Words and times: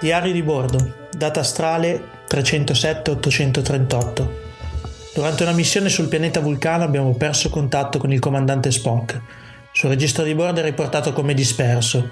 Diario 0.00 0.32
di 0.32 0.42
bordo, 0.42 1.08
data 1.14 1.40
astrale 1.40 2.02
307-838. 2.26 4.28
Durante 5.14 5.42
una 5.42 5.52
missione 5.52 5.90
sul 5.90 6.08
pianeta 6.08 6.40
Vulcano 6.40 6.84
abbiamo 6.84 7.12
perso 7.12 7.50
contatto 7.50 7.98
con 7.98 8.10
il 8.10 8.18
comandante 8.18 8.70
Spock. 8.70 9.20
Sul 9.72 9.90
registro 9.90 10.24
di 10.24 10.34
bordo 10.34 10.60
è 10.60 10.62
riportato 10.62 11.12
come 11.12 11.34
disperso. 11.34 12.08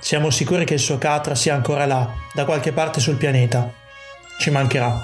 Siamo 0.00 0.30
sicuri 0.30 0.64
che 0.64 0.74
il 0.74 0.80
suo 0.80 0.98
Catra 0.98 1.36
sia 1.36 1.54
ancora 1.54 1.86
là, 1.86 2.12
da 2.34 2.44
qualche 2.44 2.72
parte 2.72 2.98
sul 2.98 3.14
pianeta. 3.14 3.72
Ci 4.40 4.50
mancherà. 4.50 5.00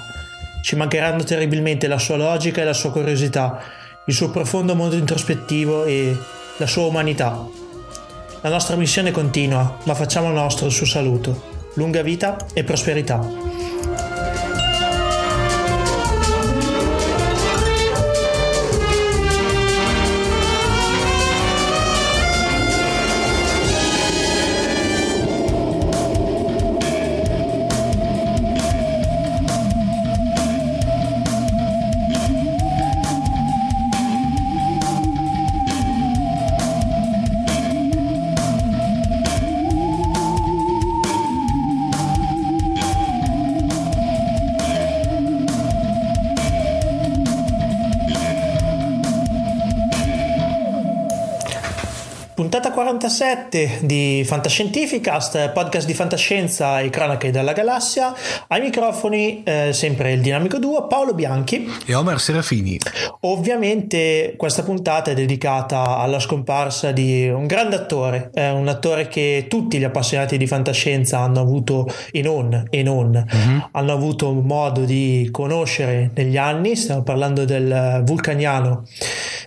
Ci 0.61 0.75
mancheranno 0.75 1.23
terribilmente 1.23 1.87
la 1.87 1.99
sua 1.99 2.17
logica 2.17 2.59
e 2.59 2.65
la 2.65 2.73
sua 2.73 2.91
curiosità, 2.91 3.61
il 4.07 4.13
suo 4.13 4.29
profondo 4.29 4.75
mondo 4.75 4.97
introspettivo 4.97 5.85
e 5.85 6.13
la 6.57 6.67
sua 6.67 6.83
umanità. 6.83 7.47
La 8.41 8.49
nostra 8.49 8.75
missione 8.75 9.11
continua, 9.11 9.77
ma 9.83 9.95
facciamo 9.95 10.31
nostro 10.31 10.65
il 10.65 10.73
suo 10.73 10.85
saluto 10.85 11.54
lunga 11.75 12.01
vita 12.01 12.37
e 12.53 12.63
prosperità. 12.63 13.19
Puntata 53.05 53.07
47 53.07 53.79
di 53.81 54.23
Fantascientificast, 54.25 55.51
podcast 55.51 55.85
di 55.85 55.93
fantascienza 55.93 56.79
e 56.79 56.89
cronache 56.89 57.29
della 57.29 57.53
galassia. 57.53 58.11
Ai 58.47 58.61
microfoni 58.61 59.43
eh, 59.43 59.73
sempre 59.73 60.13
il 60.13 60.21
dinamico 60.21 60.57
duo 60.57 60.87
Paolo 60.87 61.13
Bianchi 61.13 61.71
e 61.85 61.93
Omer 61.93 62.19
Serafini. 62.19 62.79
Ovviamente 63.21 64.33
questa 64.37 64.63
puntata 64.63 65.11
è 65.11 65.13
dedicata 65.13 65.97
alla 65.97 66.19
scomparsa 66.19 66.91
di 66.91 67.29
un 67.29 67.45
grande 67.45 67.75
attore, 67.75 68.31
eh, 68.33 68.49
un 68.49 68.67
attore 68.67 69.07
che 69.07 69.45
tutti 69.47 69.77
gli 69.77 69.83
appassionati 69.83 70.37
di 70.37 70.47
fantascienza 70.47 71.19
hanno 71.19 71.41
avuto 71.41 71.87
e 72.11 72.23
non, 72.23 72.65
e 72.71 72.81
non 72.81 73.13
uh-huh. 73.13 73.67
hanno 73.71 73.93
avuto 73.93 74.31
modo 74.33 74.81
di 74.81 75.29
conoscere 75.31 76.09
negli 76.15 76.37
anni. 76.37 76.75
Stiamo 76.75 77.03
parlando 77.03 77.45
del 77.45 78.01
vulcaniano 78.03 78.83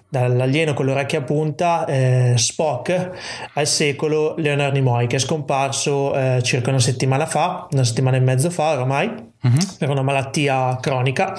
dall'alieno 0.08 0.74
con 0.74 0.86
le 0.86 0.92
orecchie 0.92 1.19
a 1.19 1.22
punta, 1.22 1.84
eh, 1.86 2.34
Spock, 2.36 3.10
al 3.54 3.66
secolo 3.66 4.34
Leonard 4.38 4.72
Nimoy, 4.72 5.06
che 5.06 5.16
è 5.16 5.19
scomparso 5.19 6.14
eh, 6.14 6.42
circa 6.42 6.70
una 6.70 6.78
settimana 6.78 7.26
fa, 7.26 7.66
una 7.70 7.84
settimana 7.84 8.16
e 8.16 8.20
mezzo 8.20 8.50
fa 8.50 8.72
oramai, 8.72 9.08
uh-huh. 9.08 9.76
per 9.78 9.91
una 9.91 10.02
malattia 10.02 10.78
cronica 10.80 11.34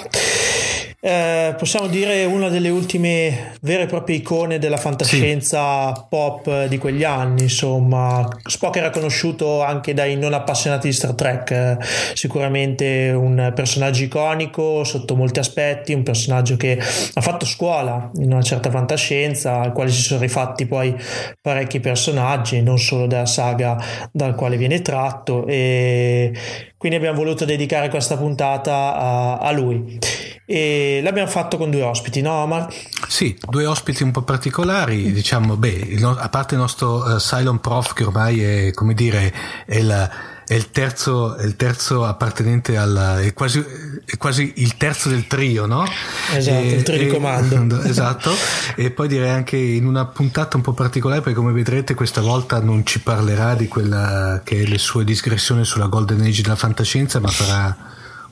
eh, 1.02 1.56
possiamo 1.58 1.88
dire 1.88 2.26
una 2.26 2.50
delle 2.50 2.68
ultime 2.68 3.54
vere 3.62 3.84
e 3.84 3.86
proprie 3.86 4.18
icone 4.18 4.60
della 4.60 4.76
fantascienza 4.76 5.96
sì. 5.96 6.02
pop 6.10 6.66
di 6.66 6.78
quegli 6.78 7.06
anni. 7.06 7.44
Insomma, 7.44 8.28
Spock 8.44 8.76
era 8.76 8.90
conosciuto 8.90 9.64
anche 9.64 9.94
dai 9.94 10.18
non 10.18 10.34
appassionati 10.34 10.90
di 10.90 10.94
Star 10.94 11.14
Trek. 11.14 11.52
Eh, 11.52 11.78
sicuramente 12.14 13.12
un 13.16 13.52
personaggio 13.56 14.04
iconico 14.04 14.84
sotto 14.84 15.16
molti 15.16 15.40
aspetti, 15.40 15.94
un 15.94 16.04
personaggio 16.04 16.58
che 16.58 16.78
ha 16.78 17.22
fatto 17.22 17.46
scuola 17.46 18.12
in 18.16 18.34
una 18.34 18.42
certa 18.42 18.70
fantascienza, 18.70 19.62
al 19.62 19.72
quale 19.72 19.92
si 19.92 20.02
sono 20.02 20.20
rifatti 20.20 20.66
poi 20.66 20.94
parecchi 21.42 21.80
personaggi, 21.80 22.62
non 22.62 22.78
solo 22.78 23.08
della 23.08 23.26
saga 23.26 23.82
dal 24.12 24.36
quale 24.36 24.58
viene 24.58 24.82
tratto. 24.82 25.46
E 25.48 26.34
quindi 26.80 26.98
abbiamo 26.98 27.18
voluto 27.18 27.44
dedicare 27.44 27.90
questa 27.90 28.16
puntata 28.16 28.96
a, 28.96 29.38
a 29.40 29.52
lui 29.52 30.00
e 30.46 31.02
l'abbiamo 31.04 31.30
fatto 31.30 31.58
con 31.58 31.70
due 31.70 31.82
ospiti, 31.82 32.22
no 32.22 32.32
Omar? 32.32 32.74
Sì, 33.10 33.38
due 33.50 33.66
ospiti 33.66 34.02
un 34.02 34.12
po' 34.12 34.22
particolari, 34.22 35.12
diciamo, 35.12 35.58
beh, 35.58 36.00
a 36.02 36.30
parte 36.30 36.54
il 36.56 36.62
nostro 36.62 37.04
uh, 37.04 37.18
Cylon 37.18 37.60
Prof 37.60 37.92
che 37.94 38.06
ormai 38.06 38.42
è, 38.42 38.72
come 38.72 38.94
dire, 38.94 39.34
è, 39.66 39.82
la, 39.82 40.10
è, 40.50 40.56
il, 40.56 40.72
terzo, 40.72 41.36
è 41.36 41.46
il 41.46 41.56
terzo 41.56 42.06
appartenente 42.06 42.76
al... 42.76 43.20
È 43.22 43.34
quasi, 43.36 43.64
è 44.04 44.18
quasi 44.18 44.54
il 44.56 44.78
terzo 44.78 45.08
del 45.08 45.28
trio, 45.28 45.68
no? 45.68 45.86
Esatto, 46.34 46.58
e, 46.58 46.70
il 46.70 46.82
trio 46.82 46.98
di 46.98 47.08
comando. 47.08 47.80
Esatto, 47.86 48.32
e 48.76 48.90
poi 48.90 49.08
direi 49.08 49.30
anche 49.30 49.58
in 49.58 49.86
una 49.86 50.06
puntata 50.08 50.58
un 50.58 50.64
po' 50.64 50.74
particolare 50.74 51.22
perché 51.22 51.38
come 51.38 51.52
vedrete 51.52 51.94
questa 51.94 52.22
volta 52.22 52.60
non 52.60 52.84
ci 52.84 53.00
parlerà 53.00 53.54
di 53.54 53.68
quella 53.68 54.42
che 54.44 54.64
è 54.64 54.66
le 54.66 54.80
sue 54.80 55.04
digressioni 55.04 55.64
sulla 55.66 55.86
Golden 55.86 56.22
Age 56.22 56.42
della 56.42 56.56
fantascienza, 56.56 57.20
ma 57.20 57.28
farà 57.28 57.90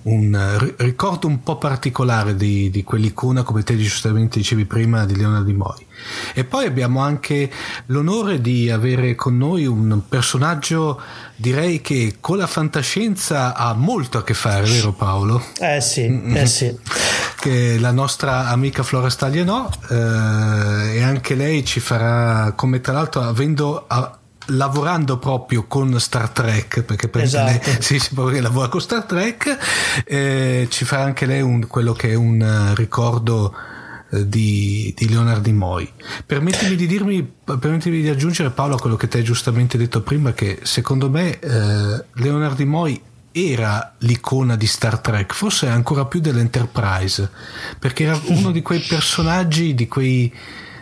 un 0.08 0.74
ricordo 0.78 1.28
un 1.28 1.44
po' 1.44 1.58
particolare 1.58 2.36
di, 2.36 2.70
di, 2.70 2.84
quell'icona, 2.84 3.44
come 3.44 3.64
te 3.64 3.78
giustamente 3.78 4.40
dicevi 4.40 4.66
prima, 4.66 5.06
di 5.06 5.16
Leonardo 5.16 5.46
Di 5.46 5.54
Moi. 5.54 5.86
E 6.34 6.46
poi 6.46 6.66
abbiamo 6.66 7.02
anche 7.02 7.52
l'onore 7.88 8.40
di 8.40 8.70
avere 8.70 9.16
con 9.16 9.38
noi 9.38 9.66
un 9.66 10.02
personaggio, 10.08 11.02
direi 11.38 11.82
che 11.82 12.18
con 12.20 12.38
la 12.38 12.48
fantascienza 12.48 13.56
ha 13.56 13.74
molto 13.74 14.18
a 14.18 14.24
che 14.24 14.34
fare, 14.34 14.68
vero 14.68 14.92
Paolo? 14.92 15.42
Eh 15.60 15.80
sì, 15.80 16.10
mm-hmm. 16.10 16.36
eh 16.36 16.46
sì. 16.48 16.78
Che 17.40 17.78
la 17.80 17.92
nostra 17.92 18.48
amica 18.48 18.84
Flora 18.84 19.10
Stagliano, 19.10 19.70
eh, 19.90 20.98
e 20.98 21.04
anche 21.04 21.36
lei 21.36 21.64
ci 21.64 21.80
farà, 21.80 22.52
come 22.56 22.82
tra 22.82 22.94
l'altro 22.94 23.22
avendo... 23.22 23.86
A, 23.88 24.12
lavorando 24.52 25.18
proprio 25.18 25.66
con 25.68 26.00
Star 26.00 26.30
Trek, 26.30 26.84
perché 26.84 27.10
esatto. 27.22 27.60
lei 27.66 27.82
sì, 27.84 28.00
che 28.00 28.40
lavora 28.40 28.70
con 28.70 28.80
Star 28.80 29.04
Trek, 29.04 29.58
eh, 30.06 30.68
ci 30.70 30.86
fa 30.86 31.02
anche 31.02 31.26
lei 31.26 31.42
un, 31.42 31.68
quello 31.68 31.92
che 31.92 32.12
è 32.12 32.16
un 32.16 32.40
uh, 32.40 32.74
ricordo 32.74 33.54
eh, 33.54 33.77
di, 34.10 34.94
di 34.96 35.10
Leonard 35.10 35.46
Nimoy. 35.46 35.92
Permettimi 36.26 36.76
di 36.76 36.88
dirmi, 36.88 37.30
permettimi 37.44 38.02
di 38.02 38.10
aggiungere 38.10 38.50
Paolo 38.52 38.76
a 38.76 38.80
quello 38.80 38.96
che 38.96 39.08
ti 39.08 39.18
hai 39.18 39.24
giustamente 39.24 39.78
detto 39.78 40.02
prima, 40.02 40.34
che 40.34 40.60
secondo 40.64 41.10
me 41.10 41.40
eh, 41.40 42.04
Leonard 42.14 42.58
Nimoy 42.60 43.02
era 43.32 43.94
l'icona 44.00 44.56
di 44.56 44.66
Star 44.66 45.00
Trek, 45.00 45.34
forse 45.34 45.68
ancora 45.68 46.06
più 46.06 46.20
dell'Enterprise, 46.20 47.30
perché 47.78 48.06
era 48.06 48.20
uno 48.28 48.52
di 48.52 48.62
quei 48.62 48.80
personaggi, 48.80 49.74
di 49.74 49.88
quei 49.88 50.34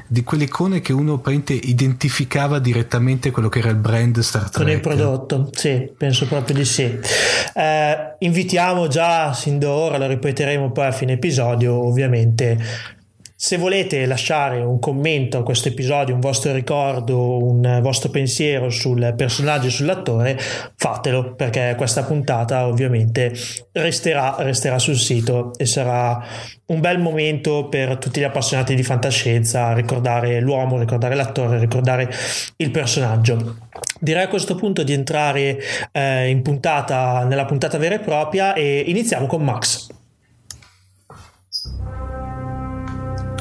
di 0.08 0.24
quelle 0.24 0.44
icone 0.44 0.82
che 0.82 0.94
uno 0.94 1.20
identificava 1.26 2.60
direttamente 2.60 3.32
quello 3.32 3.50
che 3.50 3.58
era 3.58 3.70
il 3.70 3.76
brand 3.76 4.20
Star 4.20 4.50
Trek. 4.52 4.64
Con 4.64 4.70
il 4.70 4.80
prodotto, 4.80 5.50
sì, 5.52 5.92
penso 5.98 6.28
proprio 6.28 6.58
di 6.58 6.66
sì. 6.66 6.84
Eh, 6.84 8.16
invitiamo 8.20 8.88
già 8.88 9.34
sin 9.34 9.58
d'ora, 9.58 9.98
lo 9.98 10.06
ripeteremo 10.08 10.72
poi 10.72 10.86
a 10.86 10.92
fine 10.92 11.14
episodio, 11.14 11.74
ovviamente 11.74 12.94
se 13.38 13.58
volete 13.58 14.06
lasciare 14.06 14.62
un 14.62 14.80
commento 14.80 15.38
a 15.38 15.44
questo 15.44 15.68
episodio, 15.68 16.14
un 16.14 16.22
vostro 16.22 16.54
ricordo, 16.54 17.44
un 17.44 17.80
vostro 17.82 18.10
pensiero 18.10 18.70
sul 18.70 19.14
personaggio 19.18 19.68
e 19.68 19.72
sull'attore, 19.72 20.40
fatelo 20.76 21.36
perché 21.36 21.74
questa 21.76 22.04
puntata 22.04 22.66
ovviamente 22.66 23.34
resterà, 23.74 24.36
resterà 24.40 24.80
sul 24.80 24.96
sito 24.96 25.52
e 25.58 25.66
sarà 25.66 26.24
un 26.68 26.80
bel 26.80 26.98
momento 26.98 27.68
per 27.68 27.98
tutti 27.98 28.22
gli 28.22 28.24
appassionati 28.24 28.74
di 28.74 28.84
fantascienza 28.84 29.74
ricordare 29.74 30.40
l'uomo, 30.40 30.80
ricordare 30.80 31.14
l'attore, 31.16 31.60
ricordare 31.60 32.10
il 32.56 32.72
personaggio. 32.72 33.58
Direi 34.00 34.24
a 34.24 34.28
questo 34.30 34.56
punto 34.56 34.84
di 34.84 34.94
entrare 34.94 35.60
eh, 35.92 36.30
in 36.30 36.42
puntata, 36.42 37.26
nella 37.26 37.46
puntata 37.46 37.78
vera 37.78 37.96
e 37.96 38.00
propria 38.00 38.54
e 38.54 38.86
iniziamo 38.88 39.28
con 39.28 39.44
Max. 39.44 39.90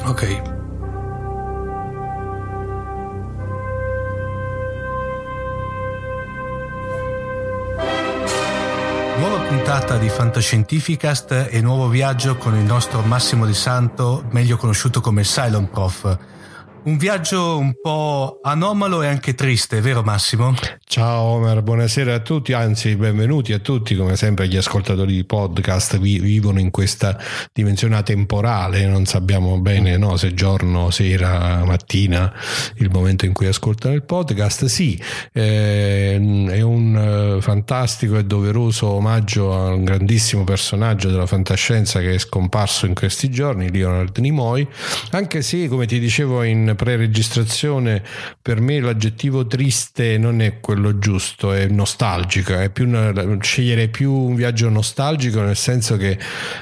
Ok. 0.07 0.41
Nuova 9.17 9.39
puntata 9.47 9.97
di 9.97 10.09
Fantascientificast 10.09 11.47
e 11.49 11.59
nuovo 11.61 11.87
viaggio 11.87 12.37
con 12.37 12.55
il 12.55 12.63
nostro 12.63 13.01
Massimo 13.01 13.47
Di 13.47 13.55
Santo, 13.55 14.25
meglio 14.29 14.57
conosciuto 14.57 15.01
come 15.01 15.23
Cylon 15.23 15.69
Prof. 15.71 16.17
Un 16.83 16.97
viaggio 16.97 17.57
un 17.57 17.73
po' 17.81 18.39
anomalo 18.43 19.01
e 19.01 19.07
anche 19.07 19.33
triste, 19.33 19.81
vero 19.81 20.03
Massimo? 20.03 20.53
Ciao 20.95 21.23
Omar, 21.23 21.61
buonasera 21.61 22.13
a 22.13 22.19
tutti, 22.19 22.53
anzi 22.53 22.95
benvenuti 22.95 23.51
a 23.51 23.59
tutti, 23.59 23.97
come 23.97 24.15
sempre 24.15 24.47
gli 24.47 24.55
ascoltatori 24.55 25.13
di 25.13 25.25
podcast 25.25 25.97
vi, 25.97 26.19
vivono 26.19 26.61
in 26.61 26.71
questa 26.71 27.19
dimensione 27.51 27.97
atemporale, 27.97 28.85
non 28.85 29.03
sappiamo 29.03 29.59
bene 29.59 29.97
no, 29.97 30.15
se 30.15 30.33
giorno, 30.33 30.91
sera, 30.91 31.65
mattina, 31.65 32.33
il 32.75 32.89
momento 32.89 33.25
in 33.25 33.33
cui 33.33 33.45
ascoltano 33.45 33.93
il 33.93 34.03
podcast. 34.03 34.67
Sì, 34.67 34.97
eh, 35.33 36.13
è 36.13 36.61
un 36.61 37.35
eh, 37.39 37.41
fantastico 37.41 38.17
e 38.17 38.23
doveroso 38.23 38.87
omaggio 38.87 39.53
a 39.53 39.73
un 39.73 39.83
grandissimo 39.83 40.45
personaggio 40.45 41.09
della 41.09 41.25
fantascienza 41.25 41.99
che 41.99 42.13
è 42.13 42.17
scomparso 42.17 42.85
in 42.85 42.93
questi 42.93 43.29
giorni, 43.29 43.69
Leonard 43.69 44.17
Nimoy, 44.17 44.65
anche 45.11 45.41
se 45.41 45.67
come 45.67 45.87
ti 45.87 45.99
dicevo 45.99 46.43
in 46.43 46.73
pre-registrazione, 46.77 48.01
per 48.41 48.61
me 48.61 48.79
l'aggettivo 48.79 49.45
triste 49.45 50.17
non 50.17 50.39
è 50.39 50.61
quello 50.61 50.83
giusto, 50.97 51.53
è 51.53 51.67
nostalgico, 51.67 52.53
è 52.53 52.69
più 52.69 52.87
una, 52.87 53.13
scegliere 53.41 53.87
più 53.87 54.11
un 54.11 54.35
viaggio 54.35 54.69
nostalgico 54.69 55.41
nel 55.41 55.55
senso 55.55 55.97
che 55.97 56.17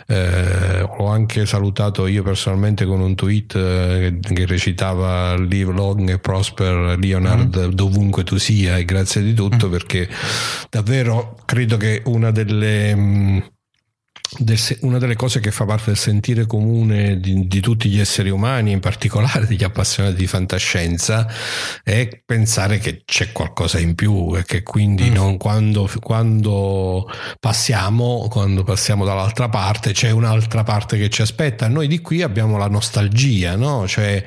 eh, 0.08 0.82
ho 0.82 1.08
anche 1.08 1.46
salutato 1.46 2.08
io 2.08 2.24
personalmente 2.24 2.86
con 2.86 3.00
un 3.00 3.16
tweet 3.16 3.56
eh, 3.56 4.20
che 4.22 4.46
recitava 4.46 5.36
Live 5.36 5.72
long 5.72 6.10
e 6.10 6.20
prosper 6.20 6.98
Leonard 6.98 7.68
mm. 7.68 7.70
dovunque 7.72 8.24
tu 8.24 8.38
sia 8.38 8.78
e 8.78 8.86
grazie 8.86 9.22
di 9.22 9.34
tutto 9.34 9.68
mm. 9.68 9.72
perché 9.72 10.10
davvero 10.70 11.38
credo 11.46 11.78
che 11.78 12.02
una 12.06 12.32
delle... 12.32 12.96
Mh, 12.96 13.52
del, 14.38 14.58
una 14.82 14.98
delle 14.98 15.16
cose 15.16 15.40
che 15.40 15.52
fa 15.52 15.66
parte 15.66 15.86
del 15.88 15.98
sentire 15.98 16.46
comune 16.46 17.20
di, 17.20 17.48
di, 17.48 17.60
tutti 17.60 17.90
gli 17.90 18.00
esseri 18.00 18.30
umani, 18.30 18.72
in 18.72 18.80
particolare 18.80 19.46
degli 19.46 19.64
appassionati 19.64 20.16
di 20.16 20.28
fantascienza, 20.28 21.28
è 21.84 22.22
pensare 22.26 22.80
che 22.80 23.04
c'è 23.06 23.32
qualcosa 23.32 23.80
in 23.80 23.96
più 23.96 24.36
e 24.36 24.44
che 24.44 24.64
quindi 24.64 25.10
mm. 25.10 25.14
non, 25.14 25.38
quando, 25.38 25.90
quando, 26.02 27.10
passiamo, 27.40 28.28
quando 28.30 28.64
passiamo 28.64 29.06
dall'altra 29.06 29.50
parte, 29.50 29.92
c'è 29.92 30.10
un'altra 30.10 30.64
parte 30.64 30.98
che 30.98 31.10
ci 31.10 31.22
aspetta. 31.22 31.68
Noi 31.68 31.88
di 31.88 32.02
qui 32.02 32.22
abbiamo 32.22 32.58
la 32.58 32.68
nostalgia, 32.68 33.56
no? 33.56 33.88
Cioè, 33.88 34.24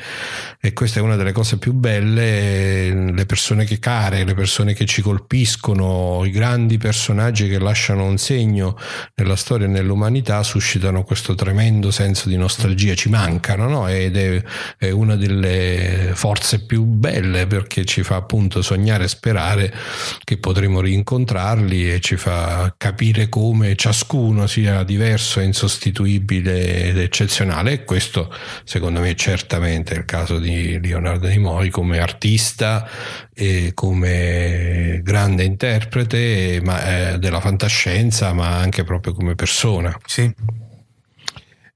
e 0.61 0.73
questa 0.73 1.01
è 1.01 1.03
una 1.03 1.17
delle 1.17 1.33
cose 1.33 1.59
più 1.59 1.73
belle, 1.73 3.13
le 3.13 3.27
persone 3.27 3.65
che 3.65 3.79
care, 3.79 4.25
le 4.25 4.35
persone 4.35 4.73
che 4.73 4.87
ci 4.87 5.03
colpiscono, 5.03 6.23
i 6.25 6.31
grandi 6.31 6.79
personaggi 6.79 7.49
che 7.49 7.59
lasciano 7.59 8.05
un 8.05 8.19
segno 8.19 8.77
nella 9.17 9.37
storia 9.37 9.67
e 9.67 9.69
nell'umanità 9.69 9.95
dell'umanità 9.97 10.43
suscitano 10.43 11.03
questo 11.03 11.35
tremendo 11.35 11.91
senso 11.91 12.29
di 12.29 12.37
nostalgia, 12.37 12.95
ci 12.95 13.09
mancano 13.09 13.67
no? 13.67 13.89
ed 13.89 14.17
è, 14.17 14.43
è, 14.77 14.91
una 14.91 15.17
delle 15.17 16.13
forze 16.15 16.65
più 16.65 16.85
belle 16.85 17.47
perché 17.47 17.85
ci 17.87 18.03
fa 18.03 18.17
appunto 18.17 18.61
sognare 18.61 19.05
e 19.05 19.09
sperare 19.09 19.75
che 20.23 20.37
potremo 20.37 20.81
rincontrarli 20.81 21.93
e 21.93 22.01
ci 22.01 22.17
fa 22.17 22.75
capire 22.77 23.29
come 23.29 23.75
ciascuno 23.75 24.47
sia 24.47 24.83
diverso, 24.83 25.41
insostituibile 25.41 26.85
ed 26.85 26.99
eccezionale 26.99 27.73
e 27.73 27.85
questo 27.85 28.33
secondo 28.65 29.01
me 29.01 29.15
certamente 29.17 29.95
è 29.95 29.99
il 29.99 30.05
caso 30.05 30.39
di 30.39 30.79
Leonardo 30.81 31.27
Di 31.27 31.39
Moi 31.39 31.71
come 31.71 31.99
artista 31.99 32.89
e 33.35 33.73
come 33.75 35.01
grande 35.03 35.45
interprete 35.45 36.61
ma, 36.63 37.13
eh, 37.13 37.19
della 37.19 37.41
fantascienza 37.41 38.33
ma 38.33 38.57
anche 38.57 38.85
proprio 38.85 39.15
come 39.15 39.35
persona 39.35 39.86
funziona. 39.91 39.99
Sì. 40.07 40.66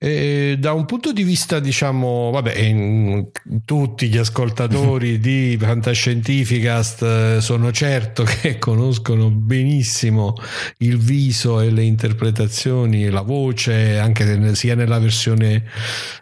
E 0.03 0.57
da 0.59 0.73
un 0.73 0.87
punto 0.87 1.13
di 1.13 1.23
vista, 1.23 1.61
diciamo, 1.61 2.31
vabbè, 2.31 3.27
tutti 3.67 4.09
gli 4.09 4.17
ascoltatori 4.17 5.19
di 5.21 5.59
Fantascientificast 5.61 7.03
eh, 7.03 7.41
sono 7.43 7.71
certo 7.71 8.23
che 8.23 8.57
conoscono 8.59 9.29
benissimo 9.29 10.33
il 10.79 10.97
viso 10.97 11.61
e 11.61 11.69
le 11.69 11.83
interpretazioni, 11.83 13.11
la 13.11 13.21
voce, 13.21 13.99
anche 13.99 14.55
sia 14.55 14.75
nella 14.75 14.99
versione 14.99 15.65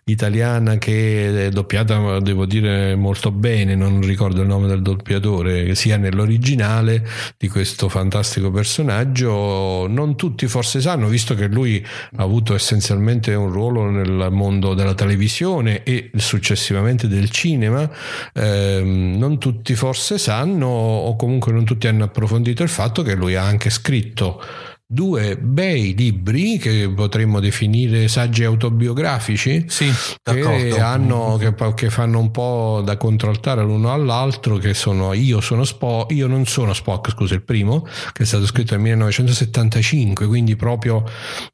italiana 0.07 0.77
che 0.79 1.49
doppiata, 1.53 2.19
devo 2.19 2.47
dire 2.47 2.97
molto 2.97 3.31
bene, 3.31 3.77
non 3.77 4.01
ricordo 4.01 4.41
il 4.41 4.49
nome 4.49 4.67
del 4.67 4.83
doppiatore, 4.83 5.77
sia 5.77 5.97
nell'originale 5.99 7.07
di 7.37 7.47
questo 7.47 7.89
fantastico 7.89 8.51
personaggio. 8.51 9.87
Non 9.87 10.17
tutti 10.17 10.49
forse 10.49 10.81
sanno, 10.81 11.07
visto 11.07 11.37
che 11.37 11.47
lui 11.47 11.81
ha 12.17 12.23
avuto 12.25 12.57
essenzialmente 12.57 13.33
un 13.35 13.53
ruolo 13.53 13.67
ruolo 13.69 13.91
nel 13.91 14.29
mondo 14.31 14.75
della 14.75 14.95
televisione 14.95 15.83
e 15.83 16.11
successivamente 16.17 17.09
del 17.09 17.31
cinema, 17.31 17.89
eh, 18.33 18.83
non 18.85 19.39
tutti 19.39 19.75
forse 19.75 20.19
sanno 20.19 20.67
o 20.67 21.17
comunque 21.17 21.53
non 21.53 21.65
tutti 21.65 21.87
hanno 21.87 22.05
approfondito 22.05 22.63
il 22.63 22.69
fatto 22.69 23.03
che 23.03 23.15
lui 23.15 23.35
ha 23.35 23.45
anche 23.45 23.71
scritto 23.71 24.43
due 24.91 25.37
bei 25.37 25.95
libri 25.95 26.57
che 26.57 26.91
potremmo 26.97 27.41
definire 27.41 28.09
saggi 28.09 28.45
autobiografici 28.45 29.67
sì, 29.69 29.93
che, 30.23 30.81
hanno, 30.81 31.37
che, 31.37 31.55
che, 31.75 31.91
fanno 31.91 32.19
un 32.19 32.31
po' 32.31 32.81
da 32.83 32.97
contraltare 32.97 33.63
l'uno 33.63 33.93
all'altro 33.93 34.57
che 34.57 34.73
sono 34.73 35.13
Io 35.13 35.43
sono 35.43 35.65
Spock 35.65 36.11
io 36.13 36.27
non 36.27 36.47
sono 36.47 36.73
Spock 36.73 37.11
scusa 37.11 37.35
il 37.35 37.43
primo 37.43 37.87
che 38.13 38.23
è 38.23 38.25
stato 38.25 38.47
scritto 38.47 38.73
nel 38.73 38.81
1975 38.85 40.27
quindi 40.27 40.57
proprio 40.57 41.05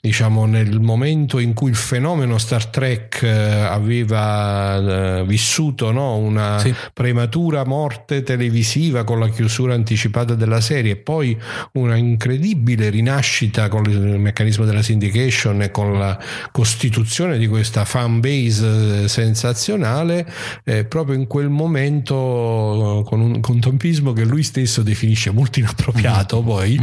diciamo 0.01 0.47
nel 0.47 0.81
momento 0.81 1.41
in 1.41 1.55
cui 1.55 1.71
il 1.71 1.77
fenomeno 1.77 2.39
Star 2.39 2.67
Trek 2.67 3.21
eh, 3.23 3.29
aveva 3.31 4.77
eh, 5.19 5.25
vissuto 5.25 5.91
no? 5.91 6.19
una 6.19 6.61
sì. 6.61 6.73
prematura 6.93 7.65
morte 7.65 8.23
televisiva 8.23 9.03
con 9.03 9.19
la 9.19 9.29
chiusura 9.29 9.75
anticipata 9.75 10.37
della 10.37 10.61
serie 10.61 10.93
e 10.93 10.97
poi 10.97 11.37
una 11.73 11.97
incredibile 11.97 12.91
rinascita 12.91 13.23
nascita 13.25 13.69
con 13.69 13.87
il 13.89 14.19
meccanismo 14.19 14.67
della 14.67 14.83
syndication 14.83 15.63
e 15.63 15.71
con 15.71 15.99
la 15.99 16.19
costituzione 16.53 17.39
di 17.39 17.47
questa 17.47 17.87
fan 17.87 18.21
base 18.21 19.05
eh, 19.05 19.09
sensazionale, 19.09 20.31
eh, 20.63 20.85
proprio 20.85 21.17
in 21.17 21.27
quel 21.27 21.49
momento 21.49 23.03
con 23.07 23.21
un 23.21 23.41
contempismo 23.41 24.13
che 24.13 24.25
lui 24.25 24.43
stesso 24.43 24.83
definisce 24.83 25.31
molto 25.31 25.59
inappropriato, 25.59 26.43
mm. 26.43 26.45
poi 26.45 26.79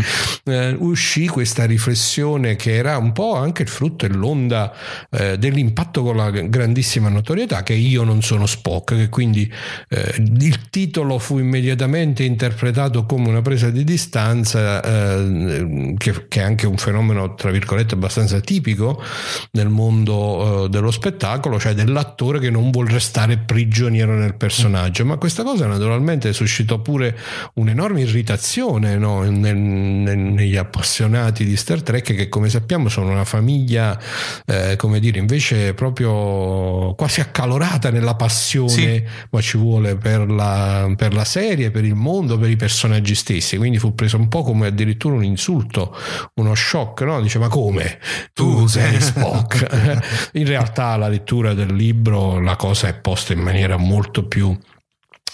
eh, 0.46 0.76
uscì 0.80 1.28
questa 1.28 1.66
riflessione 1.66 2.56
che 2.56 2.74
era 2.74 2.98
un 2.98 3.12
po' 3.12 3.36
anche 3.36 3.62
il 3.62 3.70
frutto 3.70 4.06
e 4.06 4.10
l'onda 4.10 4.74
eh, 5.12 5.38
dell'impatto 5.38 6.02
con 6.02 6.16
la 6.16 6.32
grandissima 6.32 7.08
notorietà 7.10 7.62
che 7.62 7.74
io 7.74 8.04
non 8.04 8.24
sono 8.24 8.48
Spock, 8.48 8.96
che 8.96 9.10
quindi 9.10 9.52
eh, 9.90 10.16
il 10.18 10.70
titolo 10.72 11.20
fu 11.20 11.38
immediatamente 11.38 12.24
interpretato 12.24 13.06
come 13.06 13.30
una 13.30 13.44
presa 13.44 13.70
di 13.70 13.84
distanza 13.84 14.82
eh, 14.82 15.94
che, 15.98 16.26
che 16.32 16.40
è 16.40 16.44
anche 16.44 16.66
un 16.66 16.78
fenomeno, 16.78 17.36
tra 17.36 17.52
virgolette, 17.52 17.96
abbastanza 17.96 18.40
tipico 18.40 19.04
nel 19.52 19.68
mondo 19.68 20.16
uh, 20.16 20.68
dello 20.70 20.90
spettacolo, 20.90 21.60
cioè 21.60 21.74
dell'attore 21.74 22.40
che 22.40 22.50
non 22.50 22.72
vuole 22.72 22.90
restare 22.94 23.38
prigioniero 23.38 24.16
nel 24.16 24.36
personaggio. 24.36 25.04
Ma 25.04 25.18
questa 25.18 25.44
cosa 25.44 25.68
naturalmente 25.68 26.32
suscitò 26.32 26.80
pure 26.80 27.18
un'enorme 27.56 28.00
irritazione 28.00 28.96
no? 28.96 29.24
nel, 29.24 29.58
nel, 29.58 30.18
negli 30.18 30.56
appassionati 30.56 31.44
di 31.44 31.58
Star 31.58 31.82
Trek, 31.82 32.16
che 32.16 32.30
come 32.30 32.48
sappiamo 32.48 32.88
sono 32.88 33.10
una 33.12 33.26
famiglia, 33.26 34.00
eh, 34.46 34.78
come 34.78 35.02
dire, 35.02 35.20
invece 35.20 35.74
proprio 35.74 36.94
quasi 36.96 37.20
accalorata 37.20 37.92
nella 37.92 38.16
passione, 38.16 38.70
sì. 38.70 39.04
ma 39.32 39.42
ci 39.42 39.58
vuole 39.58 39.98
per 39.98 40.30
la, 40.30 40.90
per 40.96 41.14
la 41.14 41.26
serie, 41.26 41.72
per 41.72 41.84
il 41.84 41.96
mondo, 41.96 42.38
per 42.38 42.50
i 42.50 42.56
personaggi 42.56 43.16
stessi. 43.16 43.58
Quindi 43.58 43.80
fu 43.80 43.94
preso 43.94 44.16
un 44.16 44.30
po' 44.30 44.44
come 44.44 44.68
addirittura 44.68 45.16
un 45.16 45.26
insulto 45.26 45.94
uno 46.36 46.56
shock, 46.56 47.02
no? 47.02 47.22
Dice 47.22 47.40
ma 47.40 47.48
come? 47.48 48.00
Tu 48.34 48.68
sei 48.68 49.00
Spock. 49.02 50.30
in 50.34 50.46
realtà 50.46 50.96
la 50.98 51.08
lettura 51.08 51.54
del 51.54 51.74
libro 51.74 52.40
la 52.40 52.56
cosa 52.56 52.88
è 52.88 52.94
posta 52.94 53.34
in 53.34 53.40
maniera 53.40 53.78
molto 53.78 54.28
più 54.28 54.58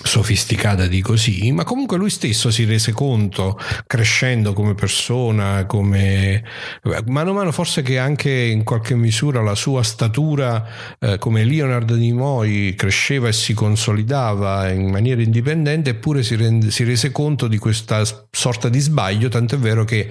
sofisticata 0.03 0.85
di 0.85 1.01
così, 1.01 1.51
ma 1.51 1.63
comunque 1.63 1.97
lui 1.97 2.09
stesso 2.09 2.51
si 2.51 2.65
rese 2.65 2.91
conto, 2.91 3.59
crescendo 3.87 4.53
come 4.53 4.75
persona, 4.75 5.65
come 5.65 6.43
mano 7.07 7.31
a 7.31 7.33
mano 7.33 7.51
forse 7.51 7.81
che 7.81 7.97
anche 7.97 8.31
in 8.31 8.63
qualche 8.63 8.95
misura 8.95 9.41
la 9.41 9.55
sua 9.55 9.81
statura 9.81 10.65
eh, 10.99 11.17
come 11.17 11.43
Leonard 11.43 11.89
Nimoy 11.89 12.75
cresceva 12.75 13.27
e 13.27 13.33
si 13.33 13.53
consolidava 13.53 14.69
in 14.69 14.89
maniera 14.89 15.21
indipendente, 15.21 15.91
eppure 15.91 16.21
si, 16.21 16.35
rende, 16.35 16.69
si 16.69 16.83
rese 16.83 17.11
conto 17.11 17.47
di 17.47 17.57
questa 17.57 18.03
sorta 18.29 18.69
di 18.69 18.79
sbaglio, 18.79 19.29
tant'è 19.29 19.57
vero 19.57 19.83
che 19.83 20.09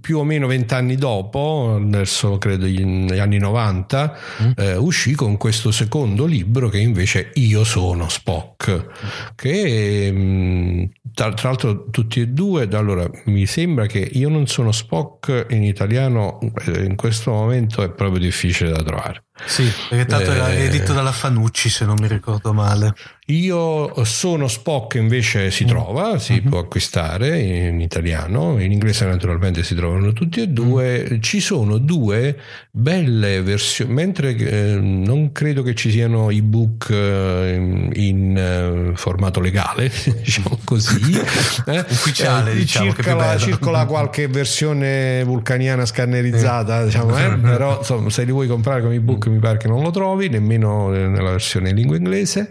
più 0.00 0.18
o 0.18 0.24
meno 0.24 0.46
vent'anni 0.46 0.96
dopo, 0.96 1.80
verso 1.82 2.36
credo 2.36 2.66
negli 2.66 3.18
anni 3.18 3.38
90, 3.38 4.18
mm. 4.42 4.50
eh, 4.56 4.76
uscì 4.76 5.14
con 5.14 5.38
questo 5.38 5.70
secondo 5.70 6.26
libro 6.26 6.68
che 6.68 6.78
invece 6.78 7.30
Io 7.34 7.64
sono 7.64 8.08
Spock, 8.08 9.32
che 9.34 10.10
mm, 10.12 10.84
tra, 11.14 11.32
tra, 11.32 11.48
l'altro 11.48 11.88
tutti 11.88 12.20
e 12.20 12.28
due, 12.28 12.68
allora 12.72 13.08
mi 13.26 13.46
sembra 13.46 13.86
che 13.86 13.98
io 13.98 14.28
non 14.28 14.46
sono 14.46 14.72
Spock 14.72 15.46
in 15.50 15.64
italiano 15.64 16.38
eh, 16.66 16.84
in 16.84 16.94
questo 16.94 17.30
momento 17.30 17.82
è 17.82 17.90
proprio 17.90 18.20
difficile 18.20 18.70
da 18.70 18.82
trovare. 18.82 19.27
Sì, 19.44 19.70
perché 19.88 20.06
tanto 20.06 20.30
eh, 20.32 20.34
era 20.34 20.52
edito 20.52 20.92
dalla 20.92 21.12
Fanucci 21.12 21.68
se 21.68 21.84
non 21.84 21.96
mi 22.00 22.08
ricordo 22.08 22.52
male. 22.52 22.94
Io 23.30 24.04
sono 24.06 24.48
Spock 24.48 24.94
invece 24.94 25.50
si 25.50 25.64
mm. 25.64 25.66
trova, 25.66 26.18
si 26.18 26.32
mm-hmm. 26.32 26.48
può 26.48 26.60
acquistare 26.60 27.38
in 27.38 27.78
italiano, 27.80 28.58
in 28.58 28.72
inglese 28.72 29.04
naturalmente 29.04 29.62
si 29.62 29.74
trovano 29.74 30.14
tutti 30.14 30.40
e 30.40 30.48
due. 30.48 31.06
Mm. 31.12 31.20
Ci 31.20 31.40
sono 31.40 31.76
due 31.76 32.38
belle 32.70 33.42
versioni, 33.42 33.92
mentre 33.92 34.34
eh, 34.34 34.78
non 34.80 35.32
credo 35.32 35.62
che 35.62 35.74
ci 35.74 35.90
siano 35.90 36.30
ebook 36.30 36.88
eh, 36.88 37.90
in, 37.92 38.36
eh, 38.36 38.96
formato 38.96 39.40
legale, 39.40 39.92
diciamo 40.24 40.58
così. 40.64 40.96
Eh, 41.68 41.84
Ufficiale, 41.88 42.54
diciamo, 42.54 42.92
circola, 42.92 43.36
circola, 43.36 43.84
qualche 43.84 44.26
versione 44.28 45.22
vulcaniana 45.24 45.84
scannerizzata, 45.84 46.84
diciamo, 46.84 47.12
però 47.42 47.78
insomma, 47.78 48.08
se 48.08 48.24
li 48.24 48.32
vuoi 48.32 48.46
comprare 48.46 48.80
come 48.80 48.94
ebook 48.94 49.27
mi 49.28 49.38
pare 49.38 49.58
che 49.58 49.68
non 49.68 49.82
lo 49.82 49.90
trovi, 49.90 50.28
nemmeno 50.28 50.88
nella 50.88 51.30
versione 51.30 51.70
in 51.70 51.76
lingua 51.76 51.96
inglese. 51.96 52.50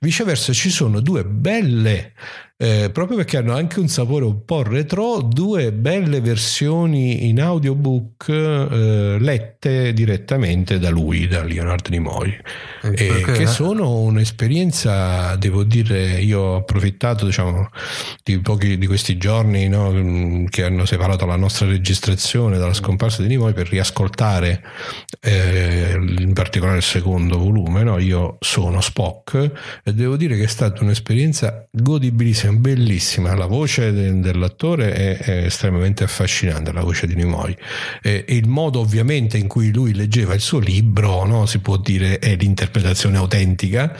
Viceversa 0.00 0.52
ci 0.52 0.70
sono 0.70 1.00
due 1.00 1.24
belle 1.24 2.12
eh, 2.62 2.90
proprio 2.90 3.16
perché 3.16 3.38
hanno 3.38 3.54
anche 3.54 3.80
un 3.80 3.88
sapore 3.88 4.24
un 4.24 4.44
po' 4.44 4.62
retro, 4.62 5.20
due 5.20 5.72
belle 5.72 6.20
versioni 6.20 7.26
in 7.26 7.40
audiobook 7.40 8.28
eh, 8.28 9.16
lette 9.18 9.92
direttamente 9.92 10.78
da 10.78 10.88
lui, 10.88 11.26
da 11.26 11.42
Leonardo 11.42 11.90
Nimoy, 11.90 12.32
eh, 12.82 13.22
che 13.24 13.46
sono 13.48 13.98
un'esperienza, 14.02 15.34
devo 15.34 15.64
dire, 15.64 16.20
io 16.20 16.38
ho 16.38 16.56
approfittato 16.58 17.24
diciamo, 17.24 17.68
di 18.22 18.38
pochi 18.38 18.78
di 18.78 18.86
questi 18.86 19.16
giorni 19.16 19.66
no, 19.68 20.44
che 20.48 20.62
hanno 20.62 20.84
separato 20.84 21.26
la 21.26 21.34
nostra 21.34 21.66
registrazione 21.66 22.58
dalla 22.58 22.74
scomparsa 22.74 23.22
di 23.22 23.28
Nimoy 23.28 23.54
per 23.54 23.68
riascoltare 23.68 24.62
eh, 25.20 25.98
in 25.98 26.32
particolare 26.32 26.76
il 26.76 26.84
secondo 26.84 27.38
volume, 27.38 27.82
no? 27.82 27.98
io 27.98 28.36
sono 28.38 28.80
Spock 28.80 29.80
e 29.82 29.92
devo 29.92 30.16
dire 30.16 30.36
che 30.36 30.44
è 30.44 30.48
stata 30.48 30.84
un'esperienza 30.84 31.66
godibilissima 31.72 32.50
bellissima, 32.58 33.34
la 33.34 33.46
voce 33.46 33.92
de- 33.92 34.20
dell'attore 34.20 34.92
è, 34.92 35.18
è, 35.18 35.44
estremamente 35.44 36.04
affascinante, 36.04 36.72
la 36.72 36.82
voce 36.82 37.06
di 37.06 37.14
Nimoy. 37.14 37.56
E, 38.02 38.24
e, 38.26 38.36
il 38.36 38.48
modo 38.48 38.80
ovviamente 38.80 39.38
in 39.38 39.48
cui 39.48 39.72
lui 39.72 39.94
leggeva 39.94 40.34
il 40.34 40.40
suo 40.40 40.58
libro, 40.58 41.24
no, 41.24 41.46
si 41.46 41.58
può 41.58 41.76
dire, 41.76 42.18
è 42.18 42.36
l'interpretazione 42.36 43.16
autentica. 43.16 43.96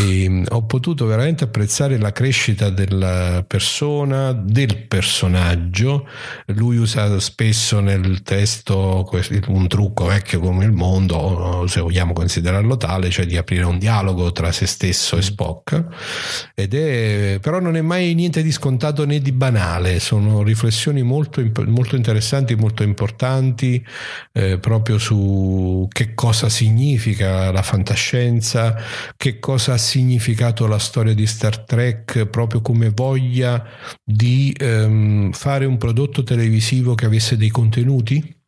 E, 0.00 0.28
mm, 0.28 0.44
ho 0.48 0.64
potuto 0.64 1.06
veramente 1.06 1.44
apprezzare 1.44 1.98
la 1.98 2.12
crescita 2.12 2.70
della 2.70 3.44
persona, 3.46 4.32
del 4.32 4.86
personaggio. 4.86 6.06
Lui 6.46 6.76
usa 6.76 7.18
spesso 7.20 7.80
nel 7.80 8.22
testo 8.22 9.08
un 9.48 9.68
trucco 9.68 10.06
vecchio 10.06 10.40
come 10.40 10.64
il 10.64 10.72
mondo, 10.72 11.64
se 11.68 11.80
vogliamo 11.80 12.12
considerarlo 12.12 12.76
tale, 12.76 13.10
cioè 13.10 13.26
di 13.26 13.36
aprire 13.36 13.64
un 13.64 13.78
dialogo 13.78 14.32
tra 14.32 14.52
se 14.52 14.66
stesso 14.66 15.16
e 15.16 15.22
Spock. 15.22 15.84
Ed 16.54 16.74
è, 16.74 17.38
però 17.40 17.60
non 17.60 17.71
è 17.76 17.80
mai 17.82 18.14
niente 18.14 18.42
di 18.42 18.52
scontato 18.52 19.04
né 19.04 19.20
di 19.20 19.32
banale, 19.32 20.00
sono 20.00 20.42
riflessioni 20.42 21.02
molto, 21.02 21.42
molto 21.66 21.96
interessanti, 21.96 22.54
molto 22.54 22.82
importanti 22.82 23.84
eh, 24.32 24.58
proprio 24.58 24.98
su 24.98 25.86
che 25.90 26.14
cosa 26.14 26.48
significa 26.48 27.50
la 27.50 27.62
fantascienza, 27.62 28.76
che 29.16 29.38
cosa 29.38 29.74
ha 29.74 29.78
significato 29.78 30.66
la 30.66 30.78
storia 30.78 31.14
di 31.14 31.26
Star 31.26 31.58
Trek 31.60 32.26
proprio 32.26 32.60
come 32.60 32.90
voglia 32.90 33.64
di 34.04 34.54
ehm, 34.58 35.32
fare 35.32 35.64
un 35.64 35.76
prodotto 35.78 36.22
televisivo 36.22 36.94
che 36.94 37.06
avesse 37.06 37.36
dei 37.36 37.50
contenuti 37.50 38.40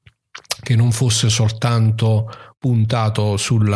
che 0.60 0.74
non 0.74 0.90
fosse 0.92 1.28
soltanto 1.28 2.53
puntato 2.64 3.36
sul 3.36 3.68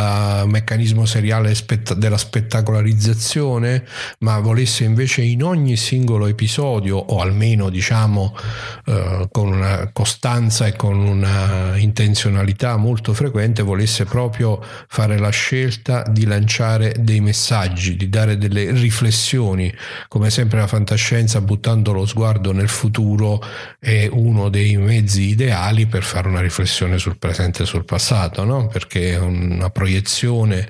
meccanismo 0.46 1.04
seriale 1.04 1.54
della 1.98 2.16
spettacolarizzazione, 2.16 3.84
ma 4.20 4.38
volesse 4.38 4.84
invece 4.84 5.20
in 5.20 5.42
ogni 5.42 5.76
singolo 5.76 6.26
episodio, 6.26 6.96
o 6.96 7.20
almeno 7.20 7.68
diciamo 7.68 8.34
eh, 8.86 9.28
con 9.30 9.48
una 9.48 9.90
costanza 9.92 10.64
e 10.64 10.74
con 10.74 10.96
una 11.00 11.76
intenzionalità 11.76 12.78
molto 12.78 13.12
frequente, 13.12 13.60
volesse 13.60 14.06
proprio 14.06 14.58
fare 14.88 15.18
la 15.18 15.28
scelta 15.28 16.02
di 16.08 16.24
lanciare 16.24 16.94
dei 16.98 17.20
messaggi, 17.20 17.94
di 17.94 18.08
dare 18.08 18.38
delle 18.38 18.70
riflessioni. 18.70 19.70
Come 20.08 20.30
sempre 20.30 20.60
la 20.60 20.66
fantascienza, 20.66 21.42
buttando 21.42 21.92
lo 21.92 22.06
sguardo 22.06 22.52
nel 22.52 22.70
futuro, 22.70 23.42
è 23.78 24.08
uno 24.10 24.48
dei 24.48 24.78
mezzi 24.78 25.24
ideali 25.24 25.84
per 25.84 26.04
fare 26.04 26.26
una 26.26 26.40
riflessione 26.40 26.96
sul 26.96 27.18
presente 27.18 27.64
e 27.64 27.66
sul 27.66 27.84
passato, 27.84 28.44
no? 28.44 28.66
Perché 28.78 29.14
è 29.14 29.18
una 29.18 29.70
proiezione 29.70 30.68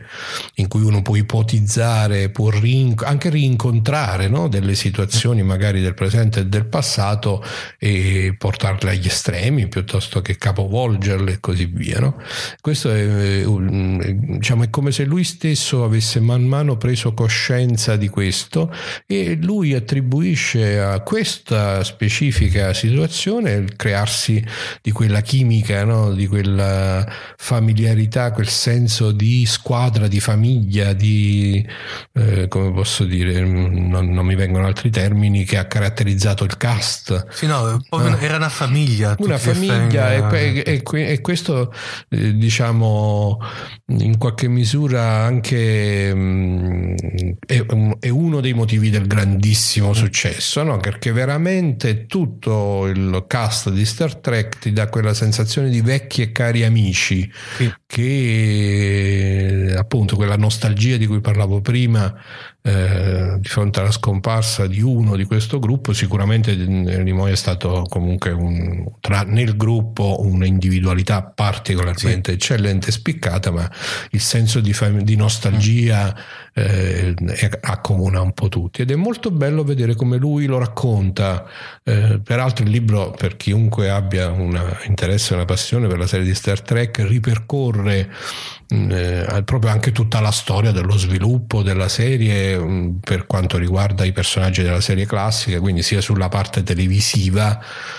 in 0.55 0.67
cui 0.67 0.81
uno 0.81 1.03
può 1.03 1.15
ipotizzare, 1.15 2.31
può 2.31 2.49
rin- 2.49 2.95
anche 3.05 3.29
rincontrare 3.29 4.29
no? 4.29 4.49
delle 4.49 4.75
situazioni 4.75 5.43
magari 5.43 5.83
del 5.83 5.93
presente 5.93 6.41
e 6.41 6.47
del 6.47 6.65
passato 6.65 7.45
e 7.79 8.35
portarle 8.39 8.93
agli 8.93 9.07
estremi 9.07 9.69
piuttosto 9.69 10.23
che 10.23 10.39
capovolgerle 10.39 11.33
e 11.33 11.41
così 11.41 11.67
via. 11.67 12.01
No? 12.01 12.17
Questo 12.63 12.91
è, 12.91 13.45
diciamo, 13.45 14.63
è 14.63 14.71
come 14.71 14.91
se 14.91 15.05
lui 15.05 15.25
stesso 15.25 15.85
avesse 15.85 16.19
man 16.19 16.45
mano 16.45 16.79
preso 16.79 17.13
coscienza 17.13 17.97
di 17.97 18.09
questo 18.09 18.73
e 19.07 19.39
lui 19.39 19.75
attribuisce 19.75 20.81
a 20.81 21.01
questa 21.01 21.85
specifica 21.85 22.73
situazione 22.73 23.53
il 23.53 23.77
crearsi 23.77 24.43
di 24.81 24.93
quella 24.93 25.21
chimica, 25.21 25.85
no? 25.85 26.15
di 26.15 26.27
quella 26.27 27.07
familiarità 27.37 27.97
familiarità, 27.99 28.31
quel 28.31 28.49
senso 28.49 29.11
di 29.11 29.45
squadra, 29.47 30.07
di 30.07 30.21
famiglia, 30.21 30.93
di 30.93 31.67
eh, 32.13 32.47
come 32.49 32.73
posso 32.73 33.05
dire, 33.05 33.41
non, 33.41 34.11
non, 34.11 34.25
mi 34.25 34.37
vengono 34.37 34.67
altri 34.67 34.91
termini, 34.91 35.45
che 35.45 35.59
ha 35.59 35.67
caratterizzato 35.67 36.45
il 36.45 36.57
cast. 36.57 37.27
Sì, 37.31 37.47
no, 37.47 37.77
eh. 37.77 38.25
era 38.25 38.37
una 38.37 38.49
famiglia. 38.49 39.17
Una 39.19 39.39
famiglia, 39.39 40.31
e, 40.31 40.63
e, 40.65 40.83
e, 40.93 41.21
questo 41.21 41.73
eh, 42.11 42.35
diciamo 42.35 43.39
in 43.87 44.19
qualche 44.19 44.49
misura 44.49 45.25
anche 45.25 46.15
mh, 46.15 46.21
mm, 46.21 46.95
è, 47.47 47.65
è, 48.01 48.09
uno 48.09 48.41
dei 48.41 48.53
motivi 48.53 48.91
del 48.91 49.07
grandissimo 49.07 49.93
successo, 49.93 50.63
no? 50.63 50.77
perché 50.79 51.13
veramente 51.13 52.07
tutto 52.07 52.87
il 52.87 53.25
cast 53.27 53.71
di 53.71 53.85
Star 53.85 54.17
Trek 54.17 54.59
ti 54.59 54.73
dà 54.73 54.89
quella 54.89 55.15
sensazione 55.15 55.71
di 55.71 55.81
vecchi 55.81 56.23
e 56.23 56.33
cari 56.33 56.65
amici 56.65 57.31
sì 57.57 57.73
che 57.91 59.75
appunto 59.75 60.15
quella 60.15 60.37
nostalgia 60.37 60.99
di 60.99 61.07
cui 61.07 61.21
parlavo 61.23 61.63
prima 61.63 62.15
eh, 62.69 63.39
di 63.41 63.49
fronte 63.49 63.81
alla 63.81 63.91
scomparsa 63.91 64.67
di 64.67 64.83
uno 64.83 65.17
di 65.17 65.25
questo 65.25 65.59
gruppo, 65.59 65.95
sicuramente 65.95 66.55
Nimoy 66.55 67.33
è 67.33 67.37
stato 67.37 67.87
comunque 67.89 68.31
un, 68.31 68.85
tra, 69.01 69.23
nel 69.23 69.57
gruppo 69.57 70.19
un'individualità 70.21 71.23
particolarmente 71.23 72.33
sì. 72.33 72.37
eccellente 72.37 72.89
e 72.89 72.93
spiccata, 72.93 73.51
ma 73.51 73.71
il 74.11 74.21
senso 74.21 74.61
di, 74.61 74.75
di 75.01 75.17
nostalgia 75.17 76.15
eh, 76.53 77.15
accomuna 77.63 78.21
un 78.21 78.33
po' 78.33 78.49
tutti 78.49 78.83
ed 78.83 78.91
è 78.91 78.97
molto 78.97 79.31
bello 79.31 79.65
vedere 79.65 79.95
come 79.95 80.19
lui 80.19 80.45
lo 80.45 80.59
racconta. 80.59 81.47
Eh, 81.83 82.21
peraltro 82.23 82.67
il 82.67 82.71
libro, 82.71 83.13
per 83.13 83.37
chiunque 83.37 83.89
abbia 83.89 84.31
un 84.31 84.61
interesse 84.87 85.33
e 85.33 85.37
una 85.37 85.47
passione 85.47 85.87
per 85.87 85.97
la 85.97 86.07
serie 86.07 86.27
di 86.27 86.35
Star 86.35 86.61
Trek, 86.61 86.99
ripercorre 86.99 88.11
eh, 88.71 89.43
proprio 89.45 89.71
anche 89.71 89.93
tutta 89.93 90.21
la 90.21 90.31
storia 90.31 90.73
dello 90.73 90.99
sviluppo 90.99 91.63
della 91.63 91.89
serie 91.89 92.59
mh, 92.59 92.71
mm, 92.71 92.91
per 93.01 93.27
quanto 93.27 93.57
riguarda 93.57 94.05
i 94.05 94.13
personaggi 94.13 94.63
della 94.63 94.83
serie 94.83 95.07
classica, 95.07 95.59
quindi 95.59 95.83
sia 95.83 96.03
sulla 96.03 96.29
parte 96.29 96.63
televisiva 96.63 97.59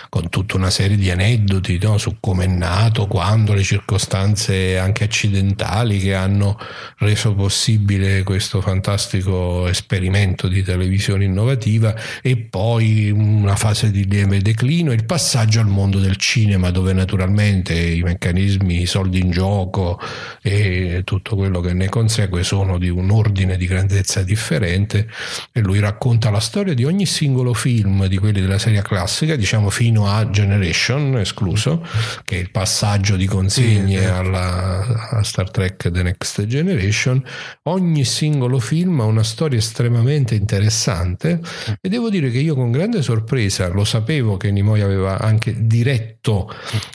con 0.09 0.29
tutta 0.29 0.57
una 0.57 0.69
serie 0.69 0.95
di 0.95 1.09
aneddoti 1.09 1.79
no? 1.81 1.97
su 1.97 2.17
come 2.19 2.43
è 2.43 2.47
nato, 2.47 3.07
quando, 3.07 3.53
le 3.53 3.63
circostanze 3.63 4.77
anche 4.77 5.03
accidentali 5.03 5.99
che 5.99 6.13
hanno 6.13 6.59
reso 6.97 7.33
possibile 7.33 8.21
questo 8.21 8.61
fantastico 8.61 9.67
esperimento 9.67 10.47
di 10.47 10.61
televisione 10.61 11.25
innovativa 11.25 11.95
e 12.21 12.37
poi 12.37 13.09
una 13.09 13.55
fase 13.55 13.89
di 13.89 14.07
lieve 14.07 14.39
declino, 14.41 14.91
il 14.91 15.05
passaggio 15.05 15.59
al 15.59 15.67
mondo 15.67 15.99
del 15.99 16.17
cinema 16.17 16.69
dove 16.69 16.93
naturalmente 16.93 17.73
i 17.73 18.03
meccanismi, 18.03 18.81
i 18.81 18.85
soldi 18.85 19.19
in 19.19 19.31
gioco 19.31 19.99
e 20.43 20.58
tutto 21.03 21.35
quello 21.35 21.59
che 21.59 21.73
ne 21.73 21.89
consegue 21.89 22.43
sono 22.43 22.77
di 22.77 22.89
un 22.89 23.11
ordine 23.11 23.57
di 23.57 23.65
grandezza 23.65 24.23
differente 24.23 25.07
e 25.51 25.59
lui 25.61 25.79
racconta 25.79 26.29
la 26.29 26.39
storia 26.39 26.73
di 26.73 26.85
ogni 26.85 27.05
singolo 27.05 27.53
film 27.53 28.07
di 28.07 28.17
quelli 28.17 28.41
della 28.41 28.59
serie 28.59 28.81
classica, 28.81 29.35
diciamo 29.35 29.69
fino 29.69 30.07
a 30.07 30.29
Generation 30.29 31.17
escluso, 31.17 31.85
che 32.23 32.37
è 32.37 32.39
il 32.39 32.51
passaggio 32.51 33.15
di 33.15 33.25
consegne 33.25 34.09
alla, 34.09 35.09
a 35.11 35.23
Star 35.23 35.49
Trek 35.51 35.89
The 35.89 36.03
Next 36.03 36.45
Generation, 36.45 37.23
ogni 37.63 38.05
singolo 38.05 38.27
singolo 38.39 38.59
film 38.59 38.99
ha 39.01 39.05
una 39.05 39.23
storia 39.23 39.57
estremamente 39.57 40.33
interessante 40.35 41.39
e 41.81 41.89
devo 41.89 42.09
dire 42.09 42.29
che 42.29 42.39
io 42.39 42.55
con 42.55 42.71
grande 42.71 43.01
sorpresa 43.01 43.67
lo 43.67 43.83
sapevo 43.83 44.37
che 44.37 44.51
Nimoy 44.51 44.81
aveva 44.81 45.19
anche 45.19 45.55
diretto 45.67 46.49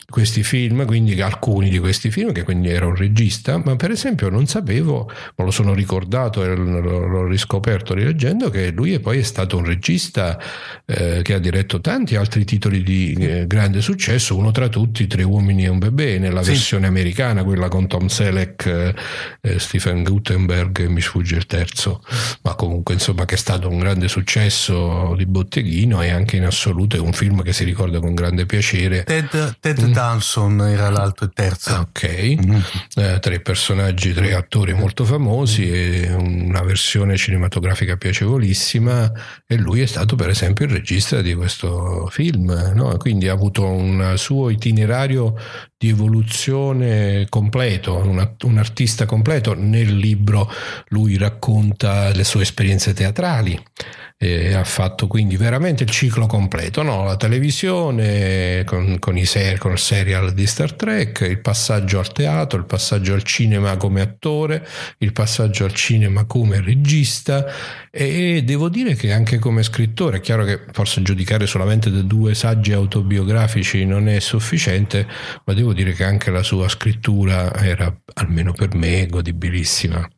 questi 0.08 0.42
film, 0.42 0.86
quindi 0.86 1.20
alcuni 1.20 1.68
di 1.68 1.78
questi 1.78 2.10
film, 2.10 2.32
che 2.32 2.44
quindi 2.44 2.68
era 2.68 2.86
un 2.86 2.94
regista, 2.94 3.53
ma 3.58 3.76
per 3.76 3.90
esempio 3.90 4.28
non 4.28 4.46
sapevo, 4.46 5.10
me 5.36 5.44
lo 5.44 5.50
sono 5.50 5.74
ricordato 5.74 6.44
e 6.44 6.54
l'ho 6.54 7.26
riscoperto 7.26 7.94
rileggendo 7.94 8.50
che 8.50 8.70
lui 8.70 8.98
poi 9.00 9.18
è 9.18 9.22
stato 9.22 9.56
un 9.56 9.64
regista 9.64 10.38
eh, 10.86 11.20
che 11.22 11.34
ha 11.34 11.38
diretto 11.38 11.80
tanti 11.80 12.16
altri 12.16 12.44
titoli 12.44 12.82
di 12.82 13.12
eh, 13.12 13.46
grande 13.46 13.80
successo, 13.80 14.36
uno 14.36 14.50
tra 14.50 14.68
tutti 14.68 15.06
Tre 15.06 15.22
uomini 15.22 15.64
e 15.64 15.68
un 15.68 15.78
bebè 15.78 16.18
nella 16.18 16.42
sì. 16.42 16.50
versione 16.50 16.86
americana, 16.86 17.44
quella 17.44 17.68
con 17.68 17.86
Tom 17.86 18.08
Selleck, 18.08 18.94
eh, 19.40 19.58
Stephen 19.58 20.02
Gutenberg, 20.02 20.86
mi 20.86 21.00
sfugge 21.00 21.36
il 21.36 21.46
terzo, 21.46 22.02
ma 22.42 22.54
comunque 22.54 22.94
insomma 22.94 23.24
che 23.24 23.34
è 23.34 23.38
stato 23.38 23.68
un 23.68 23.78
grande 23.78 24.08
successo 24.08 25.14
di 25.16 25.26
botteghino 25.26 26.02
e 26.02 26.10
anche 26.10 26.36
in 26.36 26.44
assoluto 26.44 26.96
è 26.96 26.98
un 27.00 27.12
film 27.12 27.42
che 27.42 27.52
si 27.52 27.64
ricorda 27.64 28.00
con 28.00 28.14
grande 28.14 28.46
piacere. 28.46 29.04
Ted, 29.04 29.56
Ted 29.60 29.82
mm. 29.82 29.92
Danson 29.92 30.60
era 30.62 30.88
l'altro 30.90 31.26
e 31.26 31.30
terzo. 31.32 31.74
Ok, 31.74 32.36
mm. 32.44 32.60
eh, 32.96 33.18
tre 33.20 33.40
personaggi, 33.44 34.12
tre 34.12 34.34
attori 34.34 34.72
molto 34.72 35.04
famosi 35.04 35.70
e 35.70 36.12
una 36.12 36.62
versione 36.62 37.16
cinematografica 37.16 37.96
piacevolissima 37.96 39.12
e 39.46 39.56
lui 39.56 39.82
è 39.82 39.86
stato 39.86 40.16
per 40.16 40.30
esempio 40.30 40.64
il 40.64 40.72
regista 40.72 41.20
di 41.20 41.34
questo 41.34 42.08
film, 42.10 42.72
no? 42.74 42.96
quindi 42.96 43.28
ha 43.28 43.32
avuto 43.32 43.64
un 43.64 44.14
suo 44.16 44.50
itinerario 44.50 45.36
di 45.78 45.90
evoluzione 45.90 47.26
completo, 47.28 47.96
un, 47.96 48.34
un 48.42 48.58
artista 48.58 49.06
completo. 49.06 49.54
Nel 49.54 49.94
libro 49.94 50.50
lui 50.88 51.16
racconta 51.16 52.10
le 52.12 52.24
sue 52.24 52.42
esperienze 52.42 52.94
teatrali 52.94 53.62
e 54.16 54.54
ha 54.54 54.64
fatto 54.64 55.06
quindi 55.06 55.36
veramente 55.36 55.82
il 55.82 55.90
ciclo 55.90 56.26
completo, 56.26 56.82
no? 56.82 57.04
la 57.04 57.16
televisione 57.16 58.62
con, 58.64 58.98
con, 58.98 59.18
i 59.18 59.24
ser- 59.26 59.58
con 59.58 59.72
il 59.72 59.78
serial 59.78 60.32
di 60.32 60.46
Star 60.46 60.72
Trek, 60.72 61.20
il 61.28 61.40
passaggio 61.40 61.98
al 61.98 62.12
teatro, 62.12 62.58
il 62.58 62.64
passaggio 62.64 63.12
al 63.12 63.22
cinema 63.24 63.76
come 63.76 64.00
attore, 64.00 64.66
il 64.98 65.12
passaggio 65.12 65.64
al 65.64 65.74
cinema 65.74 66.24
come 66.24 66.60
regista 66.60 67.44
e 67.90 68.42
devo 68.44 68.68
dire 68.68 68.94
che 68.94 69.12
anche 69.12 69.38
come 69.38 69.62
scrittore, 69.62 70.18
è 70.18 70.20
chiaro 70.20 70.44
che 70.44 70.64
forse 70.72 71.02
giudicare 71.02 71.46
solamente 71.46 71.90
da 71.90 72.02
due 72.02 72.34
saggi 72.34 72.72
autobiografici 72.72 73.84
non 73.84 74.08
è 74.08 74.20
sufficiente, 74.20 75.06
ma 75.44 75.52
devo 75.54 75.72
dire 75.72 75.92
che 75.92 76.04
anche 76.04 76.30
la 76.30 76.42
sua 76.42 76.68
scrittura 76.68 77.52
era, 77.54 77.94
almeno 78.14 78.52
per 78.52 78.74
me, 78.74 79.06
godibilissima. 79.06 80.08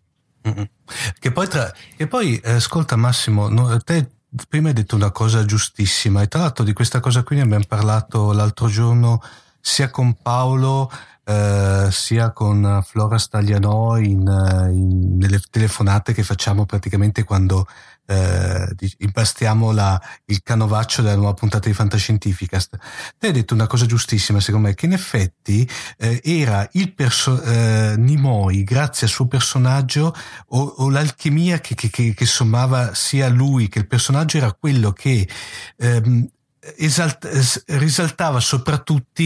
Che 1.19 1.33
poi, 1.33 1.49
tra, 1.49 1.73
che 1.97 2.07
poi 2.07 2.37
eh, 2.39 2.53
ascolta 2.53 2.97
Massimo, 2.97 3.49
no, 3.49 3.77
te 3.79 4.11
prima 4.49 4.69
hai 4.69 4.75
detto 4.75 4.97
una 4.97 5.11
cosa 5.11 5.45
giustissima 5.45 6.23
e 6.23 6.29
tra 6.29 6.41
l'altro 6.41 6.65
di 6.65 6.73
questa 6.73 7.01
cosa 7.01 7.23
qui 7.23 7.37
ne 7.37 7.43
abbiamo 7.43 7.65
parlato 7.67 8.33
l'altro 8.33 8.69
giorno 8.69 9.23
sia 9.61 9.89
con 9.91 10.15
Paolo 10.21 10.91
eh, 11.25 11.89
sia 11.91 12.31
con 12.33 12.83
Flora 12.85 13.19
Staglianò 13.19 13.97
in, 13.99 14.29
eh, 14.29 14.73
in, 14.73 15.17
nelle 15.17 15.41
telefonate 15.51 16.13
che 16.13 16.23
facciamo 16.23 16.67
praticamente 16.67 17.25
quando 17.25 17.67
eh, 18.07 18.75
impastiamo 18.99 19.73
la, 19.73 20.01
il 20.27 20.43
canovaccio 20.43 21.03
della 21.03 21.17
nuova 21.17 21.35
puntata 21.35 21.69
di 21.69 21.75
Fantascientificast. 21.75 22.77
Te 23.19 23.27
hai 23.27 23.33
detto 23.33 23.55
una 23.55 23.67
cosa 23.67 23.87
giustissima, 23.87 24.41
secondo 24.41 24.69
me, 24.69 24.75
che 24.75 24.87
in 24.87 24.93
effetti 24.93 25.69
eh, 25.99 26.21
era 26.25 26.69
il 26.73 26.95
perso- 26.95 27.43
eh, 27.43 27.95
Nimoy, 27.97 28.63
grazie 28.63 29.07
al 29.07 29.13
suo 29.13 29.27
personaggio, 29.27 30.15
o, 30.49 30.61
o 30.61 30.91
l'alchimia 30.91 31.61
che, 31.61 31.75
che, 31.75 31.91
che, 31.91 32.15
che, 32.15 32.27
sommava 32.27 32.95
sia 32.95 33.29
lui 33.29 33.69
che 33.69 33.81
il 33.81 33.87
personaggio 33.87 34.37
era 34.37 34.53
quello 34.53 34.93
che 34.93 35.29
ehm, 35.77 36.29
esalt- 36.77 37.65
risaltava 37.67 38.41
soprattutto 38.41 39.23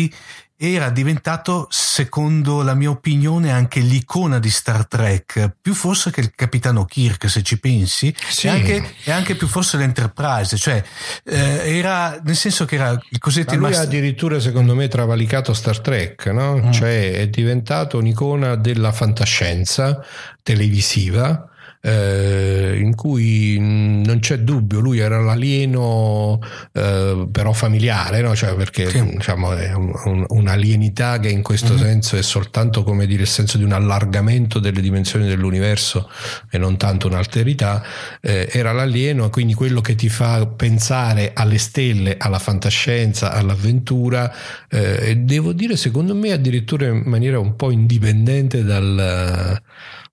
era 0.63 0.91
diventato, 0.91 1.69
secondo 1.71 2.61
la 2.61 2.75
mia 2.75 2.91
opinione, 2.91 3.51
anche 3.51 3.81
l'icona 3.81 4.39
di 4.39 4.51
Star 4.51 4.87
Trek, 4.87 5.55
più 5.59 5.73
forse 5.73 6.11
che 6.11 6.21
il 6.21 6.33
capitano 6.35 6.85
Kirk, 6.85 7.31
se 7.31 7.43
ci 7.43 7.59
pensi, 7.59 8.15
sì. 8.29 8.47
e, 8.47 8.51
anche, 8.51 8.95
e, 9.05 9.11
anche, 9.11 9.37
più 9.37 9.47
forse 9.47 9.79
l'Enterprise, 9.79 10.59
cioè 10.59 10.85
eh, 11.25 11.79
era 11.79 12.21
nel 12.23 12.37
senso 12.37 12.67
che 12.67 12.75
era 12.75 12.91
il 12.91 13.19
cosiddetto. 13.19 13.59
Ma 13.59 13.69
lui 13.69 13.77
ha 13.79 13.81
addirittura, 13.81 14.39
secondo 14.39 14.75
me, 14.75 14.87
travalicato 14.87 15.55
Star 15.55 15.81
Trek, 15.81 16.27
no? 16.27 16.59
Mm. 16.59 16.73
Cioè 16.73 17.13
è 17.13 17.29
diventato 17.29 17.97
un'icona 17.97 18.55
della 18.57 18.93
fantascienza 18.93 20.05
televisiva 20.43 21.50
eh, 21.83 22.79
in 22.79 22.95
cui 22.95 23.59
non 23.59 24.19
c'è 24.21 24.39
dubbio, 24.41 24.81
lui 24.81 24.99
era 24.99 25.21
l'alieno 25.21 26.39
eh, 26.73 27.27
però 27.31 27.53
familiare, 27.53 28.21
no? 28.21 28.35
cioè 28.35 28.55
perché 28.55 28.89
sì. 28.89 29.03
diciamo, 29.17 29.53
è 29.53 29.73
un, 29.73 29.93
un, 30.05 30.25
un'alienità 30.29 31.19
che 31.19 31.29
in 31.29 31.43
questo 31.43 31.73
mm-hmm. 31.73 31.83
senso 31.83 32.17
è 32.17 32.23
soltanto 32.23 32.83
come 32.83 33.07
dire 33.07 33.23
il 33.23 33.29
senso 33.29 33.57
di 33.57 33.65
un 33.65 33.73
allargamento 33.73 34.59
delle 34.59 34.81
dimensioni 34.81 35.27
dell'universo 35.27 36.11
e 36.51 36.59
non 36.59 36.77
tanto 36.77 37.07
un'alterità, 37.07 37.83
eh, 38.21 38.49
era 38.53 38.73
l'alieno, 38.73 39.31
quindi 39.31 39.55
quello 39.55 39.81
che 39.81 39.95
ti 39.95 40.09
fa 40.09 40.47
pensare 40.47 41.33
alle 41.35 41.59
stelle, 41.59 42.17
alla 42.19 42.39
fantascienza, 42.39 43.33
all'avventura 43.33 44.33
eh, 44.69 44.99
e 45.11 45.17
devo 45.17 45.53
dire 45.53 45.77
secondo 45.77 46.15
me 46.15 46.33
addirittura 46.33 46.87
in 46.87 47.03
maniera 47.07 47.39
un 47.39 47.57
po' 47.57 47.71
indipendente 47.71 48.63
dal 48.65 49.59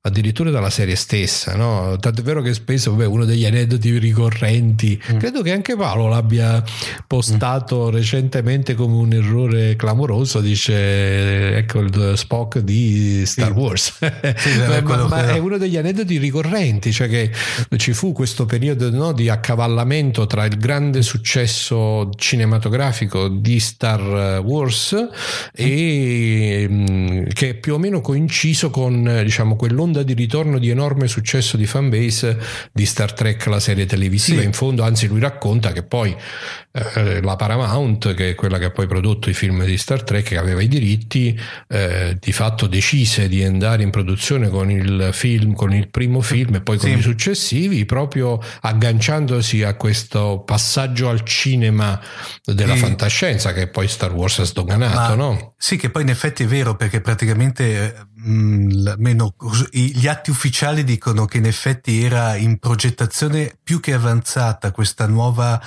addirittura 0.08 0.50
dalla 0.50 0.70
serie 0.70 0.96
stessa, 0.96 1.56
no? 1.56 1.98
Tant'è 2.00 2.22
vero 2.22 2.42
che 2.42 2.54
spesso, 2.54 2.92
vabbè, 2.92 3.06
uno 3.06 3.26
degli 3.26 3.46
aneddoti 3.46 3.98
ricorrenti, 3.98 5.00
mm. 5.14 5.18
credo 5.18 5.42
che 5.42 5.52
anche 5.52 5.76
Paolo 5.76 6.08
l'abbia 6.08 6.64
postato 7.06 7.88
mm. 7.88 7.94
recentemente 7.94 8.74
come 8.74 8.96
un 8.96 9.14
errore 9.14 9.76
clamoroso, 9.76 10.42
dice 10.42 11.58
ecco 11.58 11.80
il 11.80 12.14
Spock 12.16 12.60
di 12.60 13.26
Star 13.26 13.54
sì. 13.54 13.58
Wars. 13.58 13.98
Sì, 14.38 14.58
ma, 14.84 15.08
ma 15.08 15.34
è 15.34 15.38
uno 15.38 15.58
degli 15.58 15.78
aneddoti 15.78 16.18
ricorrenti, 16.18 16.92
cioè 16.92 17.08
che 17.08 17.32
ci 17.78 17.94
fu 17.94 18.14
questo 18.14 18.46
periodo 18.46 18.90
no, 18.90 19.12
di 19.12 19.30
accavallamento 19.30 20.26
tra 20.26 20.46
il 20.46 20.58
grande 20.58 21.02
successo 21.02 22.10
cinematografico 22.16 23.28
di 23.28 23.60
Star 23.60 24.42
Wars 24.44 24.96
e 25.54 26.68
mm, 26.70 27.26
che 27.34 27.56
più 27.56 27.74
o 27.74 27.78
meno 27.78 28.02
coinciso 28.02 28.70
con 28.70 29.22
diciamo 29.24 29.56
quell'onda 29.56 29.97
onda 29.98 30.04
di 30.04 30.14
ritorno 30.14 30.60
di 30.60 30.70
enorme 30.70 31.08
successo 31.08 31.58
di 31.58 31.66
fanbase 31.66 32.38
di 32.72 32.86
Star 32.86 33.14
Trek, 33.14 33.46
la 33.48 33.60
serie 33.60 33.86
televisiva. 33.86 34.42
Sì. 34.42 34.46
In 34.46 34.54
fondo, 34.54 34.84
anzi, 34.84 35.08
lui 35.08 35.20
racconta 35.20 35.72
che 35.72 35.84
poi 35.84 36.16
eh, 36.72 37.22
la 37.22 37.36
Paramount, 37.36 38.14
che 38.14 38.32
è 38.32 38.36
quella 38.36 38.58
che 38.58 38.66
ha 38.66 38.72
poi 38.72 38.88
prodotto 38.88 39.30
i 39.30 39.34
film 39.34 39.64
di 39.66 39.78
Star 39.78 40.04
Trek, 40.04 40.24
che 40.24 40.38
aveva 40.38 40.62
i 40.62 40.68
diritti, 40.68 41.38
eh, 41.68 42.18
di 42.20 42.32
fatto 42.32 42.68
decise 42.68 43.28
di 43.28 43.44
andare 43.44 43.84
in 43.84 43.90
produzione 43.90 44.50
con 44.50 44.70
il 44.70 45.10
film, 45.12 45.54
con 45.54 45.74
il 45.74 45.90
primo 45.90 46.22
film 46.22 46.56
e 46.56 46.62
poi 46.62 46.78
con 46.78 46.90
sì. 46.90 46.98
i 46.98 47.02
successivi, 47.02 47.86
proprio 47.86 48.40
agganciandosi 48.62 49.64
a 49.64 49.76
questo 49.76 50.44
passaggio 50.46 51.10
al 51.10 51.24
cinema 51.24 52.00
della 52.44 52.76
sì. 52.76 52.80
fantascienza 52.80 53.54
che 53.54 53.68
poi 53.68 53.88
Star 53.88 54.14
Wars 54.14 54.40
ha 54.40 54.44
sdoganato, 54.44 54.96
Ma, 54.96 55.16
no? 55.16 55.54
Sì, 55.60 55.76
che 55.76 55.90
poi 55.90 56.04
in 56.04 56.10
effetti 56.10 56.44
è 56.44 56.48
vero 56.48 56.76
perché 56.76 57.02
praticamente 57.02 58.10
mh, 58.14 58.94
meno, 59.00 59.34
gli 59.72 60.08
atti 60.08 60.30
ufficiali 60.30 60.84
dicono 60.84 61.26
che 61.26 61.40
in 61.40 61.46
effetti 61.46 62.04
era 62.04 62.36
in 62.36 62.60
progettazione 62.60 63.58
più 63.64 63.80
che 63.80 63.94
avanzata 63.94 64.72
questa 64.72 65.08
nuova 65.08 65.60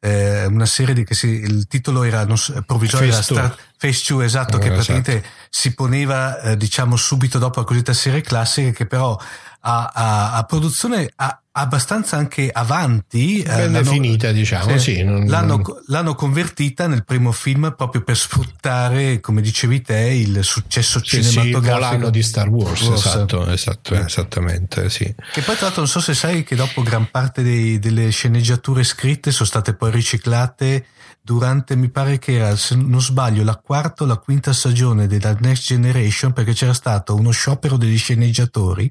eh, 0.00 0.44
una 0.44 0.66
serie 0.66 0.92
di 0.92 1.02
che 1.02 1.14
si, 1.14 1.28
il 1.28 1.66
titolo 1.66 2.02
era 2.02 2.26
non, 2.26 2.36
provvisorio 2.66 3.08
era 3.08 3.22
Star, 3.22 3.56
Phase 3.78 4.04
2 4.08 4.24
esatto 4.24 4.56
eh, 4.56 4.60
che 4.60 4.72
esatto. 4.72 4.92
praticamente 4.92 5.28
si 5.48 5.72
poneva 5.74 6.40
eh, 6.40 6.56
diciamo 6.56 6.96
subito 6.96 7.38
dopo 7.38 7.60
la 7.60 7.66
cosiddetta 7.66 7.92
serie 7.92 8.20
classica 8.20 8.70
che 8.70 8.86
però 8.86 9.16
a, 9.60 9.90
a, 9.92 10.32
a 10.34 10.44
produzione 10.44 11.10
a, 11.16 11.40
abbastanza 11.52 12.16
anche 12.16 12.50
avanti. 12.52 13.42
Eh, 13.42 13.44
ben 13.44 13.72
definita, 13.72 14.30
diciamo, 14.30 14.78
sì. 14.78 15.02
non, 15.02 15.26
l'hanno, 15.26 15.56
non... 15.56 15.82
l'hanno, 15.86 16.14
convertita 16.14 16.86
nel 16.86 17.04
primo 17.04 17.32
film 17.32 17.74
proprio 17.76 18.02
per 18.02 18.16
sfruttare, 18.16 19.20
come 19.20 19.40
dicevi 19.40 19.82
te, 19.82 19.98
il 19.98 20.42
successo 20.42 21.00
sì, 21.04 21.22
cinematografico. 21.22 22.06
Sì, 22.06 22.10
di 22.12 22.22
Star 22.22 22.48
Wars, 22.48 22.80
Wars. 22.82 23.04
esatto, 23.06 23.46
esatto 23.46 23.94
eh. 23.94 24.04
esattamente, 24.04 24.88
sì. 24.90 25.04
Che 25.04 25.40
poi 25.42 25.54
tra 25.56 25.66
l'altro 25.66 25.82
non 25.82 25.90
so 25.90 26.00
se 26.00 26.14
sai 26.14 26.44
che 26.44 26.54
dopo 26.54 26.82
gran 26.82 27.08
parte 27.10 27.42
dei, 27.42 27.78
delle 27.78 28.10
sceneggiature 28.10 28.84
scritte 28.84 29.32
sono 29.32 29.48
state 29.48 29.74
poi 29.74 29.90
riciclate 29.90 30.86
durante, 31.28 31.76
mi 31.76 31.90
pare 31.90 32.18
che 32.18 32.36
era, 32.36 32.56
se 32.56 32.74
non 32.74 33.02
sbaglio, 33.02 33.44
la 33.44 33.56
quarta 33.56 34.04
o 34.04 34.06
la 34.06 34.16
quinta 34.16 34.54
stagione 34.54 35.06
della 35.06 35.36
Next 35.38 35.66
Generation 35.66 36.32
perché 36.32 36.54
c'era 36.54 36.72
stato 36.72 37.14
uno 37.14 37.32
sciopero 37.32 37.76
degli 37.76 37.98
sceneggiatori 37.98 38.90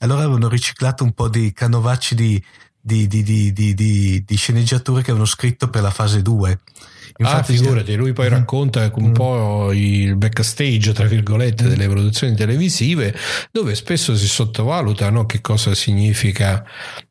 allora 0.00 0.24
avevano 0.24 0.50
riciclato 0.50 1.04
un 1.04 1.12
po' 1.12 1.30
di 1.30 1.54
canovacci 1.54 2.14
di, 2.14 2.44
di, 2.78 3.06
di, 3.06 3.52
di, 3.54 4.36
sceneggiature 4.36 5.00
che 5.00 5.10
avevano 5.10 5.24
scritto 5.24 5.70
per 5.70 5.80
la 5.80 5.90
fase 5.90 6.20
2 6.20 6.58
Infatti, 7.18 7.52
ah, 7.52 7.56
figurati, 7.56 7.94
lui 7.94 8.12
poi 8.12 8.28
mm. 8.28 8.32
racconta 8.32 8.90
un 8.94 9.08
mm. 9.08 9.12
po' 9.12 9.72
il 9.72 10.16
backstage, 10.16 10.92
tra 10.92 11.06
virgolette, 11.06 11.68
delle 11.68 11.88
produzioni 11.88 12.34
televisive, 12.34 13.14
dove 13.50 13.74
spesso 13.74 14.16
si 14.16 14.26
sottovaluta 14.26 15.10
no, 15.10 15.26
che 15.26 15.40
cosa 15.40 15.74
significa 15.74 16.64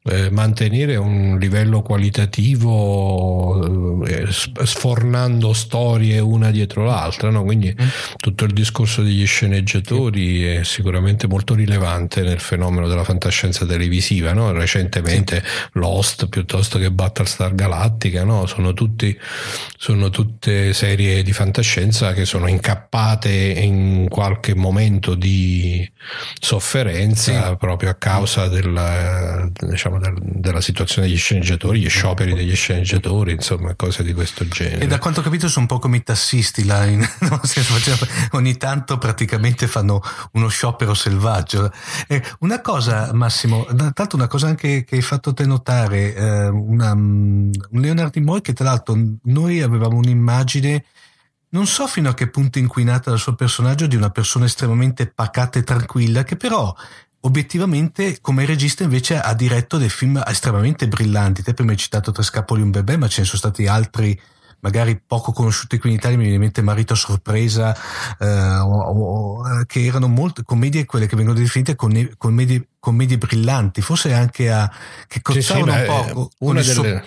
eh, 0.04 0.30
mantenere 0.32 0.96
un 0.96 1.38
livello 1.40 1.82
qualitativo 1.82 4.06
eh, 4.06 4.28
sfornando 4.30 5.54
storie 5.54 6.20
una 6.20 6.52
dietro 6.52 6.86
l'altra. 6.86 7.30
No? 7.30 7.44
Quindi 7.44 7.76
mm. 7.80 7.88
tutto 8.18 8.46
il 8.46 8.54
discorso 8.54 9.04
degli 9.04 9.26
sceneggiatori 9.26 10.46
è 10.46 10.64
sicuramente 10.64 11.28
molto 11.28 11.54
rilevante 11.54 12.22
nel 12.22 12.40
fenomeno 12.40 12.88
della 12.88 13.04
fantascienza 13.04 13.66
televisiva. 13.66 14.34
No? 14.34 14.52
Recentemente 14.52 15.44
Lost 15.74 16.28
piuttosto 16.28 16.80
che 16.80 16.92
Battlestar 16.92 17.54
Galactica, 17.54 18.24
no? 18.24 18.46
sono, 18.46 18.74
tutti, 18.74 19.18
sono 19.90 20.12
tutte 20.12 20.72
serie 20.76 21.24
di 21.24 21.34
fantascienza 21.34 22.14
che 22.14 22.24
sono 22.24 22.46
incappate 22.48 23.32
in 23.32 24.06
qualche 24.08 24.54
momento 24.54 25.16
di 25.16 25.92
sofferenza 26.40 27.50
sì. 27.50 27.56
proprio 27.58 27.90
a 27.90 27.96
causa 27.96 28.48
della, 28.48 29.50
diciamo, 29.52 30.00
della 30.22 30.62
situazione 30.62 31.08
degli 31.08 31.18
sceneggiatori, 31.18 31.80
gli 31.80 31.90
scioperi 31.90 32.36
degli 32.36 32.56
sceneggiatori, 32.56 33.32
insomma, 33.32 33.74
cose 33.74 34.04
di 34.04 34.14
questo 34.14 34.48
genere. 34.48 34.84
E 34.84 34.86
da 34.86 35.00
quanto 35.00 35.22
ho 35.22 35.24
capito 35.24 35.48
sono 35.48 35.66
un 35.68 35.76
po' 35.76 35.80
come 35.80 35.98
i 35.98 36.04
tassisti 36.04 36.66
là, 36.66 36.86
in, 36.86 37.00
no? 37.22 37.42
ogni 38.34 38.58
tanto 38.58 39.00
praticamente 39.00 39.66
fanno 39.66 40.04
uno 40.34 40.50
sciopero 40.50 40.94
selvaggio. 40.94 41.72
Una 42.42 42.62
cosa, 42.62 43.12
Massimo, 43.14 43.66
tanto 43.96 44.16
una 44.16 44.28
cosa 44.28 44.46
anche 44.46 44.84
che 44.84 44.98
hai 44.98 45.02
fatto 45.02 45.34
te 45.34 45.48
notare, 45.48 46.14
eh, 46.14 46.48
una, 46.48 46.92
un 46.92 47.52
Leonard 47.72 48.16
Nimoy 48.16 48.42
che 48.42 48.54
tra 48.54 48.66
l'altro 48.66 48.96
noi 49.24 49.62
avevamo 49.62 49.78
un'immagine 49.88 50.84
non 51.52 51.66
so 51.66 51.88
fino 51.88 52.10
a 52.10 52.14
che 52.14 52.30
punto 52.30 52.60
inquinata 52.60 53.10
dal 53.10 53.20
suo 53.20 53.34
personaggio 53.34 53.88
di 53.88 53.96
una 53.96 54.10
persona 54.12 54.46
estremamente 54.46 55.08
pacata 55.08 55.58
e 55.58 55.64
tranquilla, 55.64 56.24
che 56.24 56.36
però 56.36 56.74
obiettivamente 57.22 58.20
come 58.22 58.46
regista 58.46 58.84
invece 58.84 59.20
ha 59.20 59.34
diretto 59.34 59.78
dei 59.78 59.90
film 59.90 60.22
estremamente 60.26 60.88
brillanti. 60.88 61.44
Te 61.44 61.54
prima 61.54 61.72
hai 61.72 61.78
citato 61.78 62.12
Tre 62.12 62.24
scapoli 62.24 62.62
un 62.62 62.72
bebè, 62.72 62.98
ma 62.98 63.08
ce 63.08 63.22
ne 63.22 63.26
sono 63.26 63.40
stati 63.40 63.68
altri 63.68 64.20
magari 64.62 65.02
poco 65.06 65.32
conosciuti 65.32 65.78
qui 65.78 65.90
in 65.90 65.96
Italia, 65.96 66.18
mi 66.18 66.24
viene 66.24 66.36
in 66.36 66.42
mente 66.44 66.62
Marito 66.62 66.94
a 66.94 66.98
sorpresa, 66.98 67.76
eh, 68.20 68.58
o, 68.58 68.82
o, 68.82 69.64
che 69.66 69.86
erano 69.86 70.08
molte 70.08 70.44
commedie, 70.44 70.86
quelle 70.86 71.08
che 71.08 71.16
vengono 71.16 71.38
definite 71.38 71.76
commedie, 71.76 72.68
commedie 72.78 73.18
brillanti, 73.18 73.82
forse 73.82 74.14
anche 74.14 74.52
a, 74.52 74.70
che 75.08 75.22
cozzavano 75.22 75.72
sì, 75.72 75.78
sì, 75.78 75.90
un 75.90 76.14
po' 76.14 76.30
con 76.38 76.58
il, 76.58 76.66
delle... 76.66 76.74
suo, 76.74 77.04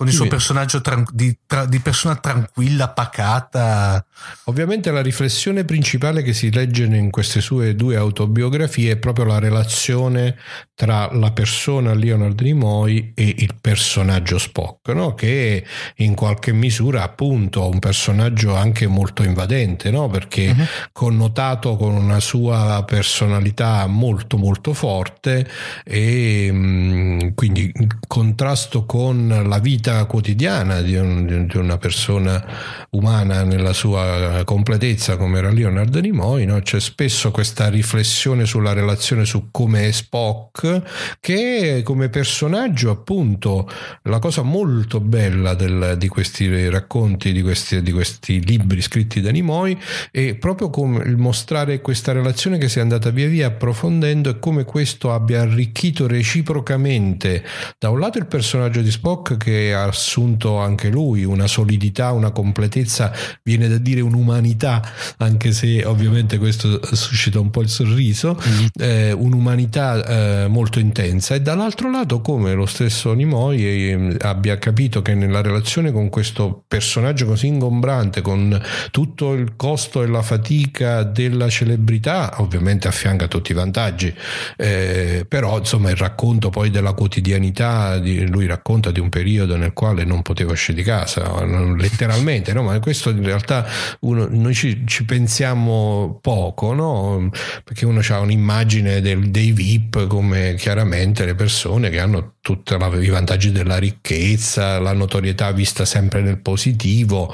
con 0.00 0.08
il 0.08 0.14
suo 0.14 0.28
personaggio 0.28 0.80
tran- 0.80 1.04
di, 1.12 1.36
tra- 1.44 1.66
di, 1.66 1.78
persona 1.78 2.16
tranquilla, 2.16 2.88
pacata. 2.88 4.02
Ovviamente 4.44 4.90
la 4.90 5.02
riflessione 5.02 5.66
principale 5.66 6.22
che 6.22 6.32
si 6.32 6.50
legge 6.50 6.84
in 6.84 7.10
queste 7.10 7.42
sue 7.42 7.74
due 7.74 7.96
autobiografie 7.96 8.92
è 8.92 8.96
proprio 8.96 9.26
la 9.26 9.38
relazione 9.38 10.38
tra 10.74 11.12
la 11.12 11.32
persona 11.32 11.92
Leonard 11.92 12.40
Nimoy 12.40 13.12
e 13.14 13.34
il 13.40 13.56
personaggio 13.60 14.38
Spock, 14.38 14.88
no? 14.94 15.12
che 15.12 15.66
in 15.96 16.14
qualche 16.14 16.54
misura 16.54 17.02
appunto 17.02 17.68
un 17.68 17.78
personaggio 17.78 18.56
anche 18.56 18.86
molto 18.86 19.22
invadente, 19.22 19.90
no? 19.90 20.08
perché 20.08 20.48
uh-huh. 20.48 20.64
connotato 20.92 21.76
con 21.76 21.92
una 21.92 22.20
sua 22.20 22.82
personalità 22.86 23.86
molto 23.86 24.38
molto 24.38 24.72
forte 24.72 25.46
e 25.84 26.50
mh, 26.50 27.34
quindi 27.34 27.70
in 27.74 27.88
contrasto 28.06 28.86
con 28.86 29.44
la 29.46 29.58
vita 29.58 29.89
vita 29.90 30.04
quotidiana 30.04 30.80
di, 30.80 30.94
un, 30.94 31.46
di, 31.46 31.56
una 31.56 31.76
persona 31.76 32.44
umana 32.90 33.42
nella 33.42 33.72
sua 33.72 34.42
completezza 34.44 35.16
come 35.16 35.38
era 35.38 35.50
Leonard 35.50 35.94
Nimoy, 35.96 36.44
no? 36.44 36.60
c'è 36.60 36.80
spesso 36.80 37.30
questa 37.30 37.68
riflessione 37.68 38.46
sulla 38.46 38.72
relazione 38.72 39.24
su 39.24 39.48
come 39.50 39.88
è 39.88 39.90
Spock 39.90 41.18
che 41.20 41.82
come 41.84 42.08
personaggio 42.08 42.90
appunto 42.90 43.68
la 44.04 44.18
cosa 44.18 44.42
molto 44.42 45.00
bella 45.00 45.54
del, 45.54 45.96
di 45.98 46.08
questi 46.08 46.68
racconti, 46.68 47.32
di 47.32 47.42
questi, 47.42 47.82
di 47.82 47.92
questi 47.92 48.44
libri 48.44 48.80
scritti 48.80 49.20
da 49.20 49.30
Nimoy 49.30 49.76
è 50.10 50.34
proprio 50.34 50.70
come 50.70 51.02
il 51.04 51.16
mostrare 51.16 51.80
questa 51.80 52.12
relazione 52.12 52.58
che 52.58 52.68
si 52.68 52.78
è 52.78 52.82
andata 52.82 53.10
via 53.10 53.28
via 53.28 53.48
approfondendo 53.48 54.30
e 54.30 54.38
come 54.38 54.64
questo 54.64 55.12
abbia 55.12 55.40
arricchito 55.40 56.06
reciprocamente 56.06 57.44
da 57.78 57.90
un 57.90 57.98
lato 57.98 58.18
il 58.18 58.26
personaggio 58.26 58.80
di 58.80 58.90
Spock 58.90 59.36
che 59.36 59.72
ha 59.82 59.88
assunto 59.88 60.58
anche 60.58 60.88
lui 60.88 61.24
una 61.24 61.46
solidità, 61.46 62.12
una 62.12 62.30
completezza, 62.30 63.12
viene 63.42 63.68
da 63.68 63.78
dire 63.78 64.00
un'umanità, 64.00 64.82
anche 65.18 65.52
se 65.52 65.84
ovviamente 65.84 66.38
questo 66.38 66.80
suscita 66.94 67.40
un 67.40 67.50
po' 67.50 67.62
il 67.62 67.68
sorriso, 67.68 68.38
mm-hmm. 68.40 68.66
eh, 68.78 69.12
un'umanità 69.12 70.44
eh, 70.44 70.48
molto 70.48 70.78
intensa 70.78 71.34
e 71.34 71.40
dall'altro 71.40 71.90
lato 71.90 72.20
come 72.20 72.54
lo 72.54 72.66
stesso 72.66 73.12
Nimoy 73.12 73.62
eh, 73.62 74.16
abbia 74.20 74.58
capito 74.58 75.02
che 75.02 75.14
nella 75.14 75.42
relazione 75.42 75.92
con 75.92 76.08
questo 76.08 76.64
personaggio 76.66 77.26
così 77.26 77.46
ingombrante, 77.46 78.20
con 78.20 78.60
tutto 78.90 79.32
il 79.32 79.54
costo 79.56 80.02
e 80.02 80.06
la 80.06 80.22
fatica 80.22 81.02
della 81.02 81.48
celebrità, 81.48 82.34
ovviamente 82.38 82.88
affianca 82.88 83.28
tutti 83.28 83.52
i 83.52 83.54
vantaggi, 83.54 84.14
eh, 84.56 85.24
però 85.28 85.58
insomma 85.58 85.90
il 85.90 85.96
racconto 85.96 86.50
poi 86.50 86.70
della 86.70 86.92
quotidianità, 86.92 87.98
di, 87.98 88.26
lui 88.26 88.46
racconta 88.46 88.90
di 88.90 89.00
un 89.00 89.08
periodo 89.08 89.56
nel 89.56 89.69
quale 89.72 90.04
non 90.04 90.22
potevo 90.22 90.52
uscire 90.52 90.76
di 90.76 90.82
casa, 90.82 91.44
letteralmente, 91.44 92.52
no? 92.52 92.62
ma 92.62 92.78
questo 92.80 93.10
in 93.10 93.24
realtà 93.24 93.66
uno, 94.00 94.26
noi 94.30 94.54
ci, 94.54 94.82
ci, 94.86 95.04
pensiamo 95.04 96.18
poco, 96.20 96.72
no? 96.72 97.30
perché 97.64 97.86
uno 97.86 98.00
ha 98.06 98.18
un'immagine 98.20 99.00
del, 99.00 99.30
dei 99.30 99.52
VIP 99.52 100.06
come 100.06 100.54
chiaramente 100.54 101.24
le 101.24 101.34
persone 101.34 101.90
che 101.90 102.00
hanno 102.00 102.34
tutti 102.42 102.74
i 102.74 103.08
vantaggi 103.08 103.52
della 103.52 103.76
ricchezza, 103.76 104.78
la 104.78 104.94
notorietà 104.94 105.52
vista 105.52 105.84
sempre 105.84 106.22
nel 106.22 106.38
positivo, 106.38 107.32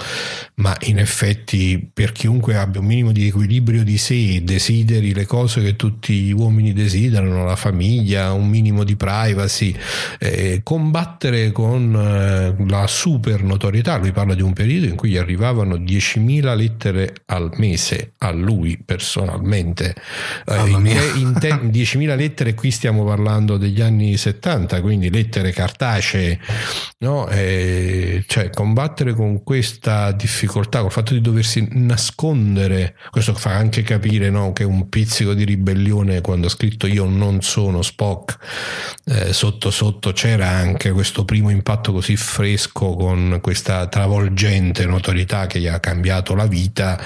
ma 0.56 0.76
in 0.82 0.98
effetti 0.98 1.88
per 1.92 2.10
chiunque 2.10 2.56
abbia 2.56 2.80
un 2.80 2.86
minimo 2.86 3.12
di 3.12 3.28
equilibrio 3.28 3.84
di 3.84 3.98
sé, 3.98 4.42
desideri 4.42 5.14
le 5.14 5.24
cose 5.24 5.62
che 5.62 5.76
tutti 5.76 6.12
gli 6.12 6.32
uomini 6.32 6.72
desiderano, 6.72 7.44
la 7.44 7.54
famiglia, 7.54 8.32
un 8.32 8.48
minimo 8.48 8.82
di 8.82 8.96
privacy, 8.96 9.74
eh, 10.18 10.60
combattere 10.64 11.52
con 11.52 11.94
eh, 11.94 12.64
la 12.68 12.86
super 12.88 13.44
notorietà, 13.44 13.96
lui 13.98 14.10
parla 14.10 14.34
di 14.34 14.42
un 14.42 14.52
periodo 14.54 14.86
in 14.86 14.96
cui 14.96 15.10
gli 15.10 15.16
arrivavano 15.16 15.76
10.000 15.76 16.56
lettere 16.56 17.14
al 17.26 17.52
mese 17.56 18.12
a 18.18 18.32
lui 18.32 18.76
personalmente, 18.84 19.94
eh, 20.46 20.68
in, 20.68 20.86
in 21.16 21.36
te, 21.38 21.50
10.000 21.50 22.16
lettere 22.16 22.54
qui 22.54 22.72
stiamo 22.72 23.04
parlando 23.04 23.56
degli 23.56 23.80
anni 23.80 24.16
70, 24.16 24.80
quindi 24.80 24.95
quindi 24.96 25.10
lettere 25.10 25.52
cartacee, 25.52 26.38
no? 26.98 27.28
e 27.28 28.24
cioè 28.26 28.50
combattere 28.50 29.12
con 29.14 29.42
questa 29.42 30.12
difficoltà, 30.12 30.80
col 30.80 30.90
fatto 30.90 31.12
di 31.12 31.20
doversi 31.20 31.68
nascondere, 31.72 32.96
questo 33.10 33.34
fa 33.34 33.52
anche 33.52 33.82
capire 33.82 34.30
no? 34.30 34.52
che 34.52 34.64
un 34.64 34.88
pizzico 34.88 35.34
di 35.34 35.44
ribellione 35.44 36.22
quando 36.22 36.46
ha 36.46 36.50
scritto 36.50 36.86
io 36.86 37.04
non 37.04 37.42
sono 37.42 37.82
Spock, 37.82 38.38
eh, 39.04 39.32
sotto 39.32 39.70
sotto 39.70 40.12
c'era 40.12 40.48
anche 40.48 40.90
questo 40.92 41.24
primo 41.24 41.50
impatto 41.50 41.92
così 41.92 42.16
fresco 42.16 42.94
con 42.94 43.38
questa 43.42 43.86
travolgente 43.86 44.86
notorietà 44.86 45.46
che 45.46 45.60
gli 45.60 45.66
ha 45.66 45.78
cambiato 45.78 46.34
la 46.34 46.46
vita 46.46 46.98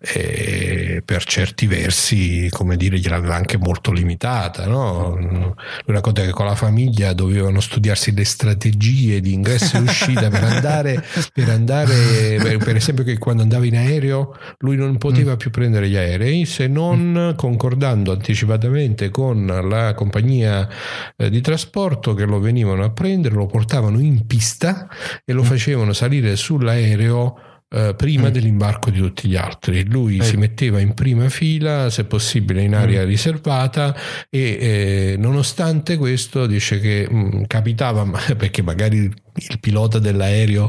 e 0.00 1.02
per 1.04 1.24
certi 1.24 1.66
versi, 1.66 2.48
come 2.50 2.76
dire, 2.76 2.98
gliel'aveva 2.98 3.34
anche 3.34 3.56
molto 3.56 3.92
limitata. 3.92 4.66
No? 4.66 5.16
Lui 5.16 5.54
racconta 5.86 6.22
che 6.22 6.30
con 6.30 6.46
la 6.46 6.54
famiglia 6.54 7.12
doveva 7.12 7.37
dovevano 7.38 7.60
studiarsi 7.60 8.14
le 8.14 8.24
strategie 8.24 9.20
di 9.20 9.32
ingresso 9.32 9.76
e 9.76 9.80
uscita 9.80 10.28
per 10.28 10.44
andare, 10.44 11.04
per, 11.32 11.48
andare 11.48 12.58
per, 12.58 12.76
esempio 12.76 13.04
che 13.04 13.18
quando 13.18 13.42
andava 13.42 13.64
in 13.64 13.76
aereo 13.76 14.36
lui 14.58 14.76
non 14.76 14.98
poteva 14.98 15.34
mm. 15.34 15.36
più 15.36 15.50
prendere 15.50 15.88
gli 15.88 15.96
aerei 15.96 16.44
se 16.44 16.66
non 16.66 17.34
concordando 17.36 18.12
anticipatamente 18.12 19.10
con 19.10 19.46
la 19.46 19.94
compagnia 19.94 20.68
eh, 21.16 21.30
di 21.30 21.40
trasporto 21.40 22.14
che 22.14 22.24
lo 22.24 22.40
venivano 22.40 22.84
a 22.84 22.90
prendere, 22.90 23.34
lo 23.34 23.46
portavano 23.46 23.98
in 23.98 24.26
pista 24.26 24.88
e 25.24 25.32
lo 25.32 25.42
mm. 25.42 25.46
facevano 25.46 25.92
salire 25.92 26.36
sull'aereo 26.36 27.47
Uh, 27.70 27.94
prima 27.94 28.28
mm. 28.28 28.32
dell'imbarco 28.32 28.88
di 28.88 28.98
tutti 28.98 29.28
gli 29.28 29.36
altri. 29.36 29.84
Lui 29.84 30.16
eh. 30.16 30.24
si 30.24 30.38
metteva 30.38 30.80
in 30.80 30.94
prima 30.94 31.28
fila, 31.28 31.90
se 31.90 32.04
possibile 32.04 32.62
in 32.62 32.74
area 32.74 33.04
mm. 33.04 33.06
riservata 33.06 33.94
e 34.30 34.40
eh, 34.40 35.16
nonostante 35.18 35.98
questo 35.98 36.46
dice 36.46 36.80
che 36.80 37.06
mh, 37.06 37.16
mm, 37.16 37.42
capitava, 37.46 38.08
perché 38.38 38.62
magari 38.62 39.12
il 39.48 39.60
pilota 39.60 39.98
dell'aereo 39.98 40.68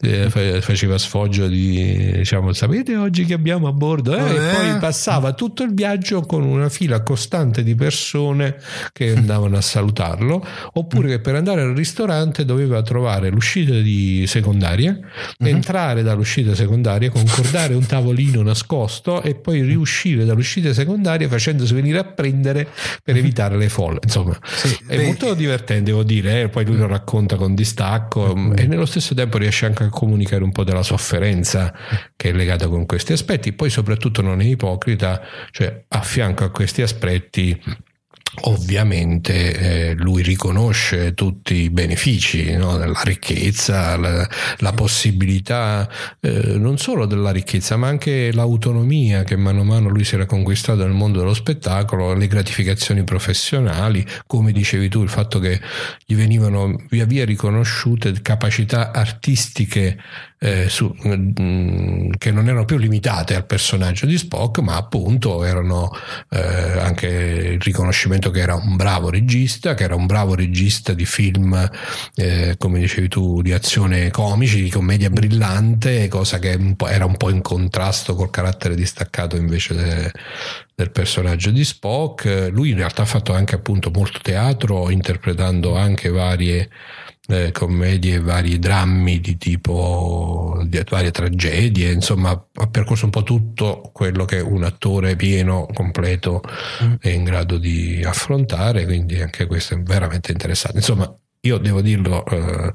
eh, 0.00 0.60
faceva 0.60 0.98
sfoggio 0.98 1.46
di 1.46 2.12
diciamo 2.16 2.52
sapete 2.52 2.96
oggi 2.96 3.24
che 3.24 3.34
abbiamo 3.34 3.68
a 3.68 3.72
bordo? 3.72 4.16
Eh, 4.16 4.34
e 4.34 4.54
poi 4.54 4.78
passava 4.78 5.32
tutto 5.32 5.62
il 5.62 5.74
viaggio 5.74 6.22
con 6.22 6.42
una 6.42 6.68
fila 6.68 7.02
costante 7.02 7.62
di 7.62 7.74
persone 7.74 8.56
che 8.92 9.14
andavano 9.16 9.56
a 9.56 9.60
salutarlo 9.60 10.44
oppure 10.72 11.08
che 11.08 11.20
per 11.20 11.34
andare 11.34 11.62
al 11.62 11.74
ristorante 11.74 12.44
doveva 12.44 12.82
trovare 12.82 13.30
l'uscita 13.30 13.72
di 13.72 14.24
secondaria 14.26 14.98
uh-huh. 14.98 15.46
entrare 15.46 16.02
dall'uscita 16.02 16.54
secondaria 16.54 17.10
concordare 17.10 17.74
un 17.74 17.84
tavolino 17.86 18.42
nascosto 18.42 19.22
e 19.22 19.34
poi 19.34 19.62
riuscire 19.62 20.24
dall'uscita 20.24 20.72
secondaria 20.72 21.28
facendosi 21.28 21.74
venire 21.74 21.98
a 21.98 22.04
prendere 22.04 22.68
per 23.02 23.16
evitare 23.16 23.56
le 23.56 23.68
folle. 23.68 23.98
Insomma 24.02 24.38
sì, 24.42 24.76
è 24.86 24.96
beh, 24.96 25.04
molto 25.04 25.34
divertente 25.34 25.84
devo 25.86 26.02
dire 26.02 26.42
eh? 26.42 26.48
poi 26.48 26.64
lui 26.64 26.76
lo 26.76 26.86
racconta 26.86 27.36
con 27.36 27.54
distacco 27.54 28.05
uh-huh. 28.14 28.54
e 28.56 28.66
nello 28.66 28.86
stesso 28.86 29.14
tempo 29.14 29.38
riesce 29.38 29.66
anche 29.66 29.84
a 29.84 29.88
comunicare 29.88 30.42
un 30.42 30.52
po' 30.52 30.64
della 30.64 30.82
sofferenza 30.82 31.72
che 32.14 32.30
è 32.30 32.32
legata 32.32 32.68
con 32.68 32.86
questi 32.86 33.12
aspetti 33.12 33.52
poi 33.52 33.70
soprattutto 33.70 34.22
non 34.22 34.40
è 34.40 34.44
ipocrita 34.44 35.20
cioè 35.50 35.84
affianca 35.88 36.44
a 36.44 36.50
questi 36.50 36.82
aspetti 36.82 37.60
Ovviamente 38.42 39.88
eh, 39.90 39.94
lui 39.94 40.22
riconosce 40.22 41.14
tutti 41.14 41.54
i 41.54 41.70
benefici, 41.70 42.52
no? 42.52 42.76
la 42.76 42.92
ricchezza, 43.02 43.96
la, 43.96 44.28
la 44.58 44.72
possibilità 44.72 45.88
eh, 46.20 46.56
non 46.56 46.78
solo 46.78 47.06
della 47.06 47.30
ricchezza, 47.30 47.76
ma 47.76 47.88
anche 47.88 48.32
l'autonomia 48.32 49.24
che 49.24 49.36
mano 49.36 49.62
a 49.62 49.64
mano 49.64 49.88
lui 49.88 50.04
si 50.04 50.14
era 50.14 50.26
conquistato 50.26 50.82
nel 50.82 50.92
mondo 50.92 51.18
dello 51.18 51.34
spettacolo, 51.34 52.14
le 52.14 52.26
gratificazioni 52.26 53.04
professionali, 53.04 54.06
come 54.26 54.52
dicevi 54.52 54.88
tu, 54.88 55.02
il 55.02 55.08
fatto 55.08 55.38
che 55.38 55.60
gli 56.04 56.14
venivano 56.14 56.76
via 56.90 57.06
via 57.06 57.24
riconosciute 57.24 58.12
capacità 58.22 58.92
artistiche 58.92 59.98
eh, 60.38 60.68
su, 60.68 60.94
mh, 60.94 61.32
mm, 61.40 62.10
che 62.18 62.30
non 62.30 62.46
erano 62.46 62.64
più 62.64 62.76
limitate 62.76 63.34
al 63.34 63.46
personaggio 63.46 64.06
di 64.06 64.18
Spock, 64.18 64.58
ma 64.58 64.76
appunto 64.76 65.44
erano 65.44 65.90
eh, 66.30 66.78
anche 66.78 67.06
il 67.06 67.60
riconoscimento 67.60 68.30
che 68.30 68.40
era 68.40 68.54
un 68.54 68.76
bravo 68.76 69.10
regista, 69.10 69.74
che 69.74 69.84
era 69.84 69.94
un 69.94 70.06
bravo 70.06 70.34
regista 70.34 70.92
di 70.92 71.06
film, 71.06 71.70
eh, 72.14 72.56
come 72.58 72.78
dicevi 72.78 73.08
tu, 73.08 73.40
di 73.40 73.52
azione 73.52 74.10
comici, 74.10 74.62
di 74.62 74.70
commedia 74.70 75.10
brillante, 75.10 76.08
cosa 76.08 76.38
che 76.38 76.54
un 76.54 76.74
era 76.88 77.06
un 77.06 77.16
po' 77.16 77.30
in 77.30 77.40
contrasto 77.40 78.14
col 78.14 78.30
carattere 78.30 78.74
distaccato 78.74 79.36
invece 79.36 79.74
de, 79.74 80.12
del 80.74 80.90
personaggio 80.90 81.50
di 81.50 81.64
Spock. 81.64 82.50
Lui 82.52 82.70
in 82.70 82.76
realtà 82.76 83.02
ha 83.02 83.06
fatto 83.06 83.32
anche 83.32 83.54
appunto 83.54 83.90
molto 83.90 84.18
teatro, 84.22 84.90
interpretando 84.90 85.76
anche 85.76 86.10
varie 86.10 86.68
eh, 87.28 87.50
commedie, 87.52 88.20
vari 88.20 88.58
drammi 88.58 89.20
di 89.20 89.36
tipo 89.36 90.62
di 90.64 90.80
varie 90.88 91.10
tragedie, 91.10 91.90
insomma 91.90 92.30
ha 92.30 92.66
percorso 92.68 93.06
un 93.06 93.10
po' 93.10 93.22
tutto 93.22 93.90
quello 93.92 94.24
che 94.24 94.40
un 94.40 94.64
attore 94.64 95.16
pieno, 95.16 95.66
completo 95.72 96.42
mm. 96.82 96.94
è 97.00 97.08
in 97.08 97.24
grado 97.24 97.58
di 97.58 98.02
affrontare, 98.04 98.84
quindi 98.84 99.20
anche 99.20 99.46
questo 99.46 99.74
è 99.74 99.82
veramente 99.82 100.32
interessante. 100.32 100.78
Insomma, 100.78 101.12
io 101.40 101.58
devo 101.58 101.80
dirlo, 101.80 102.24
eh, 102.26 102.70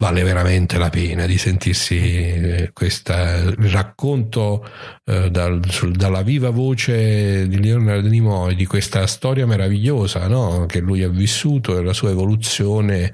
vale 0.00 0.22
veramente 0.22 0.78
la 0.78 0.90
pena 0.90 1.26
di 1.26 1.36
sentirsi 1.36 1.96
eh, 1.96 2.70
questa, 2.72 3.38
il 3.38 3.68
racconto 3.68 4.64
eh, 5.04 5.28
dal, 5.28 5.60
sul, 5.68 5.92
dalla 5.92 6.22
viva 6.22 6.50
voce 6.50 7.48
di 7.48 7.60
Leonardo 7.60 8.08
Nimoy 8.08 8.54
di 8.54 8.64
questa 8.64 9.06
storia 9.08 9.44
meravigliosa 9.44 10.28
no? 10.28 10.66
che 10.66 10.78
lui 10.78 11.02
ha 11.02 11.08
vissuto 11.08 11.76
e 11.76 11.82
la 11.82 11.92
sua 11.92 12.10
evoluzione 12.10 13.12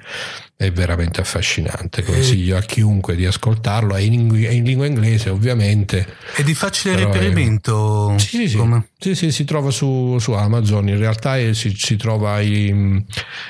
è 0.57 0.71
veramente 0.71 1.21
affascinante. 1.21 2.05
Consiglio 2.05 2.57
a 2.57 2.61
chiunque 2.61 3.17
di 3.17 3.27
ascoltarlo. 3.27 3.97
È 3.97 4.01
in, 4.01 4.33
è 4.45 4.51
in 4.51 4.65
lingua 4.65 4.87
inglese, 4.87 5.29
ovviamente. 5.29 6.07
È 6.35 6.43
di 6.43 6.55
facile 6.55 6.97
reperimento? 6.97 8.15
È... 8.15 8.19
Sì, 8.19 8.49
sì, 8.49 8.59
sì, 8.99 9.15
sì, 9.15 9.33
si 9.33 9.45
trova 9.45 9.71
su, 9.71 10.17
su, 10.19 10.33
Amazon. 10.33 10.89
In 10.89 10.99
realtà 10.99 11.37
è, 11.39 11.53
si, 11.55 11.75
si, 11.77 11.97
trova 11.97 12.41
i, 12.41 13.05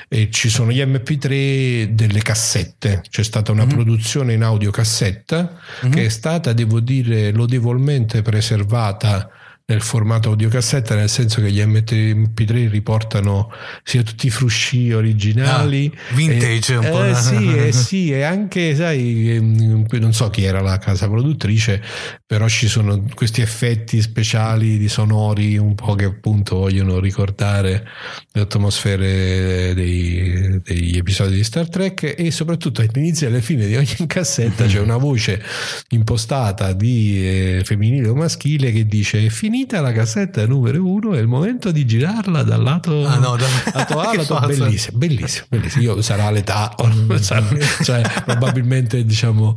e 0.07 0.29
ci 0.31 0.49
sono 0.49 0.71
gli 0.71 0.81
MP3 0.81 1.89
delle 1.89 2.21
cassette. 2.21 3.03
C'è 3.07 3.23
stata 3.23 3.51
una 3.51 3.65
mm-hmm. 3.65 3.73
produzione 3.75 4.33
in 4.33 4.41
audiocassetta 4.41 5.57
mm-hmm. 5.83 5.93
che 5.93 6.05
è 6.05 6.09
stata, 6.09 6.53
devo 6.53 6.79
dire, 6.79 7.31
lodevolmente 7.31 8.23
preservata 8.23 9.29
nel 9.67 9.81
formato 9.81 10.29
audiocassetta, 10.29 10.93
nel 10.93 11.09
senso 11.09 11.41
che 11.41 11.51
gli 11.51 11.59
MP3 11.59 12.69
riportano 12.69 13.51
sia 13.83 14.03
tutti 14.03 14.27
i 14.27 14.29
frusci 14.29 14.91
originali. 14.91 15.91
Ah, 15.91 16.13
vintage 16.13 16.73
e, 16.73 16.77
un 16.77 16.89
po'. 16.89 17.03
Eh, 17.03 17.15
sì, 17.15 17.57
eh, 17.57 17.71
sì, 17.73 18.11
e 18.11 18.21
anche, 18.21 18.75
sai, 18.75 19.35
ehm, 19.35 19.87
non 19.89 20.13
so 20.13 20.29
chi 20.29 20.43
era 20.43 20.61
la 20.61 20.77
casa 20.77 21.07
produttrice, 21.07 21.81
però 22.27 22.47
ci 22.47 22.67
sono 22.67 23.05
questi 23.15 23.41
effetti 23.41 24.01
speciali 24.03 24.77
di 24.77 24.87
sonori 24.87 25.57
un 25.57 25.73
po' 25.73 25.95
che 25.95 26.05
appunto 26.05 26.57
vogliono 26.57 26.99
ricordare 26.99 27.87
le 28.33 28.41
atmosfere 28.41 29.73
dei, 29.73 30.61
degli 30.63 30.97
episodi 30.97 31.37
di 31.37 31.43
Star 31.43 31.69
Trek 31.69 32.13
e 32.15 32.29
soprattutto 32.29 32.81
all'inizio 32.81 33.25
e 33.25 33.29
alla 33.31 33.41
fine 33.41 33.65
di 33.65 33.75
ogni 33.75 33.95
cassetta 34.05 34.65
c'è 34.65 34.79
una 34.79 34.97
voce 34.97 35.41
impostata 35.89 36.73
di 36.73 37.27
eh, 37.27 37.61
femminile 37.63 38.09
o 38.09 38.13
maschile 38.13 38.71
che 38.71 38.85
dice 38.85 39.27
finito 39.31 39.53
finita 39.55 39.79
la 39.79 39.93
cassetta 39.93 40.45
numero 40.45 40.83
uno 40.85 41.13
è 41.13 41.19
il 41.19 41.27
momento 41.27 41.71
di 41.71 41.85
girarla 41.85 42.43
dal 42.43 42.61
lato, 42.61 43.05
ah, 43.05 43.15
no, 43.15 43.37
da... 43.37 43.45
lato 43.73 43.99
A 44.01 44.13
lato 44.15 44.39
bellissimo, 44.45 44.97
bellissimo, 44.97 45.45
bellissimo. 45.49 45.83
Io 45.83 46.01
sarà 46.01 46.29
l'età, 46.29 46.75
cioè 47.81 48.01
probabilmente 48.25 49.05
diciamo, 49.05 49.55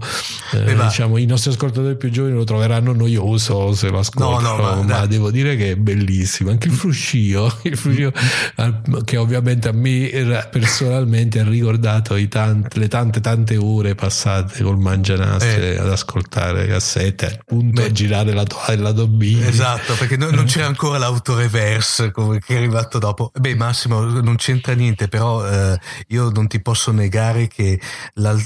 eh, 0.52 0.76
diciamo, 0.76 1.16
i 1.16 1.26
nostri 1.26 1.50
ascoltatori 1.50 1.96
più 1.96 2.11
giovani 2.11 2.34
lo 2.34 2.44
troveranno 2.44 2.92
noioso 2.92 3.74
se 3.74 3.88
lo 3.88 3.98
ascoltano, 3.98 4.56
no, 4.56 4.74
no, 4.74 4.82
ma, 4.82 4.98
ma 5.00 5.06
devo 5.06 5.32
dire 5.32 5.56
che 5.56 5.72
è 5.72 5.76
bellissimo. 5.76 6.50
Anche 6.50 6.68
il 6.68 6.74
fruscio, 6.74 7.58
il 7.62 7.76
fruscio 7.76 8.12
che 9.04 9.16
ovviamente 9.16 9.68
a 9.68 9.72
me 9.72 10.46
personalmente 10.50 11.40
ha 11.40 11.44
ricordato 11.44 12.14
tante, 12.28 12.78
le 12.78 12.87
tante 12.87 13.20
tante 13.20 13.56
ore 13.56 13.96
passate 13.96 14.62
col 14.62 14.78
mangianastre 14.78 15.74
eh. 15.74 15.78
ad 15.78 15.90
ascoltare 15.90 16.68
cassette, 16.68 17.40
appunto 17.40 17.80
Beh. 17.80 17.88
a 17.88 17.90
girare 17.90 18.32
la, 18.32 18.44
la 18.68 18.76
lato 18.76 19.08
B. 19.08 19.40
Esatto 19.42 19.88
Esatto, 19.88 19.94
perché 19.96 20.16
non, 20.18 20.35
non 20.35 20.44
c'era 20.44 20.66
ancora 20.66 20.98
l'autoreverse 20.98 22.12
che 22.12 22.55
è 22.55 22.57
arrivato 22.57 22.98
dopo. 22.98 23.31
Beh, 23.35 23.55
Massimo, 23.55 24.01
non 24.01 24.37
c'entra 24.37 24.74
niente, 24.74 25.09
però 25.09 25.46
eh, 25.48 25.79
io 26.09 26.29
non 26.29 26.46
ti 26.46 26.61
posso 26.61 26.92
negare 26.92 27.48
che 27.48 27.81
la, 28.14 28.37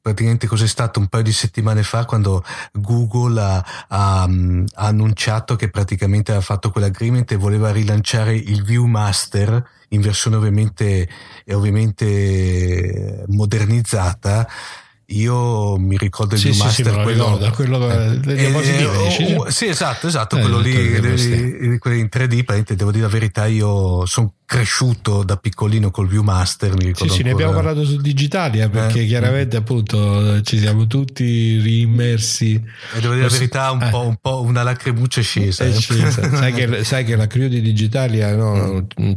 praticamente 0.00 0.46
cos'è 0.46 0.66
stato 0.66 0.98
un 0.98 1.08
paio 1.08 1.22
di 1.24 1.32
settimane 1.32 1.82
fa 1.82 2.06
quando 2.06 2.42
Google 2.72 3.40
ha, 3.40 3.64
ha, 3.88 4.22
ha 4.22 4.86
annunciato 4.86 5.54
che 5.54 5.68
praticamente 5.68 6.32
ha 6.32 6.40
fatto 6.40 6.70
quell'agreement 6.70 7.30
e 7.30 7.36
voleva 7.36 7.70
rilanciare 7.72 8.34
il 8.34 8.62
Viewmaster 8.62 9.62
in 9.90 10.00
versione 10.00 10.36
ovviamente, 10.36 11.08
ovviamente 11.48 13.24
modernizzata 13.28 14.48
io 15.08 15.76
mi 15.76 15.96
ricordo 15.96 16.34
il 16.34 16.40
sì, 16.40 16.52
sì, 16.52 16.62
Master, 16.62 16.94
sì, 16.94 17.02
quello, 17.02 17.38
ricordo, 17.38 17.50
quello 17.52 17.90
eh, 17.90 18.20
eh, 18.26 18.52
eh, 18.52 19.36
oh, 19.36 19.50
sì, 19.50 19.66
esatto, 19.66 20.08
esatto, 20.08 20.36
eh, 20.36 20.40
quello 20.40 20.58
lì, 20.58 21.78
quelli 21.78 22.00
in 22.00 22.08
3D, 22.10 22.72
devo 22.74 22.90
dire 22.90 23.04
la 23.04 23.10
verità, 23.10 23.46
io 23.46 24.04
sono 24.06 24.32
cresciuto 24.46 25.24
da 25.24 25.36
piccolino 25.36 25.90
col 25.90 26.06
Viewmaster. 26.06 26.72
Mi 26.76 26.92
sì, 26.94 27.08
sì, 27.08 27.22
ne 27.22 27.32
abbiamo 27.32 27.52
parlato 27.52 27.84
su 27.84 28.00
Digitalia 28.00 28.68
perché 28.68 29.02
eh. 29.02 29.06
chiaramente 29.06 29.56
appunto 29.56 30.40
ci 30.42 30.58
siamo 30.58 30.86
tutti 30.86 31.58
riimmersi. 31.58 32.54
E 32.54 33.00
devo 33.00 33.14
dire 33.14 33.26
la 33.26 33.32
verità, 33.32 33.72
un, 33.72 33.82
eh. 33.82 33.90
po', 33.90 34.06
un 34.06 34.16
po' 34.20 34.42
una 34.42 34.62
lacrimuccia 34.62 35.20
è 35.20 35.24
scesa. 35.24 35.64
È 35.64 35.72
scesa. 35.72 36.34
sai, 36.36 36.52
che, 36.52 36.84
sai, 36.84 37.04
che, 37.04 37.16
la 37.16 37.26
crew 37.26 37.48
di 37.48 37.60
Digitalia 37.60 38.34
no, 38.36 38.86
mm. 39.00 39.12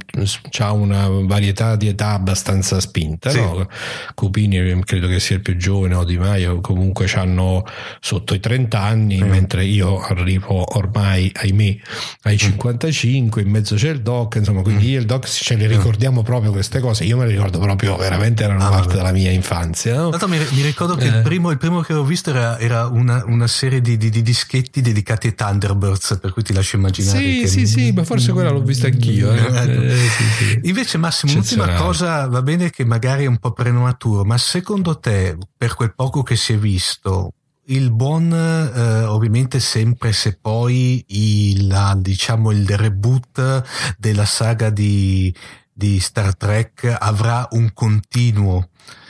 ha 0.58 0.72
una 0.72 1.08
varietà 1.08 1.76
di 1.76 1.88
età 1.88 2.10
abbastanza 2.14 2.80
spinta. 2.80 3.30
Sì. 3.30 3.40
No? 3.40 3.68
Cupini 4.16 4.84
credo 4.84 5.08
che 5.08 5.20
sia 5.20 5.36
il 5.36 5.42
più 5.44 5.56
giovane, 5.56 5.94
o 5.94 6.04
Di 6.04 6.18
Maio 6.18 6.60
comunque 6.60 7.06
hanno 7.14 7.64
sotto 8.00 8.34
i 8.34 8.40
30 8.40 8.82
anni, 8.82 9.22
mm. 9.22 9.30
mentre 9.30 9.64
io 9.64 10.00
arrivo 10.00 10.76
ormai, 10.76 11.32
ahimè, 11.36 11.78
ai 12.24 12.38
55, 12.38 13.42
mm. 13.42 13.46
in 13.46 13.52
mezzo 13.52 13.76
c'è 13.76 13.90
il 13.90 14.02
doc, 14.02 14.36
insomma, 14.36 14.64
quindi 14.64 14.88
mm. 14.88 14.90
io 14.90 15.00
il 15.00 15.06
doc 15.06 15.19
ce 15.28 15.56
le 15.56 15.68
ricordiamo 15.68 16.24
proprio 16.24 16.52
queste 16.52 16.80
cose. 16.80 17.04
Io 17.04 17.18
me 17.18 17.26
le 17.26 17.32
ricordo 17.32 17.60
proprio, 17.60 17.96
veramente 17.96 18.44
erano 18.44 18.66
ah, 18.66 18.70
parte 18.70 18.96
della 18.96 19.12
mia 19.12 19.32
infanzia. 19.32 19.96
No? 19.96 20.10
mi, 20.28 20.38
mi, 20.38 20.62
ricordo 20.62 20.96
che 20.96 21.06
eh. 21.06 21.18
il, 21.18 21.22
primo, 21.22 21.52
il, 21.52 21.58
primo, 21.58 21.82
che 21.82 21.94
ho 21.94 22.04
visto 22.04 22.30
era, 22.30 22.58
era 22.60 22.88
una, 22.88 23.24
una, 23.26 23.48
serie 23.48 23.82
di, 23.82 23.98
di, 23.98 24.10
di, 24.10 24.22
dischetti 24.22 24.82
dedicati 24.82 25.28
ai 25.28 25.36
Thunderbirds, 25.36 26.20
per 26.22 26.34
cui 26.34 26.44
ti 26.44 26.54
lascio 26.54 26.78
immaginare. 26.78 27.18
Sì, 27.18 27.42
che... 27.42 27.48
sì, 27.48 27.68
sì, 27.68 27.92
ma 27.92 28.04
forse 28.04 28.32
quella 28.32 28.50
l'ho 28.50 28.62
vista 28.62 28.88
anch'io. 28.88 29.32
Eh. 29.32 29.38
Ecco. 29.38 29.82
Eh, 29.82 29.98
sì, 29.98 30.24
sì. 30.24 30.60
Invece, 30.64 30.98
Massimo, 30.98 31.34
l'ultima 31.34 31.74
cosa 31.76 32.28
va 32.28 32.42
bene 32.42 32.70
che 32.70 32.86
magari 32.86 33.24
è 33.24 33.28
un 33.28 33.38
po' 33.38 33.52
prematuro, 33.52 34.24
ma 34.24 34.38
secondo 34.38 35.00
te, 35.00 35.38
per 35.58 35.76
quel 35.76 35.94
poco 35.94 36.24
che 36.24 36.36
si 36.36 36.54
è 36.54 36.58
visto, 36.58 37.34
il 37.70 37.92
buon 37.92 38.32
eh, 38.32 39.04
ovviamente 39.04 39.60
sempre 39.60 40.12
se 40.12 40.38
poi 40.40 41.04
il, 41.08 41.94
diciamo 41.98 42.52
il 42.52 42.68
reboot 42.78 43.64
della 43.98 44.26
saga 44.26 44.70
di, 44.70 45.34
di 45.72 46.00
Star 46.00 46.36
Trek 46.36 46.96
avrà 47.00 47.48
un 47.52 47.72
continuo 47.74 48.70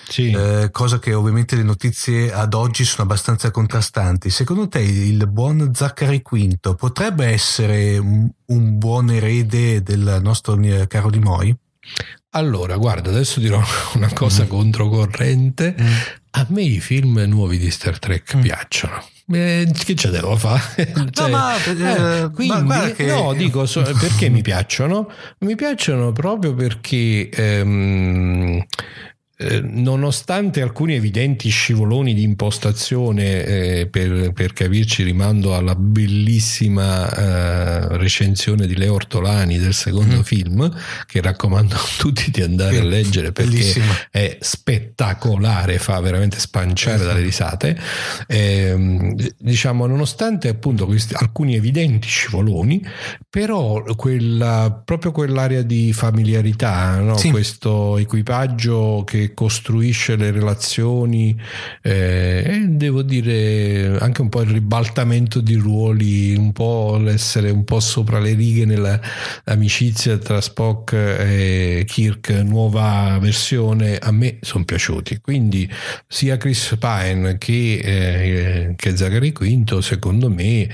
sì. 0.10 0.32
eh, 0.32 0.70
cosa 0.72 1.00
che 1.00 1.14
ovviamente 1.14 1.56
le 1.56 1.64
notizie 1.64 2.34
ad 2.34 2.54
oggi 2.54 2.84
sono 2.84 3.04
abbastanza 3.04 3.52
contrastanti. 3.52 4.30
Secondo 4.30 4.68
te 4.68 4.80
il 4.80 5.26
buon 5.28 5.72
Zachary 5.74 6.22
Quinto 6.22 6.76
potrebbe 6.76 7.28
essere 7.28 7.98
un, 7.98 8.30
un 8.48 8.78
buon 8.78 9.12
erede 9.12 9.82
del 9.82 10.20
nostro 10.22 10.60
caro 10.88 11.10
Di 11.10 11.20
Moi? 11.20 11.56
Allora, 12.32 12.78
guarda, 12.78 13.10
adesso 13.10 13.40
dirò 13.40 13.62
una 13.96 14.12
cosa 14.14 14.44
mm. 14.44 14.48
controcorrente. 14.48 15.76
Mm. 15.80 15.94
A 16.32 16.46
me 16.50 16.62
i 16.62 16.80
film 16.80 17.18
nuovi 17.28 17.58
di 17.58 17.72
Star 17.72 17.98
Trek 17.98 18.36
mm. 18.36 18.42
piacciono. 18.42 19.04
Eh, 19.32 19.72
che 19.86 19.96
ce 19.96 20.10
devo 20.10 20.36
fare? 20.36 20.92
cioè, 21.12 21.30
no, 21.30 21.38
ma, 21.38 21.56
eh, 21.64 22.24
eh 22.24 22.32
quindi, 22.32 22.62
ma 22.64 22.92
che... 22.92 23.06
no, 23.06 23.34
dico 23.34 23.66
so, 23.66 23.82
perché 23.82 24.30
mi 24.30 24.42
piacciono? 24.42 25.12
Mi 25.40 25.56
piacciono 25.56 26.12
proprio 26.12 26.54
perché 26.54 27.30
ehm, 27.30 28.64
eh, 29.42 29.62
nonostante 29.62 30.62
alcuni 30.62 30.96
evidenti 30.96 31.48
scivoloni 31.48 32.14
di 32.14 32.24
impostazione, 32.24 33.46
eh, 33.46 33.88
per, 33.90 34.34
per, 34.34 34.52
capirci 34.52 35.02
rimando 35.04 35.56
alla 35.56 35.76
bellissima 35.76 37.10
eh, 37.10 37.98
recensione 37.98 38.68
di 38.68 38.76
Leo 38.76 38.96
Ortolani 38.96 39.58
del 39.58 39.74
secondo 39.74 40.18
mm. 40.18 40.22
film, 40.24 40.78
che 41.06 41.22
raccomando 41.22 41.74
a 41.74 41.82
tutti 41.98 42.32
di 42.32 42.42
andare 42.42 42.80
a 42.80 42.84
leggere 42.84 43.32
perché 43.32 43.52
bellissima. 43.52 43.94
è 44.12 44.38
spettacolare, 44.42 45.80
fa 45.80 46.02
veramente 46.02 46.38
spanciare 46.38 46.96
esatto. 46.96 47.10
dalle 47.10 47.24
risate. 47.24 47.80
Ehm, 48.28 49.16
diciamo, 49.38 49.86
nonostante 49.86 50.50
appunto 50.50 50.86
questi, 50.86 51.14
alcuni 51.14 51.56
evidenti 51.56 52.10
scivoloni, 52.10 52.86
però 53.30 53.84
quella, 53.96 54.82
proprio 54.84 55.14
quell'area 55.14 55.62
di 55.62 55.94
familiarità, 55.94 57.00
no? 57.00 57.16
sì. 57.16 57.30
questo 57.30 57.98
equipaggio 57.98 59.04
che 59.06 59.28
costruisce 59.34 60.16
le 60.16 60.32
relazioni 60.32 61.40
eh, 61.82 62.44
e 62.46 62.68
devo 62.68 63.02
dire 63.02 63.98
anche 64.00 64.22
un 64.22 64.30
po' 64.30 64.42
il 64.42 64.52
ribaltamento 64.52 65.42
di 65.42 65.56
ruoli, 65.56 66.36
un 66.36 66.52
po' 66.52 66.98
l'essere 66.98 67.50
un 67.50 67.64
po' 67.64 67.80
sopra 67.80 68.20
le 68.20 68.34
righe 68.34 68.66
nell'amicizia 68.66 70.18
tra 70.18 70.42
Spock 70.42 70.94
e 70.94 71.84
Kirk, 71.88 72.30
nuova 72.30 73.18
versione, 73.20 73.98
a 73.98 74.12
me 74.12 74.38
sono 74.42 74.66
piaciuti. 74.66 75.20
Quindi 75.22 75.70
sia 76.08 76.38
Chris 76.38 76.76
Pine 76.80 77.38
che, 77.38 77.80
eh, 77.84 78.74
che 78.76 78.96
Zachary 78.96 79.32
Quinto, 79.32 79.82
secondo 79.82 80.30
me, 80.30 80.68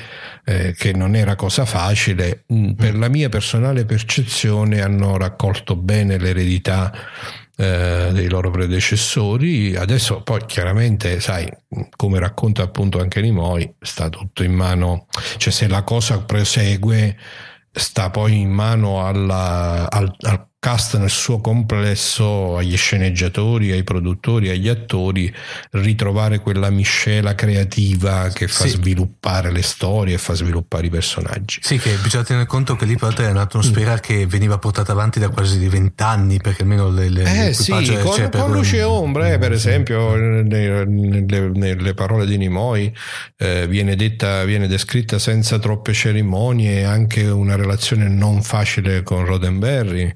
eh, 0.45 0.73
che 0.77 0.93
non 0.93 1.15
era 1.15 1.35
cosa 1.35 1.65
facile, 1.65 2.43
mm, 2.53 2.71
per 2.71 2.95
la 2.95 3.09
mia 3.09 3.29
personale 3.29 3.85
percezione 3.85 4.81
hanno 4.81 5.17
raccolto 5.17 5.75
bene 5.75 6.17
l'eredità 6.17 6.93
eh, 7.57 8.09
dei 8.11 8.29
loro 8.29 8.51
predecessori. 8.51 9.75
Adesso 9.75 10.21
poi 10.21 10.45
chiaramente, 10.45 11.19
sai, 11.19 11.49
come 11.95 12.19
racconta 12.19 12.63
appunto 12.63 12.99
anche 12.99 13.21
Nimoy, 13.21 13.75
sta 13.79 14.09
tutto 14.09 14.43
in 14.43 14.53
mano, 14.53 15.07
cioè 15.37 15.51
se 15.53 15.67
la 15.67 15.83
cosa 15.83 16.21
prosegue 16.21 17.17
sta 17.71 18.09
poi 18.09 18.39
in 18.39 18.51
mano 18.51 19.05
alla, 19.05 19.89
al, 19.89 20.13
al 20.21 20.47
cast 20.65 20.97
nel 20.97 21.11
suo 21.11 21.41
complesso, 21.41 22.57
agli 22.57 22.75
sceneggiatori, 22.75 23.69
ai 23.69 23.83
produttori, 23.83 24.49
agli 24.49 24.67
attori, 24.67 25.31
ritrovare 25.73 26.39
quella 26.39 26.71
miscela 26.71 27.35
creativa 27.35 28.29
che 28.33 28.47
fa 28.47 28.63
sì. 28.63 28.69
sviluppare 28.69 29.51
le 29.51 29.61
storie 29.61 30.17
fa 30.17 30.33
sviluppare 30.33 30.87
i 30.87 30.89
personaggi. 30.89 31.59
Sì, 31.61 31.77
che 31.77 31.93
bisogna 32.01 32.23
tenere 32.23 32.47
conto 32.47 32.75
che 32.75 32.85
lì 32.85 32.97
però 32.97 33.15
è 33.15 33.29
un'atmosfera 33.29 33.93
mm. 33.93 33.97
che 33.97 34.25
veniva 34.25 34.57
portata 34.57 34.91
avanti 34.91 35.19
da 35.19 35.29
quasi 35.29 35.59
di 35.59 35.67
vent'anni, 35.69 36.39
perché 36.41 36.63
almeno 36.63 36.89
le, 36.89 37.09
le 37.09 37.49
eh 37.49 37.53
sì, 37.53 37.69
con, 37.69 37.85
cioè, 37.85 38.29
con 38.29 38.51
luce 38.51 38.77
e 38.77 38.83
ombre, 38.83 39.33
eh, 39.33 39.37
per 39.37 39.51
esempio, 39.51 40.15
nelle, 40.15 40.83
nelle, 40.85 41.51
nelle, 41.53 41.93
parole 41.93 42.25
di 42.25 42.37
Nimoy 42.37 42.91
eh, 43.37 43.67
viene 43.67 43.95
detta, 43.95 44.43
viene 44.45 44.65
descritta 44.65 45.19
senza 45.19 45.59
troppe 45.59 45.93
cerimonie 45.93 46.85
anche 46.85 47.21
una 47.27 47.55
relazione 47.55 48.09
non 48.09 48.41
facile 48.41 49.03
con 49.03 49.25
Roddenberry 49.25 50.15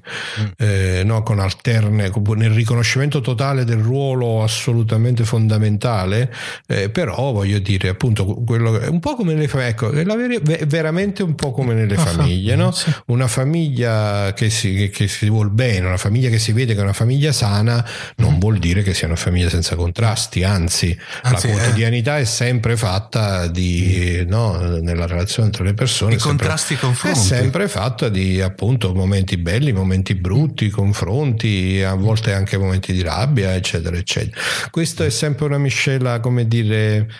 eh, 0.56 1.02
no, 1.04 1.22
con 1.22 1.38
alterne, 1.38 2.10
nel 2.36 2.50
riconoscimento 2.50 3.20
totale 3.20 3.64
del 3.64 3.78
ruolo 3.78 4.42
assolutamente 4.42 5.24
fondamentale, 5.24 6.32
eh, 6.66 6.90
però 6.90 7.32
voglio 7.32 7.58
dire 7.58 7.88
appunto 7.88 8.24
quello, 8.24 8.80
un 8.88 9.00
po' 9.00 9.14
come 9.14 9.34
nelle 9.34 9.48
famiglie, 9.48 9.68
ecco, 9.68 9.90
è 9.90 10.66
veramente 10.66 11.22
un 11.22 11.34
po' 11.34 11.52
come 11.52 11.74
nelle 11.74 11.96
famiglie, 11.96 12.56
no? 12.56 12.72
una 13.06 13.28
famiglia 13.28 14.32
che 14.32 14.50
si, 14.50 14.74
che, 14.74 14.90
che 14.90 15.08
si 15.08 15.28
vuol 15.28 15.50
bene, 15.50 15.86
una 15.86 15.96
famiglia 15.96 16.28
che 16.28 16.38
si 16.38 16.52
vede 16.52 16.74
che 16.74 16.80
è 16.80 16.82
una 16.82 16.92
famiglia 16.92 17.32
sana, 17.32 17.84
non 18.16 18.34
mm. 18.34 18.38
vuol 18.38 18.58
dire 18.58 18.82
che 18.82 18.94
sia 18.94 19.06
una 19.06 19.16
famiglia 19.16 19.48
senza 19.48 19.76
contrasti, 19.76 20.42
anzi, 20.42 20.96
anzi 21.22 21.48
la 21.48 21.52
eh. 21.52 21.56
quotidianità 21.56 22.18
eh. 22.18 22.22
è 22.22 22.24
sempre 22.24 22.76
fatta 22.76 23.46
di, 23.46 24.24
no, 24.26 24.78
nella 24.80 25.06
relazione 25.06 25.50
tra 25.50 25.64
le 25.64 25.74
persone, 25.74 26.14
I 26.14 26.18
contrasti 26.18 26.76
confronti. 26.76 27.18
È 27.18 27.22
sempre 27.22 27.68
fatta 27.68 28.08
di 28.08 28.40
appunto 28.40 28.94
momenti 28.94 29.36
belli, 29.36 29.72
momenti 29.72 30.14
brutti 30.14 30.29
brutti 30.30 30.70
confronti, 30.70 31.82
a 31.82 31.94
volte 31.94 32.32
anche 32.32 32.56
momenti 32.56 32.92
di 32.92 33.02
rabbia, 33.02 33.52
eccetera, 33.52 33.96
eccetera. 33.96 34.40
Questo 34.70 35.02
è 35.02 35.10
sempre 35.10 35.46
una 35.46 35.58
miscela, 35.58 36.20
come 36.20 36.46
dire, 36.46 37.10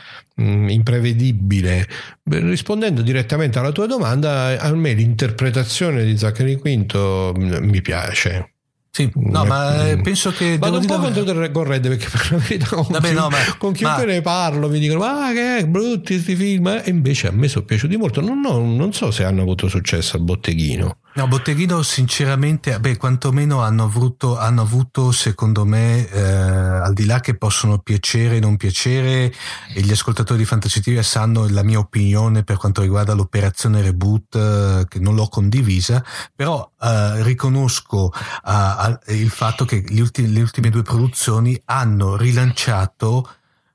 mm, 0.41 0.69
imprevedibile. 0.69 1.89
Rispondendo 2.23 3.03
direttamente 3.03 3.59
alla 3.59 3.73
tua 3.73 3.87
domanda, 3.87 4.61
a 4.61 4.73
me 4.77 4.93
l'interpretazione 4.93 6.05
di 6.05 6.17
Zachary 6.17 6.55
Quinto 6.55 7.35
mm, 7.37 7.69
mi 7.69 7.83
piace. 7.83 8.53
Sì, 8.93 9.09
no, 9.15 9.45
ma 9.45 9.89
eh, 9.89 9.99
penso 9.99 10.31
che. 10.33 10.59
Vado 10.59 10.79
un 10.79 10.87
po' 10.87 10.99
contro 10.99 11.23
del 11.23 11.35
Red 11.35 11.89
perché 11.89 12.09
per 12.11 12.29
la 12.33 12.39
verità 12.39 12.67
con, 12.75 12.87
Vabbè, 12.91 13.09
chi, 13.09 13.15
no, 13.15 13.29
ma, 13.29 13.37
con 13.57 13.73
chiunque 13.73 14.05
ma... 14.05 14.13
ne 14.13 14.21
parlo 14.21 14.69
mi 14.69 14.81
dicono: 14.81 15.01
Ma 15.01 15.31
che 15.33 15.65
brutti 15.67 16.15
questi 16.15 16.35
film! 16.35 16.67
E 16.67 16.91
invece 16.91 17.29
a 17.29 17.33
me 17.33 17.47
sono 17.47 17.65
piaciuti 17.65 17.97
molto. 17.97 18.21
Non, 18.21 18.41
non, 18.41 18.75
non 18.75 18.93
so 18.93 19.13
se 19.13 19.23
hanno 19.23 19.43
avuto 19.43 19.69
successo 19.69 20.17
al 20.17 20.23
botteghino. 20.23 20.99
No, 21.21 21.29
Botteghino 21.29 21.83
sinceramente, 21.83 22.81
beh, 22.81 22.97
quantomeno 22.97 23.61
hanno 23.61 23.85
avuto, 23.85 24.39
hanno 24.39 24.63
avuto 24.63 25.13
secondo 25.13 25.67
me, 25.67 26.09
eh, 26.09 26.19
al 26.19 26.95
di 26.95 27.05
là 27.05 27.21
che 27.21 27.37
possono 27.37 27.79
piacere 27.81 28.39
o 28.39 28.41
non 28.41 28.57
piacere, 28.57 29.31
e 29.75 29.83
gli 29.83 29.91
ascoltatori 29.91 30.47
di 30.49 30.81
TV 30.81 30.99
sanno 31.01 31.47
la 31.51 31.63
mia 31.63 31.79
opinione 31.79 32.43
per 32.43 32.57
quanto 32.57 32.81
riguarda 32.81 33.13
l'operazione 33.13 33.83
reboot, 33.83 34.35
eh, 34.35 34.87
che 34.89 34.99
non 34.99 35.15
l'ho 35.15 35.29
condivisa, 35.29 36.03
però 36.35 36.67
eh, 36.81 37.23
riconosco 37.23 38.11
eh, 38.47 39.15
il 39.15 39.29
fatto 39.29 39.67
che 39.67 39.85
ultimi, 39.91 40.33
le 40.33 40.41
ultime 40.41 40.71
due 40.71 40.83
produzioni 40.83 41.61
hanno 41.67 42.17
rilanciato 42.17 43.29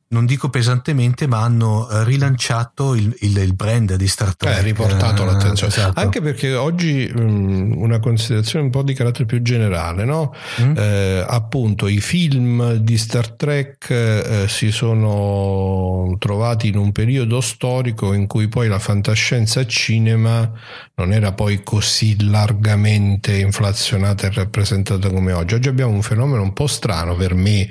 non 0.08 0.26
dico 0.26 0.50
pesantemente, 0.50 1.26
ma 1.26 1.42
hanno 1.42 1.90
eh, 1.90 2.04
rilanciato 2.04 2.94
il, 2.94 3.16
il, 3.22 3.38
il 3.38 3.54
brand 3.56 3.96
di 3.96 4.08
Star 4.08 4.36
Trek. 4.36 4.60
Eh, 4.60 4.62
riportato 4.62 5.24
eh, 5.24 5.26
l'attenzione. 5.26 5.74
Esatto. 5.74 6.00
Anche 6.00 6.22
perché 6.22 6.54
oggi 6.54 7.12
mm, 7.12 7.74
una 7.76 8.00
considerazione 8.00 8.66
un 8.66 8.72
po' 8.72 8.84
di 8.84 8.94
carattere 8.94 9.26
più 9.26 9.42
generale, 9.42 10.06
no? 10.06 10.34
mm. 10.62 10.78
eh, 10.78 11.26
appunto 11.28 11.88
i 11.88 12.00
film 12.00 12.76
di 12.76 12.98
Star 12.98 13.32
Trek 13.32 13.90
eh, 13.90 14.46
si 14.48 14.72
sono 14.72 16.16
trovati 16.20 16.68
in 16.68 16.78
un 16.78 16.92
periodo 16.92 17.42
storico 17.42 18.14
in 18.14 18.28
cui 18.28 18.48
poi 18.48 18.68
la 18.68 18.80
fantascienza 18.80 19.66
cinema 19.66 20.52
non 20.96 21.12
era 21.12 21.34
poi 21.34 21.62
così 21.64 22.24
largamente 22.30 23.38
inflazionata 23.38 24.28
e 24.28 24.32
rappresentata 24.32 25.10
come 25.10 25.34
oggi. 25.34 25.56
Oggi 25.56 25.68
abbiamo 25.68 25.92
un 25.92 26.02
fenomeno 26.02 26.42
un 26.42 26.54
po' 26.54 26.68
strano 26.68 27.16
per 27.16 27.34
me, 27.34 27.68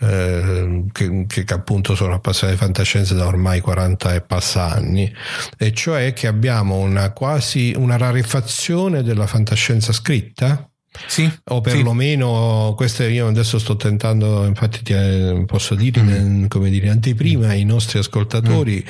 eh, 0.00 0.84
che, 0.92 1.24
che 1.26 1.44
appunto 1.64 1.94
sono 1.94 2.12
appassionato 2.12 2.58
di 2.58 2.62
fantascienza 2.62 3.14
da 3.14 3.26
ormai 3.26 3.60
40 3.60 4.14
e 4.14 4.20
passa 4.20 4.70
anni, 4.70 5.10
e 5.56 5.72
cioè 5.72 6.12
che 6.12 6.26
abbiamo 6.26 6.76
una 6.76 7.10
quasi 7.12 7.72
una 7.74 7.96
rarefazione 7.96 9.02
della 9.02 9.26
fantascienza 9.26 9.92
scritta 9.92 10.68
sì, 11.06 11.30
o 11.44 11.60
perlomeno 11.60 12.68
sì. 12.70 12.74
queste 12.76 13.10
io 13.10 13.26
adesso 13.26 13.58
sto 13.58 13.76
tentando, 13.76 14.44
infatti 14.46 14.82
ti, 14.82 14.92
eh, 14.92 15.44
posso 15.46 15.74
dire, 15.74 16.00
mm. 16.00 16.46
come 16.46 16.70
dire, 16.70 16.88
anteprima 16.88 17.48
ai 17.48 17.64
nostri 17.64 17.98
ascoltatori 17.98 18.84
mm. 18.84 18.88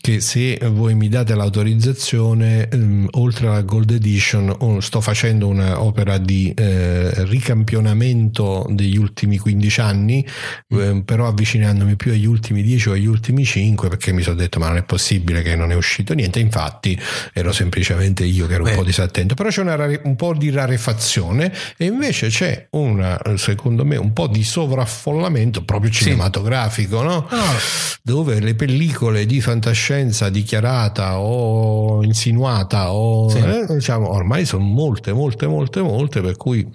che 0.00 0.20
se 0.20 0.58
voi 0.70 0.94
mi 0.94 1.08
date 1.08 1.34
l'autorizzazione, 1.34 2.68
um, 2.72 3.08
oltre 3.12 3.48
alla 3.48 3.62
Gold 3.62 3.90
Edition, 3.90 4.54
um, 4.60 4.78
sto 4.78 5.00
facendo 5.00 5.48
un'opera 5.48 6.18
di 6.18 6.52
eh, 6.54 7.24
ricampionamento 7.24 8.66
degli 8.68 8.96
ultimi 8.96 9.38
15 9.38 9.80
anni, 9.80 10.26
mm. 10.74 10.78
eh, 10.78 11.02
però 11.04 11.26
avvicinandomi 11.26 11.96
più 11.96 12.12
agli 12.12 12.26
ultimi 12.26 12.62
10 12.62 12.88
o 12.88 12.92
agli 12.92 13.06
ultimi 13.06 13.44
5 13.44 13.88
perché 13.88 14.12
mi 14.12 14.22
sono 14.22 14.36
detto 14.36 14.58
ma 14.58 14.68
non 14.68 14.76
è 14.76 14.84
possibile 14.84 15.42
che 15.42 15.56
non 15.56 15.72
è 15.72 15.74
uscito 15.74 16.12
niente, 16.14 16.38
infatti 16.38 16.98
ero 17.32 17.52
semplicemente 17.52 18.24
io 18.24 18.46
che 18.46 18.54
ero 18.54 18.64
Beh. 18.64 18.70
un 18.70 18.76
po' 18.76 18.84
disattento, 18.84 19.34
però 19.34 19.48
c'è 19.48 19.62
una, 19.62 19.76
un 20.02 20.16
po' 20.16 20.34
di 20.34 20.50
rarefazione 20.50 21.45
genere 21.46 21.54
e 21.76 21.84
invece 21.86 22.28
c'è 22.28 22.66
una, 22.70 23.20
secondo 23.36 23.84
me, 23.84 23.96
un 23.96 24.12
po' 24.12 24.26
di 24.26 24.42
sovraffollamento 24.42 25.64
proprio 25.64 25.90
cinematografico, 25.90 26.98
sì. 26.98 27.04
no? 27.04 27.16
Oh. 27.30 27.56
Dove 28.02 28.40
le 28.40 28.54
pellicole 28.54 29.26
di 29.26 29.40
fantascienza 29.40 30.28
dichiarata 30.28 31.18
o 31.18 32.02
insinuata 32.02 32.92
o 32.92 33.28
sì. 33.28 33.38
eh, 33.38 33.66
diciamo 33.68 34.10
ormai 34.10 34.44
sono 34.44 34.64
molte, 34.64 35.12
molte, 35.12 35.46
molte, 35.46 35.80
molte, 35.82 36.20
per 36.20 36.36
cui 36.36 36.66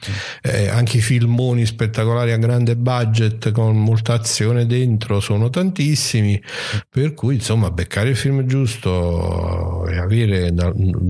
eh, 0.41 0.67
anche 0.67 0.97
i 0.97 1.01
filmoni 1.01 1.65
spettacolari 1.65 2.31
a 2.31 2.37
grande 2.37 2.75
budget 2.75 3.51
con 3.51 3.77
molta 3.77 4.13
azione 4.13 4.65
dentro 4.65 5.19
sono 5.19 5.49
tantissimi, 5.49 6.41
per 6.89 7.13
cui 7.13 7.35
insomma 7.35 7.71
beccare 7.71 8.09
il 8.09 8.15
film 8.15 8.45
giusto 8.45 9.87
e 9.87 9.97
avere 9.97 10.53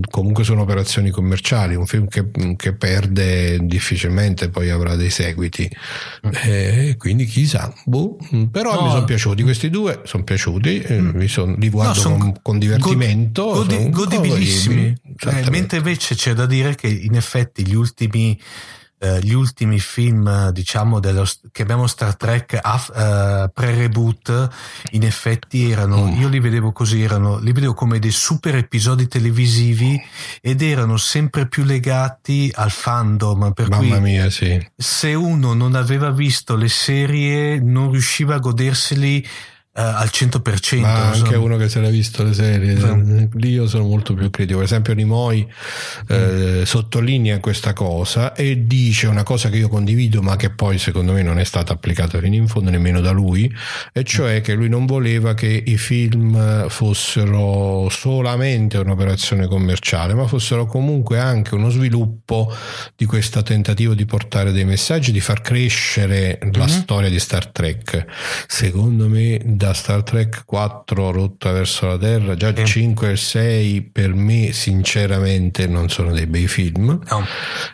comunque 0.10 0.44
sono 0.44 0.62
operazioni 0.62 1.10
commerciali, 1.10 1.76
un 1.76 1.86
film 1.86 2.08
che, 2.08 2.30
che 2.56 2.74
perde 2.74 3.51
difficilmente 3.60 4.50
poi 4.50 4.70
avrà 4.70 4.96
dei 4.96 5.10
seguiti, 5.10 5.70
eh, 6.44 6.96
quindi 6.98 7.26
chissà, 7.26 7.74
boh. 7.86 8.18
però 8.52 8.76
no. 8.76 8.84
mi 8.84 8.90
sono 8.92 9.06
piaciuti 9.06 9.44
questi 9.44 9.70
due, 9.70 10.02
sono 10.06 10.24
piaciuti, 10.24 10.82
eh, 10.82 11.02
mm. 11.02 11.24
son, 11.26 11.56
li 11.58 11.70
guardo 11.70 11.94
no, 11.94 12.00
son 12.00 12.18
con, 12.18 12.40
con, 12.42 12.60
divertimento, 12.60 13.46
godi, 13.46 13.90
godibilissimi, 13.90 14.96
eh, 15.26 15.50
mentre 15.50 15.78
invece 15.78 16.16
c'è 16.16 16.34
da 16.34 16.46
dire 16.46 16.76
che 16.76 16.88
in 16.88 17.16
effetti 17.16 17.66
gli 17.66 17.76
ultimi 17.76 18.40
gli 19.22 19.34
ultimi 19.34 19.80
film, 19.80 20.52
diciamo, 20.52 21.00
dello, 21.00 21.26
che 21.52 21.64
abbiamo 21.64 21.88
Star 21.88 22.16
Trek 22.16 22.60
uh, 22.64 23.50
pre-reboot, 23.52 24.50
in 24.92 25.04
effetti 25.04 25.72
erano, 25.72 26.06
mm. 26.06 26.22
io 26.22 26.28
li 26.28 26.40
vedevo 26.40 26.72
così, 26.72 27.02
erano, 27.02 27.40
li 27.40 27.52
vedevo 27.52 27.74
come 27.74 27.98
dei 27.98 28.12
super 28.12 28.56
episodi 28.56 29.08
televisivi 29.08 30.00
ed 30.40 30.62
erano 30.62 30.98
sempre 30.98 31.48
più 31.48 31.64
legati 31.64 32.52
al 32.54 32.70
fandom. 32.70 33.54
Per 33.54 33.70
Mamma 33.70 33.98
cui 33.98 34.00
mia, 34.02 34.30
sì. 34.30 34.64
se 34.76 35.14
uno 35.16 35.54
non 35.54 35.74
aveva 35.74 36.12
visto 36.12 36.56
le 36.56 36.70
serie, 36.70 37.60
non 37.60 37.92
riusciva 37.92 38.36
a 38.36 38.40
goderseli 38.40 39.28
Uh, 39.74 39.80
al 39.80 40.10
100%. 40.12 40.82
Ma 40.82 41.06
anche 41.06 41.20
insomma. 41.20 41.38
uno 41.38 41.56
che 41.56 41.70
se 41.70 41.80
l'ha 41.80 41.90
visto 41.90 42.24
le 42.24 42.34
serie, 42.34 42.74
no. 42.74 43.30
lì 43.36 43.52
io 43.52 43.68
sono 43.68 43.86
molto 43.86 44.14
più 44.14 44.30
critico. 44.30 44.58
Per 44.58 44.66
esempio, 44.66 44.94
Nimoi 44.94 45.48
eh, 46.10 46.18
mm. 46.18 46.62
sottolinea 46.64 47.40
questa 47.40 47.72
cosa 47.72 48.34
e 48.34 48.68
dice 48.68 49.08
una 49.08 49.24
cosa 49.24 49.48
che 49.48 49.56
io 49.56 49.70
condivido, 49.70 50.22
ma 50.22 50.36
che 50.36 50.50
poi 50.50 50.78
secondo 50.78 51.14
me 51.14 51.22
non 51.22 51.40
è 51.40 51.46
stata 51.46 51.72
applicata 51.72 52.20
fino 52.20 52.36
in 52.36 52.50
fondo 52.50 52.70
nemmeno 52.70 53.00
da 53.00 53.12
lui, 53.12 53.50
e 53.94 54.04
cioè 54.04 54.40
mm. 54.40 54.44
che 54.44 54.56
lui 54.56 54.68
non 54.68 54.86
voleva 54.86 55.34
che 55.36 55.64
i 55.66 55.78
film 55.78 56.68
fossero 56.68 57.88
solamente 57.90 58.78
un'operazione 58.78 59.48
commerciale, 59.48 60.14
ma 60.14 60.28
fossero 60.28 60.66
comunque 60.66 61.18
anche 61.18 61.56
uno 61.56 61.70
sviluppo 61.70 62.54
di 62.94 63.06
questo 63.06 63.42
tentativo 63.42 63.94
di 63.94 64.06
portare 64.06 64.52
dei 64.52 64.66
messaggi, 64.66 65.14
di 65.14 65.22
far 65.22 65.40
crescere 65.40 66.40
mm-hmm. 66.44 66.54
la 66.56 66.68
storia 66.68 67.10
di 67.10 67.20
Star 67.20 67.48
Trek. 67.48 68.06
Secondo 68.48 69.08
me 69.08 69.40
da 69.62 69.76
Star 69.76 70.02
Trek 70.02 70.42
4 70.46 71.12
rotta 71.12 71.52
verso 71.52 71.86
la 71.86 71.96
Terra, 71.96 72.34
già 72.34 72.48
il 72.48 72.64
5 72.64 73.12
e 73.12 73.16
6 73.16 73.82
per 73.92 74.16
me 74.16 74.54
sinceramente 74.54 75.68
non 75.68 75.88
sono 75.88 76.12
dei 76.12 76.26
bei 76.26 76.48
film. 76.48 77.00
No. 77.08 77.24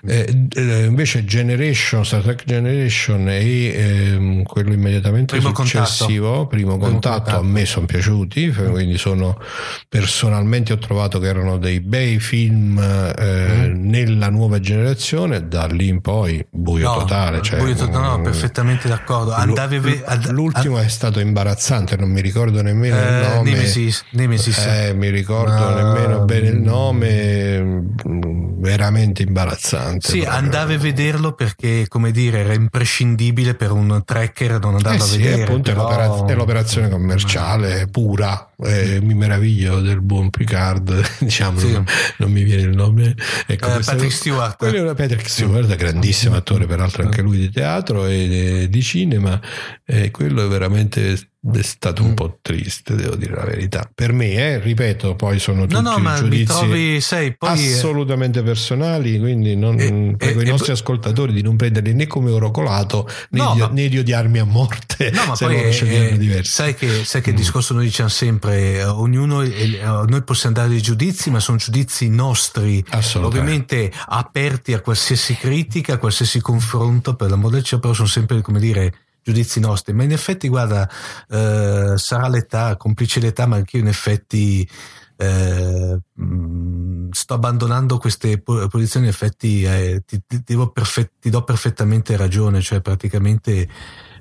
Eh, 0.05 0.47
eh, 0.53 0.83
invece 0.83 1.23
Generation, 1.23 2.03
Star 2.03 2.23
Trek 2.23 2.43
Generation 2.45 3.29
e 3.29 3.67
eh, 3.67 4.43
quello 4.45 4.73
immediatamente 4.73 5.38
primo 5.38 5.55
successivo, 5.55 6.25
contatto. 6.25 6.47
primo, 6.47 6.77
primo 6.77 6.91
contatto, 6.91 7.21
contatto, 7.21 7.39
a 7.39 7.43
me 7.43 7.65
sono 7.65 7.85
piaciuti, 7.85 8.51
quindi 8.51 8.97
sono 8.97 9.39
personalmente 9.88 10.73
ho 10.73 10.77
trovato 10.79 11.19
che 11.19 11.27
erano 11.27 11.57
dei 11.57 11.79
bei 11.79 12.19
film 12.19 12.77
eh, 12.79 13.69
mm. 13.69 13.89
nella 13.89 14.29
nuova 14.29 14.59
generazione, 14.59 15.47
da 15.47 15.67
lì 15.67 15.88
in 15.88 16.01
poi 16.01 16.45
buio 16.49 16.89
no, 16.89 16.97
totale. 16.97 17.41
Cioè, 17.41 17.59
buio 17.59 17.75
totale, 17.75 18.17
no, 18.17 18.21
perfettamente 18.21 18.89
d'accordo. 18.89 19.31
Andavi, 19.31 19.79
l- 19.79 20.31
l'ultimo 20.31 20.79
è 20.79 20.88
stato 20.89 21.21
imbarazzante 21.21 21.75
imbarazzante, 21.78 21.95
non 21.97 22.09
mi 22.09 22.21
ricordo 22.21 22.61
nemmeno 22.61 22.95
eh, 22.95 22.99
il 22.99 23.36
nome. 23.36 23.51
Nemesis, 23.51 24.03
Nemesis. 24.11 24.57
Eh, 24.57 24.93
mi 24.93 25.09
ricordo 25.09 25.51
Ma... 25.51 25.82
nemmeno 25.82 26.25
bene 26.25 26.47
il 26.49 26.59
nome, 26.59 27.84
veramente 28.68 29.24
imbarazzante. 29.24 30.09
Sì, 30.09 30.20
proprio. 30.20 30.38
andavi 30.38 30.74
a 30.74 30.78
vederlo 30.78 31.32
perché, 31.34 31.88
come 31.88 32.11
dire, 32.11 32.39
era 32.39 32.53
imprescindibile 32.53 33.55
per 33.55 33.72
un 33.72 34.01
tracker 34.03 34.59
non 34.59 34.76
andarlo 34.76 35.05
eh, 35.05 35.07
a 35.07 35.11
vedere. 35.11 35.43
appunto 35.43 35.72
però... 35.72 35.89
è, 35.89 36.05
l'opera- 36.05 36.34
è 36.34 36.36
l'operazione 36.36 36.89
commerciale 36.89 37.88
pura. 37.88 38.51
Eh, 38.59 38.99
mi 39.01 39.13
meraviglio 39.13 39.80
del 39.80 40.01
buon 40.01 40.30
Picard, 40.30 41.01
diciamo, 41.20 41.59
sì. 41.59 41.72
non, 41.72 41.86
non, 42.18 42.32
mi 42.32 42.43
viene 42.43 42.63
il 42.63 42.76
nome. 42.76 43.15
Ecco, 43.45 43.76
eh, 43.76 43.80
Patrick 43.80 44.11
Stewart. 44.11 44.57
Quello 44.57 44.91
è 44.91 44.95
Patrick 44.95 45.30
Stewart, 45.30 45.74
grandissimo 45.76 46.36
attore, 46.36 46.65
peraltro 46.65 47.03
anche 47.03 47.22
lui 47.22 47.38
di 47.38 47.49
teatro 47.49 48.05
e 48.05 48.68
di 48.70 48.82
cinema. 48.82 49.39
E 49.86 50.11
quello 50.11 50.43
è 50.43 50.47
veramente 50.47 51.18
è 51.53 51.61
stato 51.61 52.03
un 52.03 52.11
mm. 52.11 52.13
po' 52.13 52.39
triste, 52.41 52.95
devo 52.95 53.15
dire 53.15 53.36
la 53.36 53.45
verità. 53.45 53.89
Per 53.93 54.11
me, 54.11 54.34
eh, 54.34 54.59
ripeto, 54.59 55.15
poi 55.15 55.39
sono 55.39 55.65
tutti 55.65 55.82
no, 55.82 55.97
no, 55.97 56.15
giudizi 56.15 56.45
trovi, 56.45 56.99
sei, 56.99 57.36
poi 57.38 57.51
assolutamente 57.51 58.41
personali, 58.41 58.56
quindi 59.19 59.55
non, 59.55 59.79
e, 59.79 60.15
prego 60.17 60.39
e, 60.39 60.43
i 60.43 60.47
nostri 60.47 60.71
e, 60.71 60.73
ascoltatori 60.73 61.33
di 61.33 61.41
non 61.41 61.55
prenderli 61.55 61.93
né 61.93 62.07
come 62.07 62.31
oro 62.31 62.51
colato 62.51 63.07
né, 63.29 63.41
no, 63.41 63.53
di, 63.53 63.59
ma, 63.59 63.67
né 63.67 63.87
di 63.87 63.97
odiarmi 63.97 64.39
a 64.39 64.45
morte. 64.45 65.11
No, 65.11 65.25
ma 65.25 65.35
poi 65.35 65.55
è, 65.55 66.43
sai 66.43 66.75
che, 66.75 67.03
sai 67.05 67.21
che 67.21 67.29
mm. 67.31 67.33
il 67.33 67.39
discorso 67.39 67.73
noi 67.73 67.85
diciamo 67.85 68.09
sempre, 68.09 68.83
ognuno, 68.83 69.41
noi 69.41 70.23
possiamo 70.23 70.55
dare 70.55 70.69
dei 70.69 70.81
giudizi, 70.81 71.29
ma 71.29 71.39
sono 71.39 71.57
giudizi 71.57 72.09
nostri, 72.09 72.83
ovviamente 73.15 73.91
aperti 74.07 74.73
a 74.73 74.81
qualsiasi 74.81 75.35
critica, 75.35 75.93
a 75.93 75.97
qualsiasi 75.97 76.41
confronto, 76.41 77.15
per 77.15 77.29
l'amor 77.29 77.51
del 77.51 77.63
cielo, 77.63 77.81
però 77.81 77.93
sono 77.93 78.07
sempre, 78.07 78.41
come 78.41 78.59
dire, 78.59 78.93
giudizi 79.23 79.59
nostri, 79.59 79.93
ma 79.93 80.03
in 80.03 80.11
effetti, 80.13 80.47
guarda, 80.47 80.89
eh, 81.29 81.93
sarà 81.95 82.27
l'età, 82.29 82.77
complice 82.77 83.19
l'età, 83.19 83.45
ma 83.45 83.57
anch'io 83.57 83.79
in 83.79 83.87
effetti 83.87 84.67
eh, 85.17 85.97
mm, 86.21 86.86
sto 87.11 87.33
abbandonando 87.33 87.97
queste 87.97 88.39
posizioni, 88.39 89.05
in 89.05 89.11
effetti 89.11 89.63
eh, 89.63 90.03
ti, 90.05 90.21
ti, 90.25 90.43
perfett, 90.71 91.13
ti, 91.19 91.29
do 91.29 91.43
perfettamente 91.43 92.15
ragione, 92.15 92.61
cioè 92.61 92.81
praticamente 92.81 93.67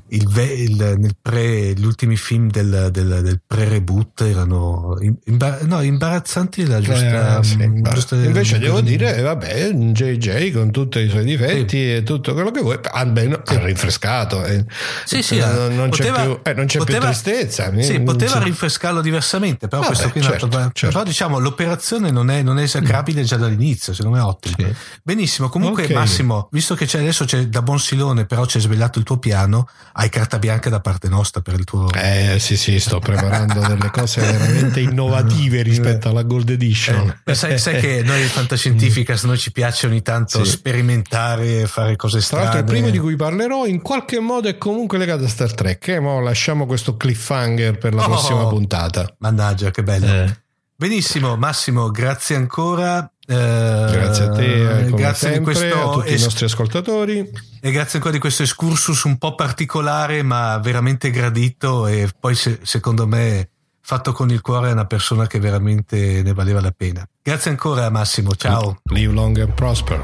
il, 0.09 0.29
il, 0.37 1.17
pre, 1.21 1.73
gli 1.75 1.85
ultimi 1.85 2.17
film 2.17 2.49
del, 2.49 2.91
del, 2.93 3.21
del 3.23 3.41
pre-reboot 3.45 4.21
erano 4.21 4.97
imbar- 5.25 5.63
no, 5.63 5.83
imbarazzanti 5.83 6.65
la 6.67 6.81
giusta, 6.81 7.41
eh, 7.41 7.43
sì, 7.43 7.83
giusta 7.83 8.15
invece 8.17 8.59
devo 8.59 8.81
dire 8.81 9.21
vabbè 9.21 9.71
JJ 9.73 10.53
con 10.53 10.71
tutti 10.71 11.01
i 11.01 11.09
suoi 11.09 11.25
difetti 11.25 11.77
sì. 11.77 11.95
e 11.95 12.03
tutto 12.05 12.35
quello 12.35 12.53
che 12.53 12.61
vuoi 12.61 12.79
almeno 12.83 13.41
sì. 13.45 13.55
ha 13.55 13.65
rinfrescato 13.65 14.45
eh. 14.45 14.65
sì 15.05 15.23
sì 15.23 15.39
non, 15.39 15.75
non 15.75 15.89
poteva, 15.89 16.19
c'è, 16.19 16.23
più, 16.23 16.41
eh, 16.43 16.55
non 16.55 16.67
c'è 16.67 16.79
poteva, 16.79 16.99
più 16.99 17.09
tristezza 17.09 17.81
sì, 17.81 18.01
poteva 18.01 18.39
rinfrescarlo 18.39 19.01
diversamente 19.01 19.67
però 19.67 19.83
vabbè, 19.83 19.93
questo 19.93 20.13
qui 20.13 20.23
certo, 20.23 20.49
certo. 20.49 20.87
però 20.87 21.03
diciamo 21.03 21.41
l'operazione 21.41 22.11
non 22.13 22.31
è, 22.31 22.43
non 22.43 22.61
è 22.61 22.63
esecrabile 22.63 23.25
già 23.25 23.37
dall'inizio 23.37 23.93
secondo 23.93 24.19
me 24.19 24.23
è 24.23 24.27
ottimo 24.27 24.69
benissimo 25.03 25.49
comunque 25.49 25.83
okay. 25.85 25.97
Massimo 25.97 26.49
visto 26.53 26.75
che 26.75 26.87
c'è, 26.87 27.01
adesso 27.01 27.25
c'è 27.25 27.47
da 27.47 27.63
buon 27.63 27.81
silone 27.81 28.25
però 28.27 28.45
c'è 28.45 28.61
svegliato 28.61 28.99
il 28.99 29.05
tuo 29.05 29.19
piano 29.19 29.67
hai 29.99 30.11
carta 30.11 30.39
bianca 30.39 30.69
da 30.69 30.81
parte 30.81 31.09
nostra 31.09 31.41
per 31.41 31.55
il 31.55 31.65
tuo... 31.65 31.91
Eh 31.93 32.37
sì 32.39 32.57
sì, 32.59 32.79
sto 32.79 32.99
preparando 32.99 33.61
delle 33.61 33.91
cose 33.91 34.21
veramente 34.21 34.81
innovative 34.81 35.63
rispetto 35.63 36.11
alla 36.11 36.23
Gold 36.23 36.51
Edition. 36.51 37.23
Eh, 37.25 37.35
sai, 37.35 37.59
sai, 37.59 37.81
che 37.81 38.03
noi 38.03 38.23
Fantascientificas 38.25 39.25
noi 39.25 39.39
ci 39.39 39.53
piace 39.53 39.87
ogni 39.87 40.03
tanto 40.03 40.45
sì. 40.45 40.51
sperimentare, 40.51 41.67
fare 41.67 41.97
cose 41.97 42.21
strane. 42.21 42.45
Tra 42.45 42.55
l'altro 42.55 42.75
il 42.75 42.81
primo 42.81 42.93
di 42.93 42.99
cui 42.99 43.17
parlerò 43.17 43.65
in 43.65 43.81
qualche 43.81 44.21
modo 44.21 44.49
è 44.49 44.59
comunque 44.59 44.99
legato 44.99 45.25
a 45.25 45.29
Star 45.29 45.55
Trek, 45.55 45.89
eh? 45.89 46.01
ma 46.01 46.21
lasciamo 46.21 46.67
questo 46.67 46.97
cliffhanger 46.99 47.79
per 47.79 47.95
la 47.95 48.05
oh, 48.05 48.07
prossima 48.07 48.47
puntata. 48.49 49.15
Mannaggia, 49.19 49.71
che 49.71 49.83
bello. 49.83 50.07
Eh. 50.07 50.37
Benissimo, 50.77 51.37
Massimo, 51.37 51.91
grazie 51.91 52.37
ancora. 52.37 53.11
Eh, 53.27 53.35
grazie 53.35 54.25
a 54.25 54.31
te, 54.31 54.81
eh, 54.81 54.91
grazie 54.91 55.33
sempre, 55.33 55.55
questo, 55.55 55.91
a 55.91 55.93
tutti 55.95 56.13
es- 56.13 56.21
i 56.21 56.25
nostri 56.25 56.45
ascoltatori. 56.45 57.31
E 57.67 57.73
grazie 57.73 57.95
ancora 57.95 58.14
di 58.14 58.21
questo 58.21 58.45
excursus 58.45 59.03
un 59.03 59.19
po' 59.19 59.35
particolare, 59.35 60.23
ma 60.23 60.57
veramente 60.59 61.11
gradito. 61.11 61.89
E 61.89 62.09
poi, 62.17 62.37
se, 62.37 62.61
secondo 62.62 63.09
me, 63.09 63.49
fatto 63.81 64.12
con 64.12 64.31
il 64.31 64.41
cuore, 64.41 64.69
è 64.69 64.73
una 64.73 64.85
persona 64.85 65.27
che 65.27 65.41
veramente 65.41 66.23
ne 66.23 66.33
valeva 66.33 66.61
la 66.61 66.71
pena. 66.71 67.05
Grazie 67.21 67.51
ancora, 67.51 67.91
Massimo. 67.91 68.37
Ciao. 68.37 68.79
Live 68.85 69.12
long 69.12 69.37
and 69.41 69.53
prosper. 69.55 70.01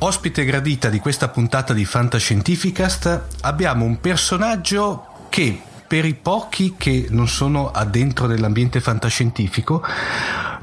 Ospite 0.00 0.44
gradita 0.44 0.90
di 0.90 1.00
questa 1.00 1.28
puntata 1.28 1.72
di 1.74 1.84
Fantascientificast 1.84 3.22
abbiamo 3.40 3.84
un 3.84 3.98
personaggio 3.98 5.26
che 5.28 5.60
per 5.88 6.04
i 6.04 6.14
pochi 6.14 6.76
che 6.78 7.08
non 7.10 7.26
sono 7.26 7.72
addentro 7.72 8.28
nell'ambiente 8.28 8.80
fantascientifico 8.80 9.82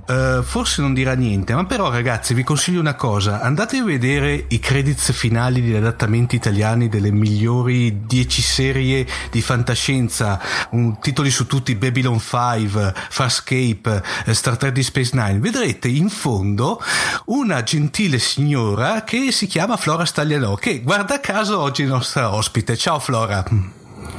uh, 0.07 0.41
forse 0.43 0.81
non 0.81 0.93
dirà 0.93 1.13
niente, 1.13 1.53
ma 1.53 1.65
però 1.65 1.89
ragazzi 1.89 2.33
vi 2.33 2.43
consiglio 2.43 2.79
una 2.79 2.95
cosa, 2.95 3.41
andate 3.41 3.77
a 3.77 3.83
vedere 3.83 4.45
i 4.49 4.59
credits 4.59 5.11
finali 5.11 5.61
degli 5.61 5.75
adattamenti 5.75 6.35
italiani 6.35 6.89
delle 6.89 7.11
migliori 7.11 8.05
10 8.05 8.41
serie 8.41 9.07
di 9.31 9.41
fantascienza, 9.41 10.39
un, 10.71 10.99
titoli 10.99 11.29
su 11.29 11.47
tutti 11.47 11.75
Babylon 11.75 12.19
5, 12.19 12.93
Farscape, 13.09 14.03
eh, 14.25 14.33
Star 14.33 14.57
Trek 14.57 14.73
di 14.73 14.83
Space 14.83 15.11
Nine, 15.13 15.39
vedrete 15.39 15.87
in 15.87 16.09
fondo 16.09 16.81
una 17.25 17.63
gentile 17.63 18.19
signora 18.19 19.03
che 19.03 19.31
si 19.31 19.47
chiama 19.47 19.77
Flora 19.77 20.05
Staglianò, 20.05 20.55
che 20.55 20.81
guarda 20.81 21.19
caso 21.19 21.59
oggi 21.59 21.83
è 21.83 21.85
nostra 21.85 22.33
ospite. 22.33 22.77
Ciao 22.77 22.99
Flora. 22.99 23.43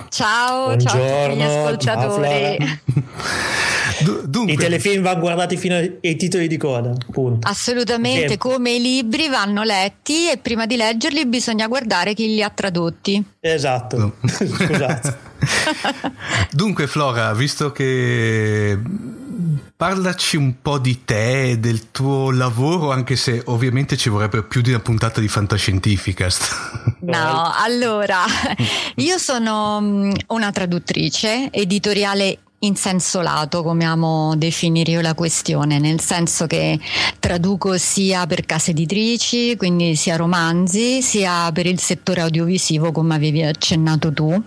Ciao, 0.09 0.66
Buongiorno, 0.66 0.99
ciao 0.99 1.12
a 1.12 1.26
tutti 1.26 1.37
gli 1.37 1.43
ascoltatori. 1.43 2.80
Dunque. 4.27 4.53
I 4.53 4.57
telefilm 4.57 5.03
vanno 5.03 5.21
guardati 5.21 5.57
fino 5.57 5.75
ai 5.77 6.17
titoli 6.17 6.49
di 6.49 6.57
coda, 6.57 6.93
punto. 7.11 7.47
Assolutamente, 7.49 8.33
sì. 8.33 8.39
come 8.39 8.73
i 8.73 8.81
libri 8.81 9.29
vanno 9.29 9.63
letti 9.63 10.31
e 10.31 10.39
prima 10.39 10.67
di 10.67 10.77
leggerli 10.77 11.27
bisogna 11.27 11.67
guardare 11.67 12.15
chi 12.15 12.27
li 12.27 12.43
ha 12.43 12.51
tradotti. 12.51 13.23
Esatto, 13.41 13.97
no. 13.97 14.13
scusate. 14.27 15.19
Dunque 16.51 16.87
Flora, 16.87 17.33
visto 17.35 17.73
che 17.73 18.79
parlaci 19.77 20.37
un 20.37 20.63
po' 20.63 20.79
di 20.79 21.05
te, 21.05 21.59
del 21.61 21.91
tuo 21.91 22.31
lavoro, 22.31 22.93
anche 22.93 23.17
se 23.17 23.43
ovviamente 23.47 23.97
ci 23.97 24.09
vorrebbe 24.09 24.43
più 24.43 24.63
di 24.63 24.71
una 24.71 24.81
puntata 24.81 25.21
di 25.21 25.29
Fantascientificast. 25.29 26.95
No, 27.07 27.53
allora, 27.55 28.25
io 28.97 29.19
sono 29.19 29.81
mm, 29.81 30.13
una 30.29 30.51
traduttrice 30.51 31.51
editoriale 31.53 32.39
in 32.61 32.75
senso 32.75 33.21
lato, 33.21 33.63
come 33.63 33.85
amo 33.85 34.35
definire 34.37 34.93
io 34.93 35.01
la 35.01 35.15
questione, 35.15 35.79
nel 35.79 36.01
senso 36.01 36.47
che 36.47 36.79
traduco 37.19 37.77
sia 37.77 38.27
per 38.27 38.47
case 38.47 38.71
editrici, 38.71 39.57
quindi 39.57 39.95
sia 39.95 40.17
romanzi, 40.17 41.03
sia 41.03 41.51
per 41.53 41.67
il 41.67 41.79
settore 41.79 42.23
audiovisivo, 42.23 42.93
come 42.93 43.15
avevi 43.15 43.43
accennato 43.43 44.13
tu. 44.13 44.43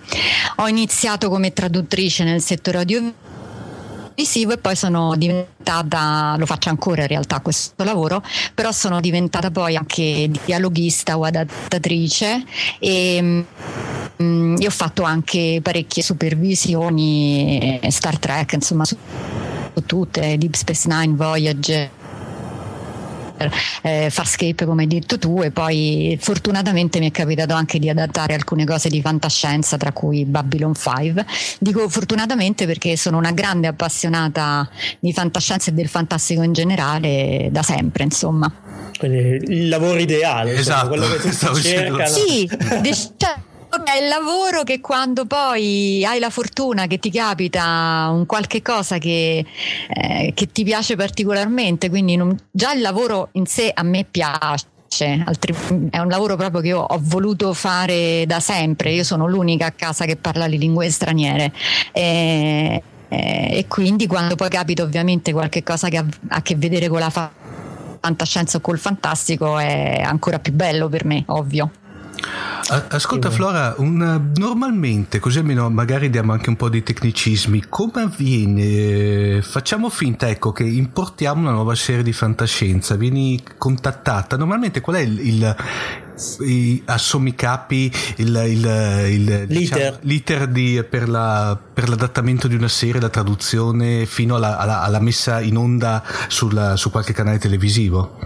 Ho 0.55 0.67
iniziato 0.67 1.29
come 1.29 1.53
traduttrice 1.53 2.23
nel 2.23 2.41
settore 2.41 2.79
audiovisivo 2.79 3.28
visivo 4.19 4.51
e 4.51 4.57
poi 4.57 4.75
sono 4.75 5.15
diventata, 5.15 6.35
lo 6.37 6.45
faccio 6.45 6.67
ancora 6.67 7.03
in 7.03 7.07
realtà 7.07 7.39
questo 7.39 7.85
lavoro, 7.85 8.21
però 8.53 8.73
sono 8.73 8.99
diventata 8.99 9.49
poi 9.49 9.77
anche 9.77 10.29
dialoghista 10.43 11.17
o 11.17 11.23
adattatrice 11.23 12.43
e 12.79 13.45
mm, 14.21 14.57
io 14.57 14.67
ho 14.67 14.71
fatto 14.71 15.03
anche 15.03 15.61
parecchie 15.63 16.03
supervisioni, 16.03 17.79
eh, 17.81 17.91
Star 17.91 18.19
Trek, 18.19 18.51
insomma 18.51 18.83
su 18.83 18.97
tutte, 19.85 20.37
Deep 20.37 20.55
Space 20.55 20.89
Nine, 20.89 21.15
Voyager 23.39 23.51
eh, 23.81 24.09
Farscape 24.09 24.65
come 24.65 24.81
hai 24.83 24.87
detto 24.87 25.17
tu 25.17 25.41
e 25.41 25.51
poi 25.51 26.17
fortunatamente 26.19 26.99
mi 26.99 27.07
è 27.07 27.11
capitato 27.11 27.53
anche 27.53 27.79
di 27.79 27.89
adattare 27.89 28.33
alcune 28.33 28.65
cose 28.65 28.89
di 28.89 29.01
fantascienza 29.01 29.77
tra 29.77 29.93
cui 29.93 30.25
Babylon 30.25 30.75
5 30.75 31.25
dico 31.59 31.87
fortunatamente 31.87 32.65
perché 32.65 32.97
sono 32.97 33.17
una 33.17 33.31
grande 33.31 33.67
appassionata 33.67 34.69
di 34.99 35.13
fantascienza 35.13 35.71
e 35.71 35.73
del 35.73 35.87
fantastico 35.87 36.41
in 36.41 36.53
generale 36.53 37.47
da 37.51 37.63
sempre 37.63 38.03
insomma. 38.03 38.51
Quindi 38.97 39.53
il 39.53 39.69
lavoro 39.69 39.99
ideale 39.99 40.53
esatto 40.55 40.95
insomma, 40.95 41.07
quello 41.07 41.21
che 41.21 41.29
tutti 41.47 41.61
cercano. 41.61 42.07
Sì 42.07 42.49
cioè, 43.17 43.35
è 43.83 44.01
il 44.01 44.07
lavoro 44.07 44.63
che 44.63 44.79
quando 44.79 45.25
poi 45.25 46.03
hai 46.05 46.19
la 46.19 46.29
fortuna 46.29 46.87
che 46.87 46.97
ti 46.97 47.11
capita 47.11 48.09
un 48.11 48.25
qualche 48.25 48.61
cosa 48.61 48.97
che, 48.97 49.45
eh, 49.87 50.31
che 50.33 50.51
ti 50.51 50.63
piace 50.63 50.95
particolarmente, 50.95 51.89
quindi 51.89 52.15
non, 52.15 52.35
già 52.51 52.73
il 52.73 52.81
lavoro 52.81 53.29
in 53.33 53.45
sé 53.45 53.71
a 53.73 53.83
me 53.83 54.05
piace. 54.09 54.67
Altri, 55.23 55.55
è 55.91 55.99
un 55.99 56.07
lavoro 56.07 56.35
proprio 56.35 56.61
che 56.61 56.67
io 56.69 56.79
ho 56.79 56.99
voluto 56.99 57.53
fare 57.53 58.25
da 58.25 58.39
sempre. 58.39 58.91
Io 58.91 59.03
sono 59.03 59.27
l'unica 59.27 59.67
a 59.67 59.71
casa 59.71 60.05
che 60.05 60.15
parla 60.15 60.47
le 60.47 60.57
lingue 60.57 60.89
straniere. 60.89 61.53
E, 61.91 62.81
e 63.07 63.65
quindi 63.67 64.07
quando 64.07 64.35
poi 64.35 64.49
capita 64.49 64.83
ovviamente 64.83 65.31
qualche 65.31 65.63
cosa 65.63 65.89
che 65.89 65.97
ha 65.97 66.05
a 66.29 66.41
che 66.41 66.55
vedere 66.55 66.87
con 66.89 66.99
la 66.99 67.11
fantascienza 67.99 68.57
o 68.57 68.61
col 68.61 68.79
fantastico 68.79 69.59
è 69.59 70.01
ancora 70.03 70.39
più 70.39 70.53
bello 70.53 70.89
per 70.89 71.05
me, 71.05 71.23
ovvio. 71.27 71.71
Ascolta 72.89 73.31
Flora, 73.31 73.73
un, 73.77 74.31
normalmente, 74.35 75.19
così 75.19 75.39
almeno 75.39 75.69
magari 75.69 76.09
diamo 76.09 76.33
anche 76.33 76.49
un 76.49 76.55
po' 76.55 76.69
di 76.69 76.83
tecnicismi, 76.83 77.65
come 77.67 78.03
avviene? 78.03 79.41
Facciamo 79.41 79.89
finta 79.89 80.29
ecco, 80.29 80.51
che 80.51 80.63
importiamo 80.63 81.41
una 81.41 81.51
nuova 81.51 81.73
serie 81.73 82.03
di 82.03 82.13
fantascienza, 82.13 82.95
vieni 82.95 83.41
contattata, 83.57 84.37
normalmente 84.37 84.81
qual 84.81 84.97
è 84.97 84.99
il, 84.99 85.19
il 85.19 85.55
i, 86.41 86.81
assommi 86.85 87.33
capi 87.33 87.91
il, 88.17 88.43
il, 88.45 89.05
il 89.09 89.45
diciamo, 89.47 89.97
l'iter 90.01 90.47
di, 90.47 90.83
per, 90.87 91.07
la, 91.07 91.57
per, 91.73 91.89
l'adattamento 91.89 92.47
di 92.47 92.55
una 92.55 92.67
serie, 92.67 92.99
la 93.01 93.09
traduzione 93.09 94.05
fino 94.05 94.35
alla, 94.35 94.57
alla, 94.57 94.81
alla 94.81 94.99
messa 94.99 95.41
in 95.41 95.57
onda 95.57 96.03
sulla, 96.27 96.75
su 96.75 96.91
qualche 96.91 97.13
canale 97.13 97.39
televisivo? 97.39 98.17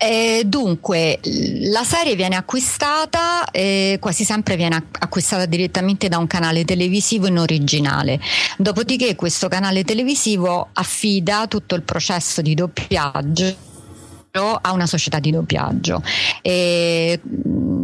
Eh, 0.00 0.42
dunque, 0.46 1.18
la 1.22 1.82
serie 1.82 2.14
viene 2.14 2.36
acquistata, 2.36 3.50
eh, 3.50 3.98
quasi 4.00 4.22
sempre 4.22 4.54
viene 4.54 4.84
acquistata 5.00 5.44
direttamente 5.44 6.08
da 6.08 6.18
un 6.18 6.28
canale 6.28 6.64
televisivo 6.64 7.26
in 7.26 7.38
originale. 7.38 8.20
Dopodiché 8.56 9.16
questo 9.16 9.48
canale 9.48 9.82
televisivo 9.82 10.68
affida 10.72 11.48
tutto 11.48 11.74
il 11.74 11.82
processo 11.82 12.42
di 12.42 12.54
doppiaggio 12.54 13.66
a 14.30 14.72
una 14.72 14.86
società 14.86 15.18
di 15.18 15.32
doppiaggio. 15.32 16.00
E, 16.42 17.20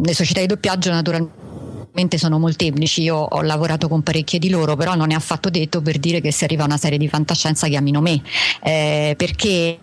le 0.01 0.13
società 0.13 0.39
di 0.39 0.45
doppiaggio 0.47 0.91
naturalmente 0.91 2.17
sono 2.17 2.39
molteplici, 2.39 3.01
io 3.01 3.17
ho 3.17 3.41
lavorato 3.41 3.89
con 3.89 4.03
parecchie 4.03 4.39
di 4.39 4.49
loro, 4.49 4.77
però 4.77 4.95
non 4.95 5.11
è 5.11 5.15
affatto 5.15 5.49
detto 5.49 5.81
per 5.81 5.97
dire 5.97 6.21
che 6.21 6.31
se 6.31 6.45
arriva 6.45 6.63
una 6.63 6.77
serie 6.77 6.97
di 6.97 7.09
fantascienza 7.09 7.67
chiamino 7.67 7.99
me, 7.99 8.21
eh, 8.63 9.15
perché 9.17 9.79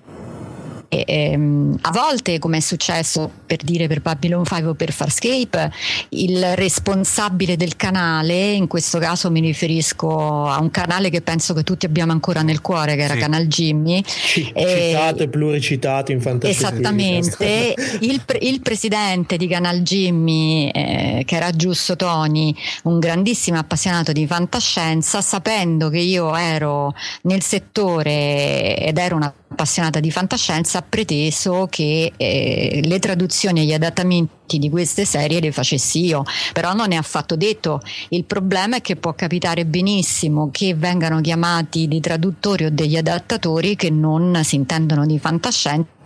e, 0.93 1.05
ehm, 1.07 1.79
a 1.81 1.91
volte, 1.91 2.39
come 2.39 2.59
è 2.59 2.61
successo 2.61 3.31
per 3.47 3.63
dire 3.63 3.87
per 3.87 4.03
Babylon 4.03 4.45
5 4.45 4.67
o 4.67 4.75
per 4.75 4.93
Farscape, 4.93 5.73
il 6.11 6.55
responsabile 6.55 7.57
del 7.57 7.77
canale, 7.77 8.51
in 8.51 8.67
questo 8.67 8.99
caso 8.99 9.31
mi 9.31 9.41
riferisco 9.41 10.47
a 10.47 10.61
un 10.61 10.71
canale 10.71 11.09
che 11.09 11.23
penso 11.23 11.55
che 11.55 11.63
tutti 11.63 11.87
abbiamo 11.87 12.13
ancora 12.13 12.43
nel 12.43 12.61
cuore, 12.61 12.95
che 12.95 13.05
era 13.05 13.15
sì. 13.15 13.21
Canal 13.21 13.47
Jimmy. 13.47 14.05
E, 14.53 14.89
citato 14.91 15.23
e 15.23 15.29
pluricitato 15.29 16.13
in 16.13 16.21
fantasia. 16.21 16.69
Esattamente. 16.69 17.75
il, 18.01 18.23
il, 18.41 18.61
presidente 18.61 19.39
di 19.39 19.47
Canal 19.47 19.81
Jimmy, 19.81 20.69
eh, 20.69 21.23
che 21.25 21.37
era 21.37 21.51
Giusto 21.53 21.97
Toni, 21.97 22.55
un 22.83 22.99
grandissimo 22.99 23.57
appassionato 23.57 24.13
di 24.13 24.27
fantascienza, 24.27 25.23
sapendo 25.23 25.89
che 25.89 26.01
io 26.01 26.37
ero 26.37 26.95
nel 27.23 27.43
settore 27.43 28.77
ed 28.77 28.99
ero 28.99 29.17
una 29.17 29.33
appassionata 29.53 30.01
di 30.01 30.11
fantascienza, 30.11 30.79
ha 30.79 30.85
preteso 30.87 31.67
che 31.71 32.13
eh, 32.17 32.81
le 32.83 32.99
traduzioni 32.99 33.61
e 33.61 33.65
gli 33.65 33.73
adattamenti 33.73 34.59
di 34.59 34.69
queste 34.69 35.05
serie 35.05 35.41
le 35.41 35.53
facessi 35.53 36.05
io, 36.05 36.25
però 36.53 36.75
non 36.75 36.93
è 36.93 36.97
affatto 36.97 37.37
detto. 37.37 37.81
Il 38.09 38.25
problema 38.25 38.77
è 38.77 38.81
che 38.81 38.97
può 38.97 39.15
capitare 39.15 39.65
benissimo 39.65 40.51
che 40.51 40.75
vengano 40.75 41.21
chiamati 41.21 41.89
dei 41.89 42.01
traduttori 42.01 42.65
o 42.65 42.71
degli 42.71 42.97
adattatori 42.97 43.77
che 43.77 43.91
non 43.91 44.41
si 44.43 44.57
intendono 44.57 45.07
di 45.07 45.19
fantascienza 45.19 46.01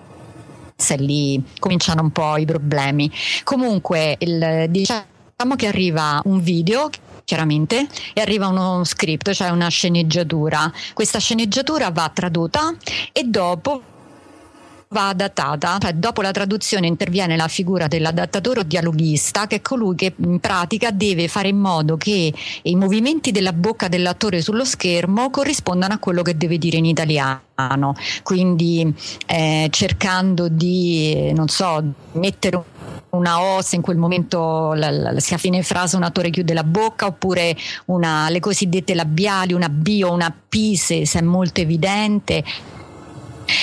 e 0.89 0.97
lì 0.99 1.43
cominciano 1.59 2.03
un 2.03 2.11
po' 2.11 2.37
i 2.37 2.45
problemi. 2.45 3.11
Comunque, 3.45 4.17
il, 4.19 4.67
diciamo 4.69 5.55
che 5.57 5.67
arriva 5.67 6.21
un 6.25 6.41
video 6.41 6.91
chiaramente, 7.27 7.89
e 8.15 8.21
arriva 8.21 8.47
uno 8.47 8.85
script, 8.85 9.33
cioè 9.33 9.51
una 9.51 9.69
sceneggiatura. 9.69 10.73
Questa 10.95 11.19
sceneggiatura 11.19 11.91
va 11.91 12.09
tradotta 12.15 12.73
e 13.13 13.25
dopo 13.25 13.83
va 14.89 15.09
adattata, 15.09 15.79
cioè 15.79 15.95
dopo 15.95 16.23
la 16.23 16.31
traduzione 16.31 16.87
interviene 16.87 17.37
la 17.37 17.49
figura 17.49 17.89
dell'adattatore 17.89 18.61
o 18.61 18.63
dialoghista 18.63 19.47
che 19.47 19.57
è 19.57 19.61
colui 19.61 19.97
che 19.97 20.15
in 20.17 20.39
pratica 20.39 20.91
deve 20.91 21.27
fare 21.27 21.49
in 21.49 21.59
modo 21.59 21.97
che 21.97 22.33
i 22.63 22.77
movimenti 22.77 23.33
della 23.33 23.53
bocca 23.53 23.89
dell'attore 23.89 24.41
sullo 24.41 24.65
schermo 24.65 25.31
corrispondano 25.31 25.95
a 25.95 25.99
quello 25.99 26.23
che 26.23 26.37
deve 26.37 26.59
dire 26.59 26.77
in 26.77 26.85
italiano, 26.85 27.95
quindi 28.23 28.95
eh, 29.27 29.69
cercando 29.71 30.49
di, 30.49 31.33
non 31.35 31.49
so, 31.49 31.83
mettere 32.13 32.63
una 33.11 33.41
O 33.41 33.63
se 33.63 33.77
in 33.77 33.83
quel 33.83 33.97
momento 33.97 34.73
la, 34.75 34.91
la, 34.91 35.19
sia 35.21 35.37
a 35.37 35.39
fine 35.39 35.63
frase 35.63 35.97
un 35.97 36.03
attore 36.03 36.31
chiude 36.31 36.55
la 36.55 36.65
bocca 36.65 37.07
oppure 37.07 37.57
una, 37.87 38.29
le 38.29 38.41
cosiddette 38.41 38.95
labiali, 38.95 39.53
una 39.53 39.69
B 39.69 40.03
o 40.05 40.13
una 40.13 40.31
P 40.31 40.75
se, 40.75 41.07
se 41.07 41.19
è 41.19 41.23
molto 41.23 41.61
evidente 41.61 42.45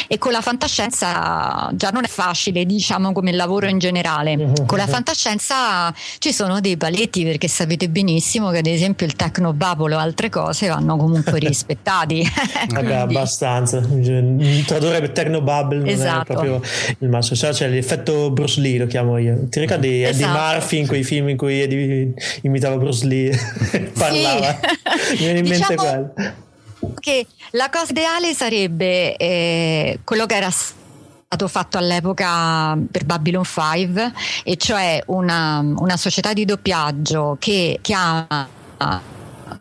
e 0.08 0.18
con 0.18 0.32
la 0.32 0.42
fantascienza 0.42 1.70
già 1.74 1.90
non 1.90 2.04
è 2.04 2.08
facile, 2.08 2.66
diciamo 2.66 3.12
come 3.12 3.32
lavoro 3.32 3.68
in 3.68 3.80
generale. 3.80 4.36
Mm-hmm. 4.38 4.54
Con 4.66 4.78
la 4.78 4.88
fantascienza 4.88 5.94
ci 6.20 6.34
sono 6.34 6.60
dei 6.60 6.78
paletti 6.78 7.24
perché 7.24 7.48
sapete 7.48 7.90
benissimo 7.90 8.50
che 8.52 8.60
ad 8.60 8.68
esempio 8.68 9.06
il 9.06 9.16
tecnobubble 9.16 9.96
o 9.96 9.98
altre 9.98 10.30
cose 10.30 10.68
vanno 10.68 10.98
comunque 10.98 11.40
rispettati. 11.40 12.24
Vabbè, 12.70 12.94
abbastanza. 12.96 13.80
Tradurre 13.80 15.00
per 15.00 15.12
tecnobubble 15.12 15.80
non 15.80 15.88
esatto. 15.88 16.22
è 16.22 16.26
proprio 16.26 16.62
il 17.00 17.10
massimo. 17.10 17.36
Cioè, 17.36 17.52
c'è 17.52 17.68
l'effetto 17.68 18.32
Bruce 18.32 18.60
Lee, 18.62 18.78
lo 18.78 18.88
chiamo 18.88 19.18
io. 19.18 19.48
Ti 19.50 19.60
ricordi 19.60 20.04
esatto. 20.04 20.16
Eddie 20.16 20.28
Murphy 20.28 20.78
in 20.80 20.88
quei 20.88 21.04
film 21.04 21.30
in 21.30 21.38
cui 21.38 21.62
Eddie 21.62 22.14
imitava 22.42 22.78
Bruce 22.78 23.06
Lee? 23.06 23.38
Parlava. 23.98 24.60
Mi 25.12 25.18
viene 25.18 25.40
in 25.40 25.48
mente 25.48 25.76
diciamo, 25.76 26.12
quello 26.14 26.52
che 27.00 27.28
la 27.52 27.70
cosa 27.70 27.92
ideale 27.92 28.34
sarebbe 28.34 29.16
eh, 29.16 30.00
quello 30.04 30.26
che 30.26 30.36
era 30.36 30.50
stato 30.50 31.48
fatto 31.48 31.78
all'epoca 31.78 32.78
per 32.92 33.06
Babylon 33.06 33.44
5 33.44 34.14
e 34.44 34.58
cioè 34.58 35.02
una, 35.08 35.60
una 35.60 35.98
società 35.98 36.34
di 36.34 36.46
doppiaggio 36.46 37.38
che 37.40 37.80
chiama 37.82 38.48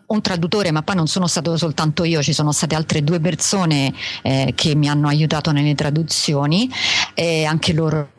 un 0.07 0.21
traduttore, 0.21 0.71
ma 0.71 0.83
poi 0.83 0.97
non 0.97 1.07
sono 1.07 1.27
stato 1.27 1.57
soltanto 1.57 2.05
io, 2.05 2.23
ci 2.23 2.33
sono 2.33 2.53
state 2.53 2.75
altre 2.75 3.03
due 3.03 3.21
persone 3.21 3.93
eh, 4.23 4.53
che 4.55 4.75
mi 4.75 4.89
hanno 4.89 5.09
aiutato 5.09 5.53
nelle 5.53 5.75
traduzioni, 5.75 6.71
e 7.15 7.45
anche 7.45 7.73
loro 7.73 8.12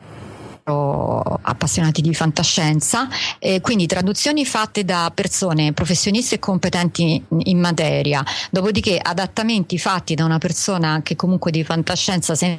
appassionati 0.64 2.00
di 2.00 2.14
fantascienza, 2.14 3.08
eh, 3.38 3.60
quindi 3.60 3.86
traduzioni 3.86 4.46
fatte 4.46 4.84
da 4.84 5.10
persone 5.14 5.72
professionisti 5.72 6.34
e 6.34 6.38
competenti 6.38 7.22
in 7.44 7.60
materia, 7.60 8.24
dopodiché 8.50 8.98
adattamenti 8.98 9.78
fatti 9.78 10.14
da 10.14 10.24
una 10.24 10.38
persona 10.38 11.00
che 11.02 11.16
comunque 11.16 11.50
di 11.50 11.62
fantascienza 11.64 12.34
se 12.34 12.58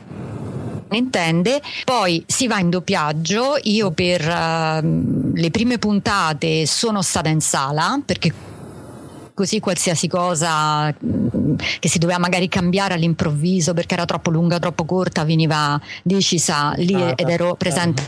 ne 0.87 0.97
intende, 0.97 1.61
poi 1.83 2.23
si 2.27 2.47
va 2.47 2.59
in 2.59 2.69
doppiaggio, 2.69 3.57
io 3.63 3.91
per 3.91 4.21
uh, 4.21 5.33
le 5.33 5.49
prime 5.49 5.79
puntate 5.79 6.67
sono 6.67 7.01
stata 7.01 7.29
in 7.29 7.41
sala 7.41 7.99
perché 8.05 8.54
così 9.35 9.59
qualsiasi 9.59 10.07
cosa 10.07 10.87
mm, 10.87 11.55
che 11.79 11.89
si 11.89 11.99
doveva 11.99 12.17
magari 12.17 12.47
cambiare 12.47 12.95
all'improvviso 12.95 13.75
perché 13.75 13.93
era 13.93 14.05
troppo 14.05 14.31
lunga, 14.31 14.57
troppo 14.57 14.85
corta, 14.85 15.23
veniva 15.23 15.79
decisa 16.01 16.73
lì 16.77 16.95
ah, 16.95 17.13
ed 17.15 17.29
ero 17.29 17.53
presente 17.55 18.01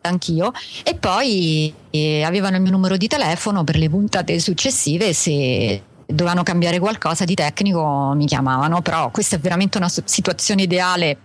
anch'io. 0.00 0.52
E 0.82 0.94
poi 0.94 1.72
eh, 1.90 2.22
avevano 2.22 2.56
il 2.56 2.62
mio 2.62 2.70
numero 2.70 2.96
di 2.96 3.08
telefono 3.08 3.64
per 3.64 3.76
le 3.76 3.90
puntate 3.90 4.38
successive 4.38 5.12
se 5.12 5.82
dovevano 6.06 6.42
cambiare 6.42 6.78
qualcosa 6.78 7.24
di 7.24 7.34
tecnico 7.34 8.12
mi 8.14 8.26
chiamavano 8.26 8.82
però 8.82 9.10
questa 9.10 9.36
è 9.36 9.38
veramente 9.38 9.78
una 9.78 9.88
situazione 9.88 10.62
ideale 10.62 11.16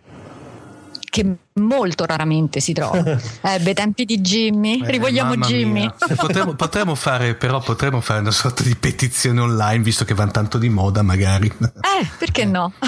che 1.18 1.36
molto 1.54 2.06
raramente 2.06 2.60
si 2.60 2.74
trova. 2.74 2.96
Eh, 3.48 3.60
bei 3.60 3.74
tempi 3.74 4.04
di 4.04 4.20
Jimmy, 4.20 4.82
eh, 4.84 4.92
rivogliamo 4.92 5.38
Jimmy. 5.38 5.90
Potremmo, 6.16 6.54
potremmo, 6.56 6.96
fare, 6.96 7.36
però 7.36 7.60
potremmo 7.62 8.02
fare 8.02 8.20
una 8.20 8.32
sorta 8.32 8.64
di 8.64 8.76
petizione 8.76 9.40
online, 9.40 9.84
visto 9.84 10.04
che 10.04 10.14
vanno 10.14 10.32
tanto 10.32 10.58
di 10.58 10.70
moda, 10.70 11.02
magari. 11.02 11.48
Eh, 11.48 12.08
perché 12.18 12.44
no? 12.46 12.74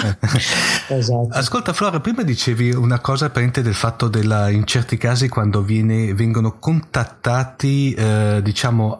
esatto. 0.88 1.28
Ascolta, 1.30 1.72
Flora, 1.72 2.00
prima 2.00 2.22
dicevi 2.22 2.72
una 2.72 3.00
cosa 3.00 3.26
apparente 3.26 3.62
del 3.62 3.74
fatto 3.74 4.08
della, 4.08 4.50
in 4.50 4.66
certi 4.66 4.98
casi 4.98 5.28
quando 5.28 5.62
viene, 5.62 6.12
vengono 6.14 6.58
contattati, 6.58 7.94
eh, 7.94 8.40
diciamo, 8.42 8.98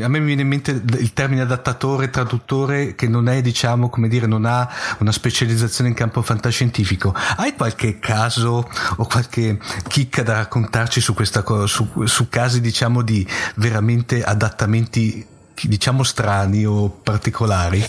a 0.00 0.08
me 0.08 0.20
mi 0.20 0.26
viene 0.26 0.42
in 0.42 0.48
mente 0.48 0.70
il 0.70 1.12
termine 1.12 1.42
adattatore, 1.42 2.08
traduttore 2.08 2.94
che 2.94 3.08
non 3.08 3.28
è, 3.28 3.42
diciamo, 3.42 3.90
come 3.90 4.08
dire, 4.08 4.26
non 4.26 4.46
ha 4.46 4.68
una 5.00 5.12
specializzazione 5.12 5.90
in 5.90 5.96
campo 5.96 6.22
fantascientifico. 6.22 7.14
Hai 7.36 7.54
qualche 7.54 7.98
caso 7.98 8.68
o 8.96 9.04
qualche 9.04 9.58
chicca 9.88 10.22
da 10.22 10.34
raccontarci 10.34 11.00
su 11.00 11.12
questa 11.14 11.42
cosa, 11.42 11.66
su, 11.66 12.06
su 12.06 12.28
casi, 12.28 12.60
diciamo, 12.60 13.02
di 13.02 13.26
veramente 13.56 14.22
adattamenti, 14.22 15.26
diciamo, 15.60 16.02
strani 16.02 16.64
o 16.64 16.88
particolari? 16.88 17.84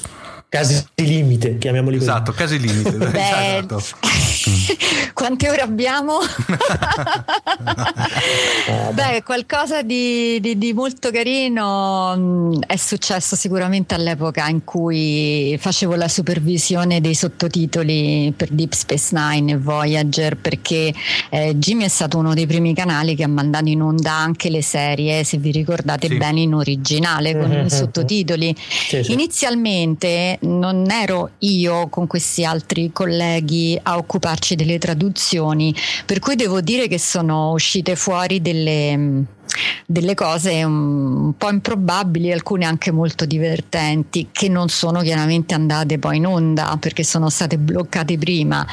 Casi 0.53 0.85
limite, 0.97 1.57
chiamiamoli 1.57 1.97
così. 1.97 2.09
Esatto, 2.11 2.31
casi 2.31 2.59
limite. 2.59 2.91
Beh, 3.09 3.57
esatto. 3.57 3.81
quante 5.13 5.49
ore 5.49 5.61
abbiamo? 5.61 6.19
Beh, 8.93 9.23
qualcosa 9.23 9.81
di, 9.81 10.39
di, 10.39 10.59
di, 10.59 10.73
molto 10.73 11.09
carino 11.09 12.13
mm, 12.15 12.61
è 12.67 12.75
successo 12.75 13.35
sicuramente 13.35 13.95
all'epoca 13.95 14.47
in 14.47 14.63
cui 14.63 15.57
facevo 15.59 15.95
la 15.95 16.07
supervisione 16.07 17.01
dei 17.01 17.15
sottotitoli 17.15 18.31
per 18.37 18.49
Deep 18.49 18.73
Space 18.73 19.09
Nine 19.15 19.53
e 19.53 19.57
Voyager 19.57 20.37
perché 20.37 20.93
eh, 21.31 21.55
Jimmy 21.55 21.85
è 21.85 21.87
stato 21.87 22.19
uno 22.19 22.35
dei 22.35 22.45
primi 22.45 22.75
canali 22.75 23.15
che 23.15 23.23
ha 23.23 23.27
mandato 23.27 23.69
in 23.69 23.81
onda 23.81 24.13
anche 24.13 24.51
le 24.51 24.61
serie, 24.61 25.23
se 25.23 25.37
vi 25.37 25.49
ricordate 25.49 26.09
sì. 26.09 26.15
bene, 26.17 26.41
in 26.41 26.53
originale 26.53 27.35
con 27.35 27.51
i 27.51 27.71
sottotitoli. 27.71 28.55
Sì, 28.55 29.03
sì. 29.03 29.13
Inizialmente 29.13 30.41
non 30.43 30.89
ero 30.89 31.31
io 31.39 31.87
con 31.89 32.07
questi 32.07 32.45
altri 32.45 32.91
colleghi 32.91 33.79
a 33.81 33.97
occuparci 33.97 34.55
delle 34.55 34.77
traduzioni, 34.77 35.75
per 36.05 36.19
cui 36.19 36.35
devo 36.35 36.61
dire 36.61 36.87
che 36.87 36.99
sono 36.99 37.51
uscite 37.51 37.95
fuori 37.95 38.41
delle 38.41 39.25
delle 39.85 40.15
cose 40.15 40.63
un, 40.63 41.33
po' 41.37 41.49
improbabili, 41.49 42.31
alcune 42.31 42.65
anche 42.65 42.91
molto 42.91 43.25
divertenti, 43.25 44.29
che 44.31 44.49
non 44.49 44.69
sono 44.69 45.01
chiaramente 45.01 45.53
andate 45.53 45.99
poi 45.99 46.17
in 46.17 46.25
onda 46.25 46.77
perché 46.79 47.03
sono 47.03 47.29
state 47.29 47.57
bloccate 47.57 48.17
prima. 48.17 48.65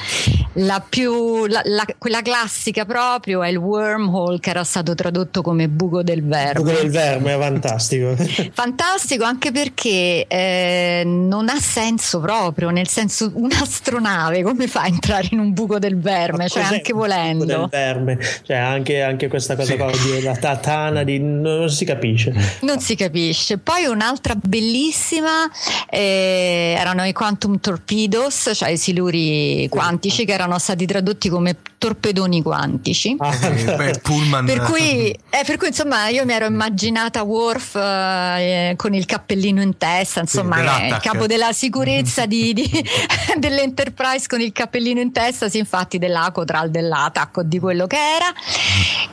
La 0.55 0.83
più, 0.87 1.47
la, 1.47 1.61
la, 1.65 1.85
quella 1.99 2.23
classica 2.23 2.85
proprio 2.85 3.43
è 3.43 3.49
il 3.49 3.57
wormhole 3.57 4.39
che 4.41 4.51
era 4.51 4.65
stato 4.65 4.95
tradotto 4.95 5.43
come 5.43 5.69
buco 5.69 6.03
del 6.03 6.25
verme. 6.25 6.63
Buco 6.63 6.83
del 6.83 6.91
verme, 6.91 7.35
è 7.35 7.39
fantastico. 7.39 8.17
fantastico 8.53 9.25
anche 9.25 9.53
perché 9.53 10.27
eh, 10.27 11.03
non 11.05 11.49
ha 11.49 11.59
senso 11.59 12.21
proprio, 12.21 12.71
nel 12.71 12.89
senso 12.89 13.31
un'astronave 13.35 14.43
come 14.43 14.67
fa 14.67 14.83
a 14.83 14.87
entrare 14.87 15.29
in 15.31 15.39
un 15.39 15.53
buco 15.53 15.79
del 15.79 15.99
verme, 15.99 16.49
cioè 16.49 16.63
anche 16.63 16.93
volendo. 16.93 17.45
Buco 17.45 17.59
del 17.59 17.69
verme, 17.69 18.19
cioè 18.43 18.57
anche, 18.57 19.03
anche 19.03 19.29
questa 19.29 19.57
cosa 19.57 19.73
sì. 19.73 19.77
qua 19.77 19.91
di 19.91 20.23
la 20.23 20.35
tana 20.61 21.03
di 21.03 21.19
non 21.19 21.71
si 21.71 21.85
capisce. 21.85 22.33
Non 22.61 22.81
si 22.81 22.95
capisce. 22.95 23.59
Poi 23.59 23.87
un'altra 23.87 24.35
bellissima 24.35 25.51
eh, 25.89 26.75
erano 26.79 27.05
i 27.05 27.13
quantum 27.13 27.59
torpedoes, 27.59 28.51
cioè 28.55 28.71
i 28.71 28.77
siluri 28.77 29.67
quantici 29.69 30.25
che 30.25 30.33
erano 30.33 30.59
stati 30.59 30.87
tradotti 30.87 31.29
come 31.29 31.57
torpedoni 31.79 32.43
quantici. 32.43 33.17
Ah, 33.19 33.35
Pullman. 34.03 34.45
Per 34.45 34.61
cui, 34.61 35.11
eh, 35.11 35.45
per 35.47 35.57
cui 35.57 35.69
insomma 35.69 36.09
io 36.09 36.25
mi 36.27 36.33
ero 36.33 36.47
immaginata 36.47 37.23
Worf 37.23 37.75
eh, 37.77 38.75
con 38.77 38.95
il 38.95 39.07
cappellino 39.07 39.63
in 39.63 39.79
testa, 39.79 40.21
insomma 40.21 40.57
sì, 40.57 40.85
il 40.87 40.99
capo 41.01 41.27
della 41.27 41.53
sicurezza 41.53 42.27
di, 42.27 42.53
di, 42.53 42.71
dell'Enterprise 43.39 44.27
con 44.27 44.41
il 44.41 44.53
cappellino 44.53 45.01
in 45.01 45.11
testa, 45.13 45.49
sì 45.49 45.59
infatti 45.59 45.99
dell'Acotral, 45.99 46.71
dell'Atac 46.71 47.39
o 47.39 47.43
di 47.43 47.59
quello 47.59 47.87
che 47.87 47.97
era. 47.97 48.33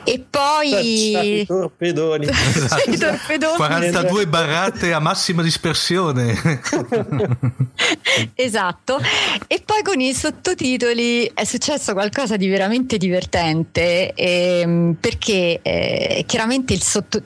E 0.04 0.24
poi... 0.28 1.37
I 1.40 1.46
torpedoni. 1.46 2.26
Esatto. 2.28 2.90
I 2.90 2.96
torpedoni. 2.96 3.56
42 3.56 4.26
barrate 4.26 4.92
a 4.92 4.98
massima 4.98 5.42
dispersione. 5.42 6.38
esatto. 8.34 9.00
E 9.46 9.62
poi 9.64 9.82
con 9.82 10.00
i 10.00 10.14
sottotitoli 10.14 11.30
è 11.32 11.44
successo 11.44 11.92
qualcosa 11.92 12.36
di 12.36 12.48
veramente 12.48 12.96
divertente 12.98 14.12
ehm, 14.14 14.96
perché 15.00 15.60
eh, 15.62 16.24
chiaramente 16.26 16.76
sotto... 16.78 17.20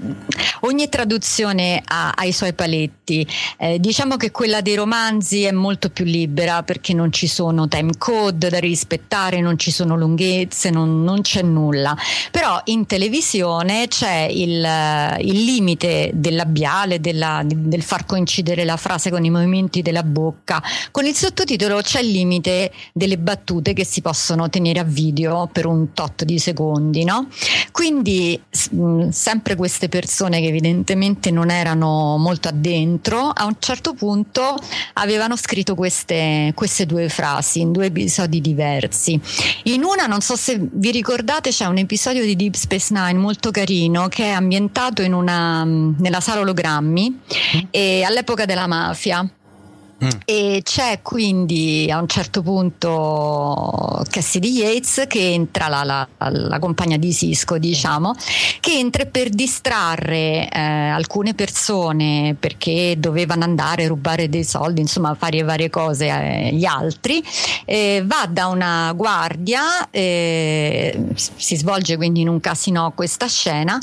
ogni 0.60 0.88
traduzione 0.88 1.82
ha, 1.84 2.10
ha, 2.10 2.24
i 2.24 2.32
suoi 2.32 2.52
paletti. 2.52 3.01
Eh, 3.58 3.78
diciamo 3.78 4.16
che 4.16 4.30
quella 4.30 4.60
dei 4.60 4.74
romanzi 4.74 5.42
è 5.42 5.52
molto 5.52 5.90
più 5.90 6.04
libera 6.04 6.62
perché 6.62 6.94
non 6.94 7.12
ci 7.12 7.26
sono 7.26 7.68
time 7.68 7.92
code 7.98 8.48
da 8.48 8.58
rispettare, 8.58 9.40
non 9.40 9.58
ci 9.58 9.70
sono 9.70 9.96
lunghezze, 9.96 10.70
non, 10.70 11.02
non 11.02 11.20
c'è 11.20 11.42
nulla. 11.42 11.96
Però 12.30 12.60
in 12.64 12.86
televisione 12.86 13.88
c'è 13.88 14.28
il, 14.30 14.66
il 15.20 15.44
limite 15.44 16.10
del 16.14 16.34
labiale, 16.34 17.00
della, 17.00 17.42
del 17.44 17.82
far 17.82 18.06
coincidere 18.06 18.64
la 18.64 18.76
frase 18.76 19.10
con 19.10 19.24
i 19.24 19.30
movimenti 19.30 19.82
della 19.82 20.02
bocca. 20.02 20.62
Con 20.90 21.06
il 21.06 21.14
sottotitolo 21.14 21.80
c'è 21.80 22.00
il 22.00 22.10
limite 22.10 22.72
delle 22.92 23.18
battute 23.18 23.72
che 23.72 23.84
si 23.84 24.00
possono 24.00 24.48
tenere 24.48 24.80
a 24.80 24.84
video 24.84 25.48
per 25.52 25.66
un 25.66 25.92
tot 25.92 26.24
di 26.24 26.38
secondi. 26.38 27.04
No? 27.04 27.28
Quindi 27.70 28.40
mh, 28.70 29.08
sempre 29.08 29.56
queste 29.56 29.88
persone 29.88 30.40
che 30.40 30.46
evidentemente 30.46 31.30
non 31.30 31.50
erano 31.50 32.16
molto 32.18 32.48
addentro, 33.02 33.28
a 33.28 33.44
un 33.44 33.56
certo 33.58 33.94
punto 33.94 34.56
avevano 34.94 35.36
scritto 35.36 35.74
queste, 35.74 36.52
queste 36.54 36.86
due 36.86 37.08
frasi 37.08 37.60
in 37.60 37.72
due 37.72 37.86
episodi 37.86 38.40
diversi. 38.40 39.20
In 39.64 39.82
una, 39.82 40.06
non 40.06 40.20
so 40.20 40.36
se 40.36 40.58
vi 40.60 40.92
ricordate, 40.92 41.50
c'è 41.50 41.66
un 41.66 41.78
episodio 41.78 42.24
di 42.24 42.36
Deep 42.36 42.54
Space 42.54 42.94
Nine 42.94 43.18
molto 43.18 43.50
carino 43.50 44.06
che 44.08 44.24
è 44.24 44.30
ambientato 44.30 45.02
una, 45.02 45.64
nella 45.64 46.20
sala 46.20 46.40
ologrammi 46.40 47.20
e 47.70 48.04
all'epoca 48.04 48.44
della 48.44 48.66
mafia 48.66 49.28
Mm. 50.02 50.08
E 50.24 50.60
c'è 50.64 50.98
quindi 51.00 51.88
a 51.88 52.00
un 52.00 52.08
certo 52.08 52.42
punto 52.42 54.02
Cassidy 54.10 54.50
Yates 54.50 55.04
che 55.06 55.32
entra, 55.32 55.68
la, 55.68 55.84
la, 55.84 56.08
la 56.18 56.58
compagna 56.58 56.96
di 56.96 57.12
Cisco, 57.12 57.56
diciamo, 57.56 58.12
che 58.58 58.72
entra 58.72 59.04
per 59.04 59.28
distrarre 59.30 60.48
eh, 60.48 60.58
alcune 60.60 61.34
persone 61.34 62.34
perché 62.38 62.96
dovevano 62.98 63.44
andare 63.44 63.84
a 63.84 63.88
rubare 63.88 64.28
dei 64.28 64.44
soldi, 64.44 64.80
insomma, 64.80 65.14
fare 65.14 65.42
varie 65.42 65.70
cose 65.70 66.10
agli 66.10 66.64
altri. 66.64 67.22
Eh, 67.64 68.02
va 68.04 68.26
da 68.28 68.46
una 68.46 68.92
guardia, 68.94 69.88
eh, 69.90 71.10
si 71.14 71.56
svolge 71.56 71.96
quindi 71.96 72.22
in 72.22 72.28
un 72.28 72.40
casino 72.40 72.92
questa 72.94 73.28
scena 73.28 73.78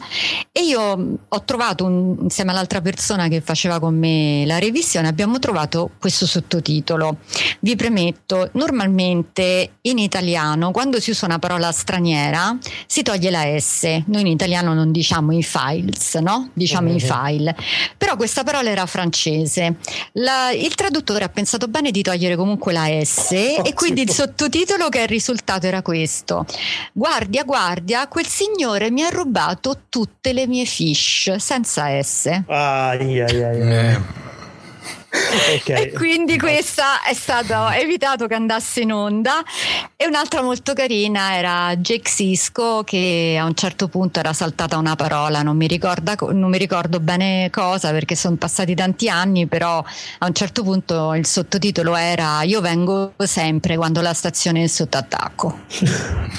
e 0.51 0.63
io 0.63 1.17
ho 1.29 1.43
trovato 1.43 1.85
un, 1.85 2.17
insieme 2.23 2.51
all'altra 2.51 2.81
persona 2.81 3.29
che 3.29 3.39
faceva 3.39 3.79
con 3.79 3.97
me 3.97 4.43
la 4.45 4.59
revisione, 4.59 5.07
abbiamo 5.07 5.39
trovato 5.39 5.91
questo 5.97 6.07
sottotitolo. 6.09 7.17
Vi 7.59 7.75
premetto, 7.75 8.49
normalmente 8.53 9.71
in 9.81 9.97
italiano 9.97 10.71
quando 10.71 10.99
si 10.99 11.11
usa 11.11 11.25
una 11.25 11.39
parola 11.39 11.71
straniera 11.71 12.57
si 12.85 13.03
toglie 13.03 13.29
la 13.29 13.59
S, 13.59 13.83
noi 14.05 14.21
in 14.21 14.27
italiano 14.27 14.73
non 14.73 14.91
diciamo 14.91 15.31
i 15.31 15.43
files, 15.43 16.15
no? 16.15 16.49
Diciamo 16.53 16.89
uh-huh. 16.89 16.95
i 16.95 16.99
file, 16.99 17.55
però 17.97 18.15
questa 18.15 18.43
parola 18.43 18.69
era 18.69 18.85
francese. 18.85 19.77
La, 20.13 20.51
il 20.51 20.75
traduttore 20.75 21.23
ha 21.23 21.29
pensato 21.29 21.67
bene 21.67 21.91
di 21.91 22.01
togliere 22.01 22.35
comunque 22.35 22.73
la 22.73 22.87
S 23.03 23.31
oh, 23.31 23.63
e 23.65 23.73
quindi 23.73 24.01
il 24.01 24.09
sottotitolo 24.09 24.89
che 24.89 24.99
è 24.99 25.03
il 25.03 25.09
risultato 25.09 25.67
era 25.67 25.81
questo. 25.81 26.45
Guardia, 26.93 27.43
guardia, 27.43 28.07
quel 28.07 28.27
signore 28.27 28.91
mi 28.91 29.03
ha 29.03 29.09
rubato 29.09 29.81
tutte 29.89 30.33
le 30.33 30.47
mie 30.47 30.65
fish 30.65 31.35
senza 31.35 32.01
S. 32.01 32.43
Ah, 32.47 32.93
yeah, 32.95 33.29
yeah, 33.29 33.51
yeah. 33.53 34.27
Okay. 35.11 35.85
E 35.85 35.91
quindi 35.93 36.37
questa 36.37 37.01
è 37.01 37.13
stato 37.13 37.69
evitato 37.69 38.27
che 38.27 38.35
andasse 38.35 38.81
in 38.81 38.93
onda. 38.93 39.43
E 39.95 40.05
un'altra 40.05 40.41
molto 40.41 40.73
carina 40.73 41.35
era 41.35 41.75
Jake 41.75 42.09
Sisko 42.09 42.83
che 42.83 43.37
a 43.39 43.45
un 43.45 43.55
certo 43.55 43.87
punto 43.87 44.19
era 44.19 44.33
saltata 44.33 44.77
una 44.77 44.95
parola, 44.95 45.41
non 45.41 45.57
mi, 45.57 45.67
ricorda, 45.67 46.15
non 46.31 46.49
mi 46.49 46.57
ricordo 46.57 46.99
bene 46.99 47.49
cosa 47.51 47.91
perché 47.91 48.15
sono 48.15 48.35
passati 48.35 48.75
tanti 48.75 49.09
anni, 49.09 49.47
però 49.47 49.83
a 50.19 50.25
un 50.25 50.33
certo 50.33 50.63
punto 50.63 51.13
il 51.15 51.25
sottotitolo 51.25 51.95
era 51.95 52.43
Io 52.43 52.61
vengo 52.61 53.13
sempre 53.17 53.75
quando 53.75 54.01
la 54.01 54.13
stazione 54.13 54.63
è 54.63 54.67
sotto 54.67 54.97
attacco. 54.97 55.61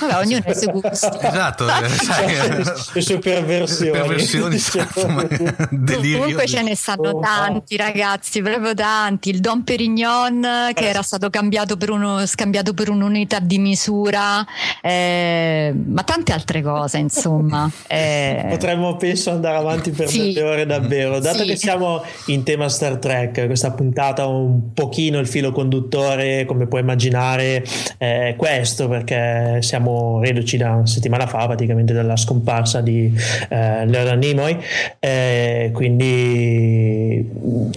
Vabbè, 0.01 0.17
ognuno 0.17 0.43
ha 0.47 0.51
i 0.51 0.55
suoi 0.55 0.73
gusti. 0.81 1.09
Esatto, 1.21 1.69
eh, 1.69 1.89
sai, 1.89 2.65
le 2.93 3.01
sue 3.01 3.19
perversioni. 3.19 3.91
perversioni 3.91 4.55
esatto, 4.55 5.07
Comunque 5.71 6.47
ce 6.47 6.63
ne 6.63 6.77
stanno 6.77 7.19
tanti 7.19 7.77
ragazzi, 7.77 8.41
proprio 8.61 8.75
tanti. 8.75 9.31
Il 9.31 9.41
Don 9.41 9.65
Perignon 9.65 10.71
che 10.75 10.89
era 10.89 11.03
stato 11.03 11.31
per 11.77 11.91
uno, 11.91 12.25
scambiato 12.27 12.75
per 12.75 12.91
un'unità 12.91 13.39
di 13.41 13.59
misura, 13.59 14.47
eh, 14.83 15.75
ma 15.87 16.03
tante 16.03 16.33
altre 16.33 16.63
cose, 16.63 16.99
insomma. 16.99 17.71
Eh, 17.91 18.47
Potremmo, 18.49 18.97
penso, 18.97 19.31
andare 19.31 19.57
avanti 19.57 19.91
per 19.91 20.09
sì. 20.09 20.33
delle 20.33 20.43
ore 20.43 20.67
davvero. 20.67 21.19
Dato 21.19 21.39
sì. 21.39 21.47
che 21.47 21.57
siamo 21.57 22.03
in 22.27 22.45
tema 22.45 22.69
Star 22.69 22.97
Trek, 22.99 23.47
questa 23.47 23.73
puntata 23.73 24.27
un 24.27 24.73
pochino 24.73 25.19
il 25.19 25.27
filo 25.27 25.51
conduttore, 25.51 26.45
come 26.45 26.67
puoi 26.67 26.83
immaginare, 26.83 27.65
è 27.99 28.35
questo, 28.37 28.89
perché 28.89 29.59
siamo 29.61 30.21
reduci 30.23 30.57
da 30.57 30.75
una 30.75 30.87
settimana 30.87 31.27
fa, 31.27 31.47
praticamente 31.47 31.93
dalla 31.93 32.17
scomparsa 32.17 32.81
di 32.81 33.13
eh, 33.49 33.87
Leonard 33.87 34.23
Nimoy. 34.23 34.59
Eh, 34.99 35.71
quindi 35.73 37.29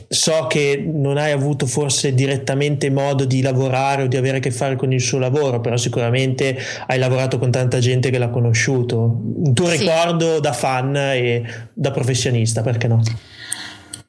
so 0.08 0.48
che 0.48 0.73
non 0.78 1.18
hai 1.18 1.32
avuto 1.32 1.66
forse 1.66 2.14
direttamente 2.14 2.90
modo 2.90 3.26
di 3.26 3.42
lavorare 3.42 4.04
o 4.04 4.08
di 4.08 4.18
avere 4.18 4.38
a 4.38 4.40
che 4.40 4.52
fare 4.52 4.76
con 4.76 4.92
il 4.94 5.02
suo 5.02 5.20
lavoro, 5.20 5.60
però 5.62 5.78
sicuramente 5.78 6.58
hai 6.88 7.00
lavorato 7.00 7.38
con 7.40 7.52
tanta 7.52 7.80
gente 7.80 8.10
che 8.10 8.18
l'ha 8.18 8.30
conosciuto. 8.30 9.22
Un 9.36 9.54
tuo 9.54 9.68
sì. 9.70 9.78
ricordo 9.78 10.40
da 10.40 10.54
fan 10.54 10.96
e 10.96 11.44
da 11.74 11.92
professionista, 11.92 12.62
perché 12.62 12.88
no? 12.88 13.02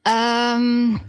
Um, 0.07 1.01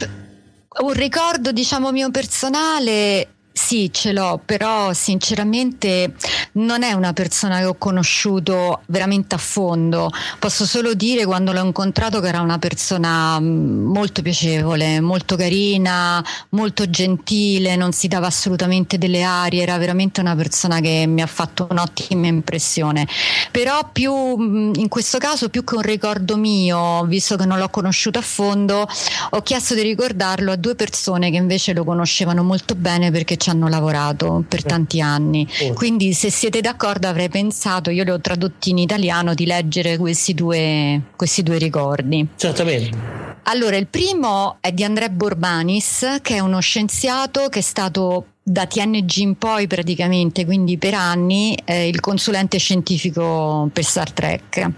un 0.82 0.94
ricordo, 0.94 1.52
diciamo, 1.52 1.92
mio 1.92 2.10
personale 2.12 3.35
sì, 3.58 3.90
ce 3.94 4.12
l'ho, 4.12 4.42
però 4.44 4.92
sinceramente 4.92 6.14
non 6.54 6.84
è 6.84 6.92
una 6.92 7.14
persona 7.14 7.60
che 7.60 7.66
ho 7.66 7.76
conosciuto 7.76 8.82
veramente 8.88 9.36
a 9.36 9.38
fondo. 9.38 10.12
Posso 10.40 10.66
solo 10.66 10.94
dire 10.94 11.26
quando 11.26 11.54
l'ho 11.54 11.64
incontrato 11.64 12.20
che 12.20 12.28
era 12.28 12.42
una 12.42 12.60
persona 12.60 13.40
mm, 13.40 13.86
molto 13.86 14.22
piacevole, 14.22 15.00
molto 15.00 15.38
carina, 15.38 16.24
molto 16.50 16.90
gentile, 16.90 17.78
non 17.78 17.94
si 17.94 18.10
dava 18.10 18.28
assolutamente 18.28 18.98
delle 18.98 19.24
arie, 19.24 19.62
era 19.62 19.78
veramente 19.78 20.20
una 20.20 20.36
persona 20.36 20.82
che 20.82 21.06
mi 21.08 21.22
ha 21.22 21.28
fatto 21.28 21.66
un'ottima 21.70 22.28
impressione. 22.28 23.08
Però 23.52 23.90
più 23.90 24.14
mm, 24.14 24.74
in 24.76 24.90
questo 24.90 25.18
caso 25.18 25.48
più 25.48 25.64
che 25.64 25.76
un 25.76 25.82
ricordo 25.82 26.36
mio, 26.36 27.06
visto 27.06 27.38
che 27.38 27.46
non 27.46 27.58
l'ho 27.58 27.70
conosciuto 27.70 28.20
a 28.20 28.22
fondo, 28.22 28.86
ho 29.30 29.42
chiesto 29.44 29.76
di 29.76 29.82
ricordarlo 29.82 30.52
a 30.52 30.58
due 30.58 30.76
persone 30.76 31.32
che 31.32 31.38
invece 31.38 31.72
lo 31.72 31.86
conoscevano 31.86 32.44
molto 32.44 32.76
bene 32.76 33.12
perché 33.12 33.38
ci 33.46 33.52
hanno 33.52 33.68
lavorato 33.68 34.44
per 34.48 34.64
tanti 34.64 35.02
anni. 35.02 35.48
Quindi 35.76 36.14
se 36.14 36.32
siete 36.32 36.62
d'accordo 36.62 37.08
avrei 37.08 37.30
pensato, 37.30 37.92
io 37.92 38.04
li 38.04 38.10
ho 38.10 38.20
tradotti 38.20 38.72
in 38.72 38.80
italiano, 38.80 39.36
di 39.36 39.46
leggere 39.46 39.98
questi 39.98 40.34
due, 40.34 41.02
questi 41.16 41.44
due 41.44 41.60
ricordi. 41.60 42.28
Certamente. 42.36 43.34
Allora, 43.44 43.78
il 43.78 43.86
primo 43.86 44.58
è 44.60 44.72
di 44.72 44.84
Andrea 44.84 45.10
Borbanis, 45.10 46.18
che 46.24 46.36
è 46.36 46.40
uno 46.40 46.60
scienziato 46.60 47.48
che 47.50 47.60
è 47.60 47.62
stato 47.62 48.26
da 48.48 48.68
TNG 48.68 49.16
in 49.18 49.38
poi 49.40 49.66
praticamente, 49.66 50.46
quindi 50.46 50.78
per 50.78 50.94
anni, 50.94 51.58
eh, 51.66 51.88
il 51.88 52.00
consulente 52.00 52.60
scientifico 52.60 53.68
per 53.74 53.84
Star 53.84 54.12
Trek. 54.12 54.70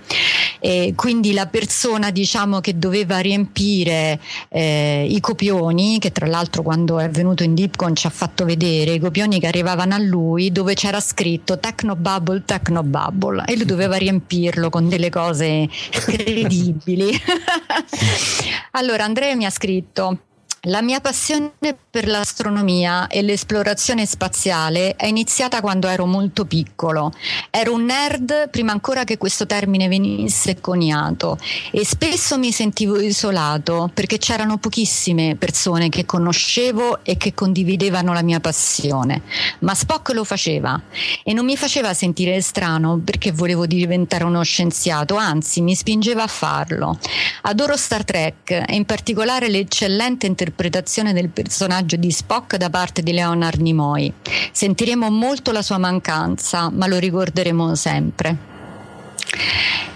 E 0.61 0.93
quindi 0.95 1.33
la 1.33 1.47
persona 1.47 2.09
diciamo, 2.09 2.61
che 2.61 2.79
doveva 2.79 3.19
riempire 3.19 4.21
eh, 4.47 5.05
i 5.09 5.19
copioni, 5.19 5.99
che 5.99 6.13
tra 6.13 6.27
l'altro 6.27 6.63
quando 6.63 6.97
è 6.97 7.09
venuto 7.09 7.43
in 7.43 7.55
Deepcon 7.55 7.93
ci 7.93 8.07
ha 8.07 8.09
fatto 8.09 8.45
vedere 8.45 8.93
i 8.93 8.99
copioni 8.99 9.37
che 9.37 9.47
arrivavano 9.47 9.95
a 9.95 9.99
lui, 9.99 10.49
dove 10.53 10.73
c'era 10.73 11.01
scritto 11.01 11.59
Technobubble, 11.59 12.43
Technobubble, 12.45 13.43
e 13.47 13.57
lui 13.57 13.65
doveva 13.65 13.97
riempirlo 13.97 14.69
con 14.69 14.87
delle 14.87 15.09
cose 15.09 15.67
credibili. 15.91 17.11
allora 18.71 19.03
Andrea 19.03 19.35
mi 19.35 19.43
ha 19.43 19.49
scritto 19.49 20.19
la 20.61 20.81
mia 20.81 20.99
passione 20.99 21.51
per 21.89 22.07
l'astronomia 22.07 23.07
e 23.07 23.21
l'esplorazione 23.21 24.05
spaziale 24.05 24.95
è 24.95 25.05
iniziata 25.05 25.61
quando 25.61 25.87
ero 25.87 26.05
molto 26.05 26.45
piccolo. 26.45 27.11
Ero 27.51 27.73
un 27.73 27.85
nerd 27.85 28.49
prima 28.49 28.71
ancora 28.71 29.03
che 29.03 29.17
questo 29.17 29.45
termine 29.45 29.87
venisse 29.87 30.59
coniato 30.59 31.37
e 31.71 31.85
spesso 31.85 32.39
mi 32.39 32.51
sentivo 32.51 32.99
isolato 32.99 33.89
perché 33.93 34.17
c'erano 34.17 34.57
pochissime 34.57 35.35
persone 35.35 35.89
che 35.89 36.05
conoscevo 36.05 37.03
e 37.03 37.17
che 37.17 37.33
condividevano 37.33 38.11
la 38.11 38.23
mia 38.23 38.39
passione. 38.39 39.21
Ma 39.59 39.75
Spock 39.75 40.09
lo 40.13 40.23
faceva 40.23 40.81
e 41.23 41.33
non 41.33 41.45
mi 41.45 41.55
faceva 41.55 41.93
sentire 41.93 42.41
strano 42.41 42.99
perché 43.03 43.31
volevo 43.31 43.67
diventare 43.67 44.23
uno 44.23 44.41
scienziato, 44.43 45.15
anzi 45.15 45.61
mi 45.61 45.75
spingeva 45.75 46.23
a 46.23 46.27
farlo. 46.27 46.97
Adoro 47.43 47.77
Star 47.77 48.03
Trek 48.03 48.49
e 48.51 48.75
in 48.75 48.85
particolare 48.85 49.49
l'eccellente 49.49 50.25
interpretazione 50.25 50.46
interpretazione 50.47 51.11
del 51.11 51.29
personaggio 51.29 51.97
di 51.97 52.09
Spock 52.09 52.55
da 52.55 52.69
parte 52.69 53.03
di 53.03 53.11
Leonard 53.11 53.59
Nimoy. 53.59 54.11
Sentiremo 54.51 55.09
molto 55.09 55.51
la 55.51 55.61
sua 55.61 55.77
mancanza, 55.77 56.69
ma 56.69 56.87
lo 56.87 56.97
ricorderemo 56.97 57.75
sempre. 57.75 58.55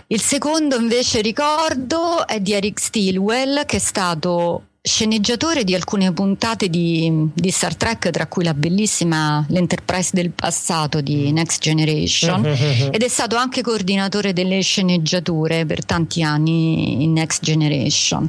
Il 0.08 0.22
secondo 0.22 0.78
invece 0.78 1.22
ricordo 1.22 2.28
è 2.28 2.42
di 2.42 2.52
Eric 2.52 2.80
Stilwell 2.82 3.66
che 3.66 3.78
è 3.78 3.80
stato 3.80 4.64
sceneggiatore 4.84 5.64
di 5.64 5.76
alcune 5.76 6.12
puntate 6.12 6.68
di, 6.68 7.30
di, 7.34 7.52
Star 7.52 7.76
Trek, 7.76 8.10
tra 8.10 8.26
cui 8.26 8.44
la 8.44 8.54
bellissima 8.54 9.46
L'Enterprise 9.50 10.10
del 10.12 10.32
passato 10.32 11.02
di 11.02 11.32
Next 11.32 11.62
Generation, 11.62 12.44
ed 12.92 13.02
è 13.02 13.08
stato 13.08 13.36
anche 13.38 13.62
coordinatore 13.62 14.34
delle 14.34 14.60
sceneggiature 14.62 15.66
per 15.66 15.86
tanti 15.86 16.24
anni 16.24 17.04
in 17.04 17.14
Next 17.14 17.42
Generation. 17.44 18.28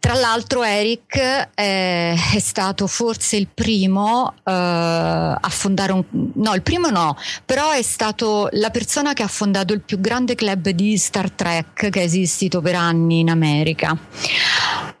Tra 0.00 0.14
l'altro 0.14 0.62
Eric 0.62 1.16
è, 1.18 1.50
eh, 1.54 2.14
è 2.14 2.38
stato 2.38 2.86
forse 2.86 3.36
il 3.36 3.48
primo 3.52 4.26
uh, 4.26 4.32
a 4.44 5.48
fondare 5.48 5.92
un... 5.92 6.04
no, 6.34 6.54
il 6.54 6.62
primo 6.62 6.88
no, 6.88 7.16
però 7.44 7.72
è 7.72 7.82
stato 7.82 8.48
la 8.52 8.70
persona 8.70 9.12
che 9.12 9.22
ha 9.22 9.28
fondato 9.28 9.72
il 9.72 9.80
più 9.80 10.00
grande 10.00 10.34
club 10.34 10.68
di 10.70 10.96
Star 10.96 11.30
Trek 11.30 11.90
che 11.90 12.00
è 12.00 12.04
esistito 12.04 12.60
per 12.60 12.76
anni 12.76 13.20
in 13.20 13.30
America. 13.30 13.96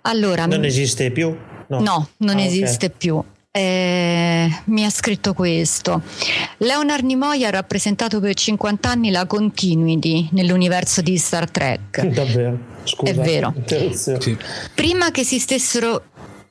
Allora, 0.02 0.46
non 0.46 0.64
esiste 0.64 1.10
più? 1.10 1.34
No, 1.68 1.80
no 1.80 2.08
non 2.18 2.36
ah, 2.36 2.42
esiste 2.42 2.86
okay. 2.86 2.98
più. 2.98 3.24
Eh, 3.58 4.48
mi 4.66 4.84
ha 4.84 4.90
scritto 4.90 5.34
questo. 5.34 6.00
Leonard 6.58 7.02
Nimoy 7.04 7.44
ha 7.44 7.50
rappresentato 7.50 8.20
per 8.20 8.34
50 8.34 8.88
anni 8.88 9.10
la 9.10 9.26
continuity 9.26 10.28
nell'universo 10.30 11.02
di 11.02 11.18
Star 11.18 11.50
Trek. 11.50 12.06
Davvero? 12.06 12.56
Scusa, 12.84 13.10
È 13.10 13.14
vero. 13.16 13.52
Sì. 13.66 14.38
Prima 14.74 15.10
che 15.10 15.22
esistessero 15.22 16.04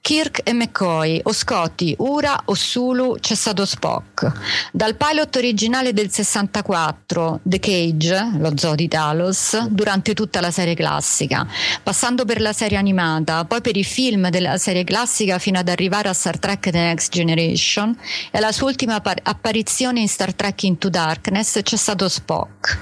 Kirk 0.08 0.39
e 0.45 0.53
McCoy, 0.53 1.20
o 1.22 1.34
Scotty, 1.34 1.93
Ura 1.97 2.43
o 2.45 2.53
Sulu, 2.53 3.18
c'è 3.20 3.36
stato 3.36 3.66
Spock. 3.66 4.32
Dal 4.72 4.95
pilot 4.95 5.36
originale 5.36 5.91
del 5.91 6.10
64, 6.10 7.41
The 7.43 7.60
Cage, 7.60 8.32
lo 8.38 8.53
zoo 8.55 8.74
di 8.74 8.88
Talos, 8.88 9.68
durante 9.68 10.14
tutta 10.14 10.39
la 10.39 10.49
serie 10.49 10.76
classica, 10.76 11.45
passando 11.84 12.24
per 12.24 12.39
la 12.39 12.53
serie 12.53 12.78
animata, 12.78 13.43
poi 13.43 13.60
per 13.60 13.76
i 13.76 13.84
film 13.84 14.30
della 14.30 14.58
serie 14.58 14.86
classica 14.86 15.39
fino 15.39 15.60
ad 15.60 15.68
arrivare 15.68 16.08
a 16.08 16.14
Star 16.14 16.39
Trek 16.39 16.70
The 16.70 16.80
Next 16.80 17.12
Generation 17.12 17.93
e 18.32 18.38
alla 18.38 18.53
sua 18.53 18.68
ultima 18.68 19.01
apparizione 19.24 19.99
in 19.99 20.08
Star 20.08 20.34
Trek 20.34 20.64
Into 20.64 20.88
Darkness 20.88 21.60
c'è 21.62 21.76
stato 21.76 22.08
Spock. 22.08 22.78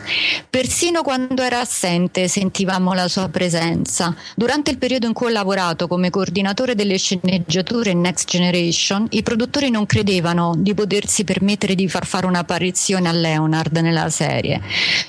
Persino 0.48 1.02
quando 1.02 1.42
era 1.42 1.60
assente 1.60 2.28
sentivamo 2.28 2.94
la 2.94 3.08
sua 3.08 3.30
presenza. 3.30 4.16
Durante 4.36 4.70
il 4.70 4.78
periodo 4.78 5.08
in 5.08 5.14
cui 5.14 5.26
ho 5.26 5.32
lavorato 5.32 5.88
come 5.88 6.12
coordinatore 6.12 6.76
delle 6.76 7.00
sceneggiature 7.20 7.94
Next 7.94 8.28
Generation, 8.30 9.08
i 9.12 9.24
produttori 9.24 9.70
non 9.70 9.86
credevano 9.86 10.54
di 10.58 10.74
potersi 10.74 11.24
permettere 11.24 11.76
di 11.76 11.88
far 11.88 12.06
fare 12.06 12.26
un'apparizione 12.26 13.08
a 13.08 13.12
Leonard 13.12 13.78
nella 13.78 14.10
serie. 14.10 14.62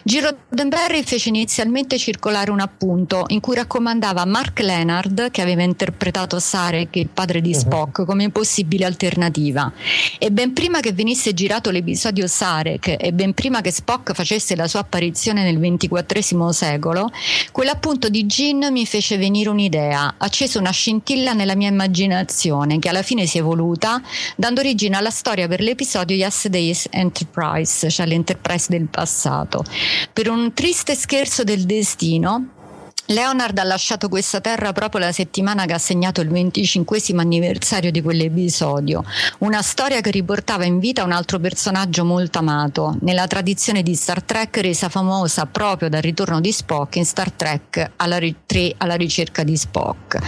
Giro 0.03 0.37
Roddenberry 0.49 1.03
fece 1.03 1.29
inizialmente 1.29 1.99
circolare 1.99 2.51
un 2.51 2.61
appunto 2.61 3.25
in 3.29 3.41
cui 3.41 3.57
raccomandava 3.57 4.23
a 4.23 4.27
Mark 4.27 4.61
Leonard, 4.61 5.31
che 5.31 5.43
aveva 5.43 5.63
interpretato 5.63 6.39
Sarek, 6.39 6.97
il 6.97 7.09
padre 7.09 7.41
di 7.41 7.51
mhm. 7.51 7.57
Spock, 7.57 8.05
come 8.05 8.31
possibile 8.31 8.85
alternativa. 8.85 9.73
E 10.19 10.31
ben 10.31 10.53
prima 10.53 10.81
che 10.81 10.93
venisse 10.93 11.35
girato 11.35 11.71
l'episodio 11.71 12.27
Sarek 12.27 12.97
e 12.99 13.13
ben 13.13 13.35
prima 13.35 13.61
che 13.61 13.71
Spock 13.71 14.13
facesse 14.15 14.55
la 14.55 14.69
sua 14.69 14.81
apparizione 14.81 15.43
nel 15.43 15.59
XXIV 15.59 16.49
secolo, 16.51 17.11
quell'appunto 17.53 18.09
di 18.09 18.27
Gin 18.27 18.69
mi 18.71 18.87
fece 18.87 19.17
venire 19.17 19.49
un'idea, 19.49 20.15
accese 20.19 20.59
una 20.59 20.71
scintilla 20.71 21.33
nella 21.33 21.55
mia 21.55 21.69
immaginazione 21.69 21.86
che 22.79 22.89
alla 22.89 23.03
fine 23.03 23.27
si 23.27 23.39
è 23.39 23.41
evoluta, 23.41 24.01
dando 24.37 24.61
origine 24.61 24.97
alla 24.97 25.11
storia 25.11 25.49
per 25.49 25.61
l'episodio 25.61 26.17
Yesterday's 26.17 26.87
Enterprise, 26.91 27.89
cioè 27.91 28.07
l'Enterprise 28.07 28.67
del 28.69 28.87
passato. 28.89 29.65
Per 30.13 30.29
un 30.29 30.53
triste 30.55 30.95
scherzo 30.95 31.45
del 31.45 31.65
destino, 31.65 32.56
Leonard 33.07 33.57
ha 33.59 33.65
lasciato 33.65 34.09
questa 34.09 34.41
terra 34.41 34.73
proprio 34.73 35.01
la 35.01 35.13
settimana 35.13 35.65
che 35.65 35.75
ha 35.75 35.79
segnato 35.79 36.21
il 36.21 36.29
25 36.29 37.01
anniversario 37.17 37.93
di 37.93 38.03
quell'episodio, 38.03 39.05
una 39.39 39.63
storia 39.63 40.01
che 40.01 40.11
riportava 40.11 40.65
in 40.65 40.81
vita 40.81 41.05
un 41.05 41.13
altro 41.13 41.39
personaggio 41.39 42.05
molto 42.05 42.39
amato, 42.39 42.97
nella 43.03 43.27
tradizione 43.27 43.83
di 43.83 43.95
Star 43.95 44.23
Trek 44.23 44.57
resa 44.59 44.89
famosa 44.89 45.47
proprio 45.47 45.89
dal 45.89 46.03
ritorno 46.03 46.41
di 46.41 46.51
Spock 46.51 46.97
in 46.97 47.05
Star 47.05 47.31
Trek 47.31 47.93
alla, 47.97 48.19
3 48.19 48.75
alla 48.79 48.95
ricerca 48.95 49.45
di 49.45 49.57
Spock. 49.57 50.19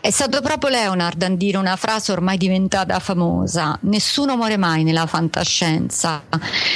È 0.00 0.10
stato 0.10 0.40
proprio 0.40 0.70
Leonard 0.70 1.20
a 1.22 1.28
dire 1.28 1.58
una 1.58 1.76
frase 1.76 2.12
ormai 2.12 2.38
diventata 2.38 2.98
famosa, 2.98 3.76
nessuno 3.82 4.36
muore 4.36 4.56
mai 4.56 4.84
nella 4.84 5.06
fantascienza. 5.06 6.22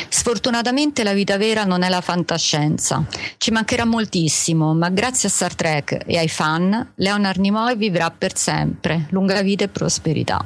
Sfortunatamente 0.09 1.03
la 1.03 1.13
vita 1.13 1.39
vera 1.39 1.65
non 1.65 1.83
è 1.83 1.89
la 1.89 2.01
fantascienza. 2.01 3.05
Ci 3.39 3.51
mancherà 3.53 3.85
moltissimo, 3.85 4.75
ma 4.75 4.91
grazie 4.91 5.29
a 5.29 5.30
Star 5.31 5.55
Trek 5.55 6.03
e 6.05 6.19
ai 6.19 6.29
fan, 6.29 6.93
Leonard 6.97 7.39
Nimoy 7.41 7.77
vivrà 7.77 8.11
per 8.11 8.37
sempre. 8.37 9.07
Lunga 9.11 9.41
vita 9.43 9.65
e 9.65 9.69
prosperità. 9.69 10.45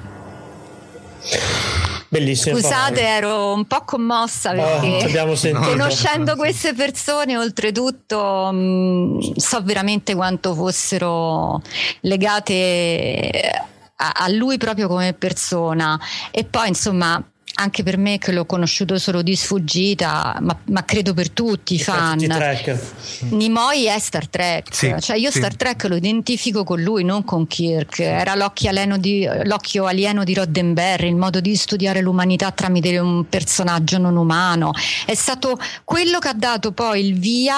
Bellissimo. 2.09 2.57
Scusate, 2.57 3.01
ero 3.01 3.53
un 3.53 3.66
po' 3.66 3.82
commossa 3.85 4.53
perché 4.53 5.20
oh, 5.20 5.61
conoscendo 5.61 6.37
queste 6.37 6.72
persone, 6.72 7.37
oltretutto, 7.37 8.51
mh, 8.53 8.57
mm, 8.57 9.18
so 9.35 9.61
veramente 9.64 10.14
quanto 10.14 10.55
fossero 10.55 11.61
legate 12.03 13.51
a, 13.97 14.12
a 14.14 14.28
lui 14.28 14.59
proprio 14.59 14.87
come 14.87 15.12
persona. 15.14 15.99
E 16.30 16.45
poi, 16.45 16.68
insomma, 16.68 17.20
anche 17.55 17.82
per 17.82 17.98
me 17.98 18.18
che 18.18 18.32
l'ho 18.32 18.46
conosciuto 18.46 18.98
solo 18.98 19.22
di 19.22 19.36
sfuggita, 19.36 20.38
ma, 20.40 20.59
ma 20.70 20.84
credo 20.84 21.14
per 21.14 21.30
tutti 21.30 21.74
i 21.74 21.78
fan. 21.78 22.18
Nimoy 23.30 23.84
è 23.84 23.98
Star 23.98 24.26
Trek, 24.26 24.74
sì, 24.74 24.94
cioè 25.00 25.16
io 25.16 25.30
sì. 25.30 25.38
Star 25.38 25.55
Trek 25.55 25.84
lo 25.84 25.96
identifico 25.96 26.64
con 26.64 26.80
lui, 26.82 27.05
non 27.05 27.24
con 27.24 27.46
Kirk. 27.46 28.00
Era 28.00 28.34
l'occhio 28.34 28.70
alieno 28.70 28.98
di, 28.98 29.28
l'occhio 29.44 29.84
alieno 29.84 30.24
di 30.24 30.34
Roddenberry, 30.34 31.09
il 31.09 31.16
modo 31.16 31.40
di 31.40 31.55
studiare 31.55 32.00
l'umanità 32.00 32.50
tramite 32.50 32.98
un 32.98 33.28
personaggio 33.28 33.98
non 33.98 34.16
umano. 34.16 34.72
È 35.05 35.14
stato 35.14 35.59
quello 35.84 36.18
che 36.18 36.28
ha 36.28 36.34
dato 36.34 36.72
poi 36.72 37.07
il 37.07 37.18
via 37.18 37.57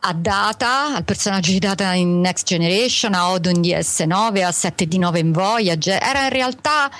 a 0.00 0.12
Data, 0.12 0.94
al 0.94 1.04
personaggio 1.04 1.52
di 1.52 1.58
Data 1.58 1.92
in 1.92 2.20
Next 2.20 2.46
Generation, 2.46 3.14
a 3.14 3.30
Odo 3.30 3.48
in 3.48 3.60
DS9, 3.60 4.44
a 4.44 4.50
7D9 4.50 5.16
in 5.16 5.32
Voyager. 5.32 6.02
Era 6.02 6.24
in 6.24 6.30
realtà 6.30 6.90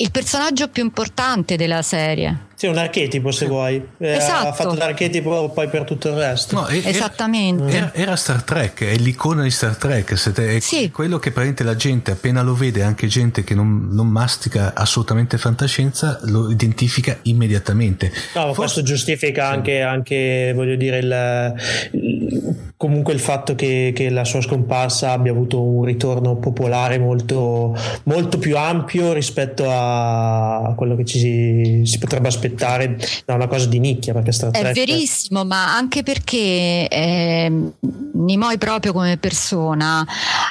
il 0.00 0.12
personaggio 0.12 0.68
più 0.68 0.84
importante 0.84 1.56
della 1.56 1.82
serie. 1.82 2.47
Sì, 2.58 2.66
un 2.66 2.76
archetipo 2.76 3.30
se 3.30 3.46
vuoi. 3.46 3.80
Eh, 3.98 4.14
esatto. 4.14 4.48
Ha 4.48 4.52
fatto 4.52 4.74
l'archetipo 4.74 5.48
poi 5.50 5.68
per 5.68 5.84
tutto 5.84 6.08
il 6.08 6.16
resto. 6.16 6.56
No, 6.56 6.66
era, 6.66 6.88
Esattamente. 6.88 7.72
Era, 7.72 7.94
era, 7.94 8.16
Star 8.16 8.42
Trek, 8.42 8.82
è 8.82 8.96
l'icona 8.96 9.44
di 9.44 9.50
Star 9.52 9.76
Trek. 9.76 10.14
È 10.14 10.58
sì. 10.58 10.90
quello 10.90 11.20
che 11.20 11.30
praticamente 11.30 11.62
la 11.62 11.76
gente 11.76 12.10
appena 12.10 12.42
lo 12.42 12.54
vede, 12.54 12.82
anche 12.82 13.06
gente 13.06 13.44
che 13.44 13.54
non, 13.54 13.90
non 13.92 14.08
mastica 14.08 14.72
assolutamente 14.74 15.38
fantascienza, 15.38 16.18
lo 16.24 16.50
identifica 16.50 17.18
immediatamente. 17.22 18.10
No, 18.34 18.46
Forse... 18.46 18.54
questo 18.56 18.82
giustifica 18.82 19.46
sì. 19.46 19.54
anche, 19.54 19.82
anche, 19.82 20.52
voglio 20.52 20.74
dire, 20.74 20.98
il, 20.98 21.54
il, 21.92 22.56
comunque 22.76 23.12
il 23.12 23.20
fatto 23.20 23.54
che, 23.54 23.92
che, 23.94 24.10
la 24.10 24.24
sua 24.24 24.40
scomparsa 24.40 25.12
abbia 25.12 25.30
avuto 25.30 25.62
un 25.62 25.84
ritorno 25.84 26.34
popolare 26.34 26.98
molto, 26.98 27.76
molto 28.04 28.38
più 28.38 28.56
ampio 28.56 29.12
rispetto 29.12 29.66
a 29.68 30.74
quello 30.76 30.96
che 30.96 31.04
ci 31.04 31.20
si, 31.20 31.82
si 31.84 31.98
potrebbe 32.00 32.26
aspettare 32.26 32.46
aspettare 32.48 32.98
da 33.24 33.34
una 33.34 33.46
cosa 33.46 33.66
di 33.66 33.78
nicchia 33.78 34.12
perché 34.12 34.32
Star 34.32 34.50
Trek 34.50 34.66
è 34.66 34.72
verissimo 34.72 35.44
ma 35.44 35.74
anche 35.74 36.02
perché 36.02 36.88
eh, 36.88 37.72
Nimoy 38.18 38.58
proprio 38.58 38.92
come 38.92 39.16
persona 39.16 40.04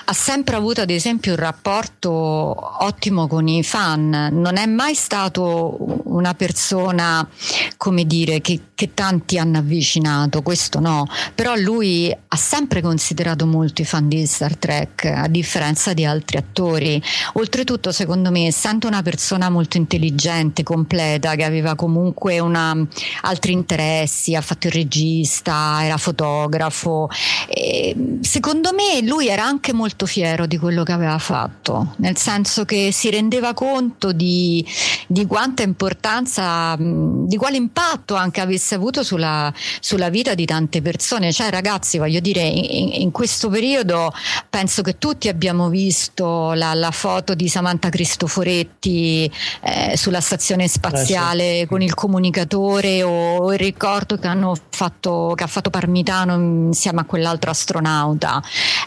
ha 0.10 0.14
sempre 0.14 0.56
avuto 0.56 0.82
ad 0.82 0.90
esempio 0.90 1.34
un 1.34 1.40
rapporto 1.40 2.10
ottimo 2.10 3.28
con 3.28 3.48
i 3.48 3.62
fan. 3.62 4.30
Non 4.32 4.56
è 4.56 4.66
mai 4.66 4.96
stato 4.96 6.02
una 6.06 6.34
persona 6.34 7.28
come 7.76 8.06
dire 8.06 8.40
che, 8.40 8.60
che 8.74 8.94
tanti 8.94 9.38
hanno 9.38 9.58
avvicinato 9.58 10.42
questo 10.42 10.80
no. 10.80 11.06
Però 11.36 11.56
lui 11.56 12.10
ha 12.10 12.36
sempre 12.38 12.82
considerato 12.82 13.46
molto 13.46 13.82
i 13.82 13.86
fan 13.86 14.08
di 14.08 14.26
Star 14.26 14.56
Trek 14.56 15.06
a 15.06 15.28
differenza 15.28 15.94
di 15.94 16.06
altri 16.06 16.38
attori. 16.38 17.02
Oltretutto 17.34 17.92
secondo 17.92 18.32
me 18.32 18.48
essendo 18.48 18.88
una 18.88 19.02
persona 19.02 19.50
molto 19.50 19.76
intelligente 19.76 20.64
completa 20.64 21.36
che 21.36 21.44
aveva 21.44 21.76
comunque 21.76 21.87
una, 21.88 22.76
altri 23.22 23.52
interessi, 23.52 24.36
ha 24.36 24.42
fatto 24.42 24.68
il 24.68 24.74
regista, 24.74 25.80
era 25.84 25.98
fotografo. 25.98 27.10
E 27.48 27.96
secondo 28.22 28.72
me 28.74 29.06
lui 29.06 29.28
era 29.28 29.44
anche 29.44 29.74
molto 29.74 30.06
fiero 30.06 30.46
di 30.46 30.58
quello 30.58 30.84
che 30.84 30.92
aveva 30.92 31.18
fatto, 31.18 31.94
nel 31.98 32.18
senso 32.18 32.66
che 32.66 32.92
si 32.92 33.10
rendeva 33.10 33.54
conto 33.54 34.12
di, 34.12 34.66
di 35.08 35.26
quanta 35.26 35.64
importanza, 35.64 36.76
di 36.78 37.36
quale 37.38 37.58
impatto 37.58 38.16
anche 38.16 38.42
avesse 38.42 38.76
avuto 38.76 39.04
sulla, 39.04 39.54
sulla 39.80 40.10
vita 40.10 40.34
di 40.34 40.46
tante 40.46 40.82
persone. 40.82 41.32
Cioè 41.32 41.50
ragazzi, 41.50 41.98
voglio 41.98 42.20
dire, 42.20 42.42
in, 42.42 43.02
in 43.02 43.12
questo 43.12 43.50
periodo 43.50 44.14
penso 44.50 44.82
che 44.82 44.98
tutti 44.98 45.28
abbiamo 45.28 45.70
visto 45.70 46.54
la, 46.54 46.74
la 46.74 46.92
foto 46.92 47.34
di 47.34 47.48
Samantha 47.48 47.90
Cristoforetti 47.90 49.32
eh, 49.62 49.96
sulla 49.96 50.22
stazione 50.22 50.68
spaziale 50.68 51.60
eh 51.60 51.60
sì 51.62 51.68
con 51.78 51.82
il 51.84 51.94
comunicatore 51.94 53.04
o 53.04 53.54
il 53.54 53.60
ricordo 53.60 54.18
che, 54.18 54.28
fatto, 54.70 55.34
che 55.36 55.44
ha 55.44 55.48
fatto 55.48 55.70
Parmitano 55.70 56.34
insieme 56.70 57.02
a 57.02 57.04
quell'altro 57.04 57.52
astronauta. 57.52 58.42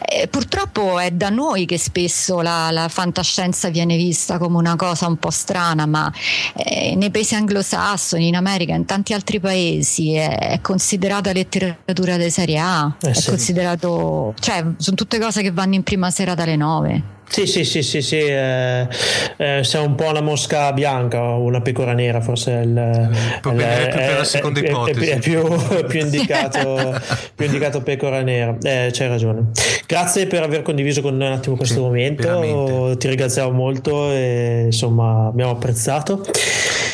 Eh, 0.04 0.26
purtroppo 0.26 0.98
è 0.98 1.12
da 1.12 1.28
noi 1.28 1.66
che 1.66 1.78
spesso 1.78 2.40
la, 2.40 2.70
la, 2.72 2.88
fantascienza 2.88 3.68
viene 3.68 3.96
vista 3.96 4.38
come 4.38 4.56
una 4.56 4.74
cosa 4.74 5.06
un 5.06 5.18
po' 5.18 5.30
strana, 5.30 5.86
ma 5.86 6.12
eh, 6.56 6.96
nei 6.96 7.12
paesi 7.12 7.36
anglosassoni, 7.36 8.26
in 8.26 8.34
America, 8.34 8.74
in 8.74 8.84
tanti 8.84 9.12
altri 9.12 9.38
paesi 9.38 10.14
è, 10.14 10.54
è 10.54 10.60
considerata 10.60 11.32
letteratura 11.32 12.16
di 12.16 12.28
serie 12.28 12.58
A, 12.58 12.92
eh, 13.00 13.10
è 13.10 13.14
sì. 13.14 13.28
considerato, 13.28 14.34
cioè 14.40 14.64
sono 14.78 14.96
tutte 14.96 15.20
cose 15.20 15.42
che 15.42 15.52
vanno 15.52 15.76
in 15.76 15.84
prima 15.84 16.10
sera 16.10 16.34
dalle 16.34 16.56
nove. 16.56 17.18
Sì, 17.30 17.46
sì, 17.46 17.64
sì, 17.64 17.82
sì, 17.82 18.02
sì 18.02 18.16
eh, 18.16 18.88
eh, 19.36 19.60
sei 19.62 19.84
un 19.84 19.94
po' 19.94 20.08
una 20.08 20.20
mosca 20.20 20.72
bianca 20.72 21.22
o 21.22 21.42
una 21.42 21.60
pecora 21.60 21.92
nera, 21.92 22.20
forse 22.20 22.60
è, 22.60 22.62
il, 22.64 22.76
è, 22.76 23.88
è, 23.88 24.16
la 24.16 24.24
seconda 24.24 24.58
ipotesi. 24.58 25.06
È, 25.06 25.18
più, 25.20 25.40
più, 25.86 26.00
indicato, 26.00 27.00
più 27.36 27.46
indicato 27.46 27.82
pecora 27.82 28.20
nera. 28.22 28.56
Eh, 28.60 28.90
c'hai 28.92 29.06
ragione. 29.06 29.50
Grazie 29.86 30.26
per 30.26 30.42
aver 30.42 30.62
condiviso 30.62 31.02
con 31.02 31.16
noi 31.16 31.28
un 31.28 31.34
attimo 31.34 31.54
questo 31.54 31.76
sì, 31.76 31.80
momento. 31.80 32.22
Veramente. 32.22 32.96
Ti 32.96 33.08
ringraziamo 33.08 33.50
molto 33.52 34.10
e 34.10 34.62
insomma 34.64 35.28
abbiamo 35.28 35.52
apprezzato. 35.52 36.24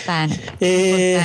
Bene. 0.04 0.38
E 0.58 1.18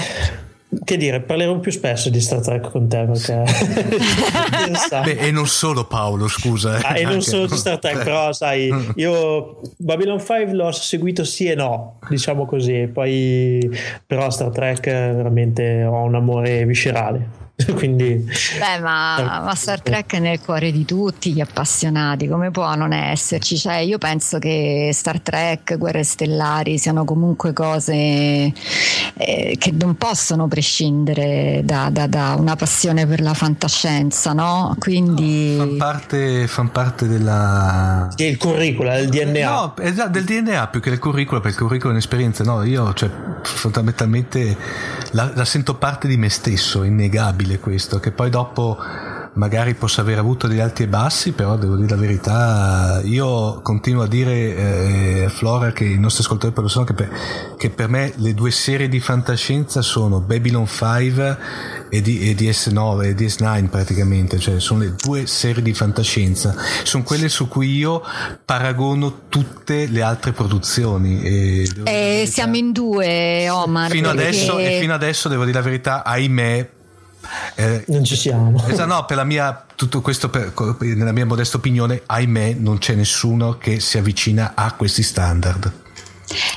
che 0.84 0.96
dire, 0.96 1.20
parleremo 1.20 1.60
più 1.60 1.72
spesso 1.72 2.10
di 2.10 2.22
Star 2.22 2.40
Trek 2.40 2.70
con 2.70 2.88
te 2.88 3.06
perché 3.06 3.44
Beh, 5.04 5.18
e 5.18 5.32
non 5.32 5.46
solo 5.48 5.86
Paolo, 5.86 6.28
scusa. 6.28 6.78
Eh. 6.78 6.82
Ah, 6.84 6.98
e 6.98 7.04
non 7.04 7.22
solo 7.22 7.46
di 7.46 7.58
Star 7.58 7.78
Trek, 7.80 8.04
però 8.04 8.32
sai, 8.32 8.72
io 8.96 9.60
Babylon 9.78 10.20
5 10.20 10.54
l'ho 10.54 10.72
seguito 10.72 11.26
sì 11.26 11.48
e 11.48 11.56
no, 11.56 12.00
diciamo 12.10 12.46
così, 12.46 12.90
poi 12.92 13.70
però 14.06 14.30
Star 14.30 14.50
Trek 14.50 14.86
veramente 14.86 15.84
ho 15.84 16.04
un 16.04 16.16
amore 16.16 16.66
viscerale. 16.66 17.41
Quindi, 17.74 18.26
Beh, 18.60 18.80
ma, 18.80 19.42
ma, 19.44 19.56
Star 19.56 19.82
Trek 19.82 20.14
è 20.14 20.20
nel 20.20 20.40
cuore 20.40 20.72
di 20.72 20.86
tutti 20.86 21.34
gli 21.34 21.42
appassionati, 21.42 22.28
come 22.28 22.52
può 22.52 22.74
non 22.76 22.94
esserci? 22.94 23.58
Cioè, 23.58 23.78
io 23.78 23.98
penso 23.98 24.40
che 24.40 24.90
Star 24.94 25.20
Trek, 25.20 25.78
Guerre 25.78 26.04
Stellari 26.04 26.78
siano 26.78 27.06
comunque 27.06 27.54
cose 27.54 27.84
eh, 27.94 29.56
che 29.58 29.72
non 29.72 29.96
possono 29.96 30.48
prescindere 30.48 31.62
da, 31.64 31.90
da, 31.92 32.08
da, 32.08 32.36
una 32.38 32.56
passione 32.56 33.06
per 33.06 33.22
la 33.22 33.34
fantascienza, 33.34 34.34
no? 34.34 34.76
Quindi. 34.80 35.56
No, 35.56 35.66
fan, 35.66 35.78
parte, 35.78 36.48
fan 36.48 36.72
parte 36.72 37.08
della. 37.08 38.10
Del 38.16 38.38
curriculum, 38.38 38.94
del 38.94 39.10
DNA. 39.10 39.50
No, 39.50 39.76
esatto, 39.78 40.10
del 40.10 40.24
DNA 40.24 40.68
più 40.68 40.80
che 40.80 40.90
del 40.90 41.00
curriculum, 41.00 41.42
perché 41.42 41.58
il 41.58 41.64
curriculum 41.64 41.94
è 41.94 41.98
un'esperienza. 41.98 42.44
No, 42.44 42.64
io, 42.64 42.94
cioè, 42.94 43.10
fondamentalmente 43.44 44.58
la, 45.12 45.32
la 45.34 45.46
sento 45.46 45.76
parte 45.76 46.08
di 46.08 46.18
me 46.18 46.30
stesso, 46.30 46.84
innegabile 46.84 47.51
possibile 47.52 47.60
questo, 47.60 48.00
che 48.00 48.12
poi 48.12 48.30
dopo 48.30 48.78
magari 49.34 49.76
possa 49.76 50.02
aver 50.02 50.18
avuto 50.18 50.48
degli 50.48 50.60
alti 50.60 50.84
e 50.84 50.88
bassi, 50.88 51.32
però 51.32 51.56
devo 51.56 51.76
dire 51.76 51.90
la 51.90 51.96
verità, 51.96 53.02
io 53.04 53.62
continuo 53.62 54.04
a 54.04 54.08
dire 54.08 54.34
eh, 54.34 55.30
Flora 55.30 55.72
che 55.72 55.86
i 55.86 55.98
nostri 55.98 56.24
ascoltatori 56.24 56.62
lo 56.62 56.68
sanno 56.68 56.86
che 56.86 56.94
per, 56.94 57.10
che 57.58 57.70
per 57.70 57.88
me 57.88 58.12
le 58.18 58.34
due 58.34 58.52
serie 58.52 58.90
di 58.90 59.00
fantascienza 59.00 59.82
sono 59.82 60.20
Babylon 60.20 60.68
5 60.68 61.38
e, 61.90 62.02
di, 62.02 62.30
e 62.30 62.36
DS9 62.36 63.04
e 63.06 63.16
DS9 63.16 63.70
praticamente, 63.70 64.38
cioè 64.38 64.60
sono 64.60 64.82
le 64.82 64.96
due 65.02 65.26
serie 65.28 65.62
di 65.62 65.74
fantascienza, 65.74 66.54
sono 66.84 67.04
quelle 67.04 67.30
su 67.30 67.48
cui 67.48 67.74
io 67.74 68.04
paragono 68.44 69.28
tutte 69.30 69.88
le 69.88 70.02
altre 70.02 70.34
produzioni. 70.34 71.22
E 71.22 71.70
eh, 71.86 72.28
siamo 72.30 72.58
in 72.58 72.74
due, 72.74 73.50
Omar. 73.50 73.90
Fino 73.92 74.10
adesso, 74.10 74.58
e 74.58 74.80
fino 74.82 74.94
adesso 74.94 75.30
devo 75.30 75.46
dire 75.46 75.58
la 75.58 75.64
verità, 75.64 76.04
ahimè 76.04 76.80
eh, 77.56 77.84
non 77.88 78.04
ci 78.04 78.16
siamo. 78.16 78.64
Esatto, 78.68 78.94
no, 78.94 79.06
per 79.06 79.18
la 79.18 79.24
mia, 79.24 79.66
tutto 79.76 80.02
questo 80.02 80.30
per, 80.30 80.54
nella 80.80 81.12
mia 81.12 81.26
modesta 81.26 81.58
opinione, 81.58 82.02
ahimè, 82.06 82.54
non 82.54 82.78
c'è 82.78 82.94
nessuno 82.96 83.58
che 83.58 83.80
si 83.80 83.98
avvicina 83.98 84.54
a 84.56 84.74
questi 84.74 85.04
standard 85.04 85.72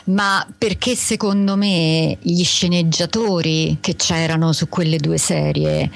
ma 0.05 0.47
perché 0.57 0.95
secondo 0.95 1.57
me 1.57 2.17
gli 2.21 2.45
sceneggiatori 2.45 3.79
che 3.81 3.97
c'erano 3.97 4.53
su 4.53 4.69
quelle 4.69 4.99
due 4.99 5.19
serie 5.19 5.91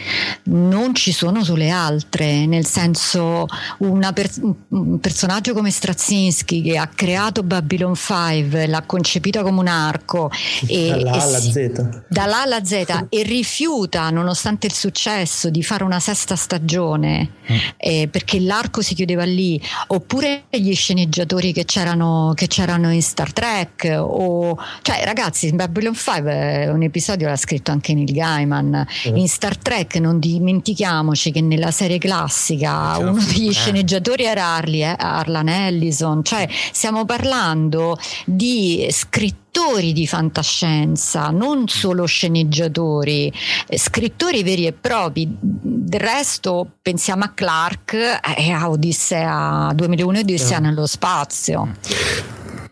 non 0.45 0.95
ci 0.95 1.13
sono 1.13 1.45
sulle 1.45 1.71
altre, 1.71 2.47
nel 2.47 2.67
senso 2.67 3.47
per, 3.79 4.31
un 4.69 4.99
personaggio 5.01 5.55
come 5.55 5.71
Straczynski 5.71 6.63
che 6.63 6.79
ha 6.79 6.87
creato 6.87 7.43
Babylon 7.43 7.95
5, 7.95 8.67
l'ha 8.67 8.83
concepita 8.83 9.43
come 9.43 9.61
un 9.61 9.69
arco 9.69 10.31
e, 10.67 10.89
dalla 10.89 11.13
A 11.13 11.23
alla 11.23 11.41
Z, 11.41 12.05
dalla 12.09 12.43
alla 12.43 12.65
Z 12.65 13.07
e 13.09 13.23
rifiuta 13.23 14.11
nonostante 14.11 14.67
il 14.67 14.73
successo 14.73 15.51
di 15.51 15.63
fare 15.63 15.85
una 15.85 16.01
sesta 16.01 16.37
stagione 16.37 17.31
mm. 17.51 17.57
eh, 17.77 18.09
perché 18.11 18.41
l'arco 18.41 18.83
si 18.83 18.95
chiudeva 18.95 19.25
lì, 19.25 19.61
oppure 19.89 20.45
gli 20.51 20.75
sceneggiatori 20.75 21.53
che 21.53 21.65
c'erano, 21.65 22.33
che 22.35 22.47
c'erano 22.47 22.93
in 22.93 23.03
Star 23.03 23.33
Trek 23.33 23.68
Trek 23.77 23.97
o 24.01 24.59
cioè 24.83 25.05
ragazzi 25.05 25.53
Babylon 25.53 25.95
5 25.95 26.31
è 26.31 26.71
un 26.71 26.83
episodio 26.83 27.29
l'ha 27.29 27.37
scritto 27.37 27.71
anche 27.71 27.95
Neil 27.95 28.13
Gaiman 28.13 28.87
mm. 29.09 29.17
in 29.17 29.29
Star 29.29 29.57
Trek 29.57 29.97
non 29.97 30.19
dimentichiamoci 30.19 31.31
che 31.31 31.41
nella 31.41 31.71
serie 31.71 31.99
classica 31.99 32.97
uno 32.99 33.23
degli 33.25 33.49
eh. 33.49 33.53
sceneggiatori 33.53 34.25
era 34.25 34.55
Harley, 34.55 34.83
eh, 34.83 34.95
Arlan 34.97 35.49
Ellison 35.49 36.25
cioè 36.25 36.49
stiamo 36.73 37.05
parlando 37.05 37.99
di 38.25 38.87
scrittori 38.91 39.47
di 39.93 40.07
fantascienza, 40.07 41.31
non 41.31 41.67
solo 41.67 42.07
sceneggiatori, 42.07 43.33
eh, 43.67 43.79
scrittori 43.79 44.45
veri 44.45 44.67
e 44.67 44.73
propri. 44.73 45.27
Del 45.41 46.01
resto 46.01 46.75
pensiamo 46.81 47.25
a 47.25 47.33
Clark 47.35 48.21
e 48.37 48.51
a 48.51 48.71
Odissea 48.71 49.73
2001 49.75 50.19
e 50.19 50.21
Odissea 50.21 50.59
nello 50.61 50.87
spazio. 50.87 51.75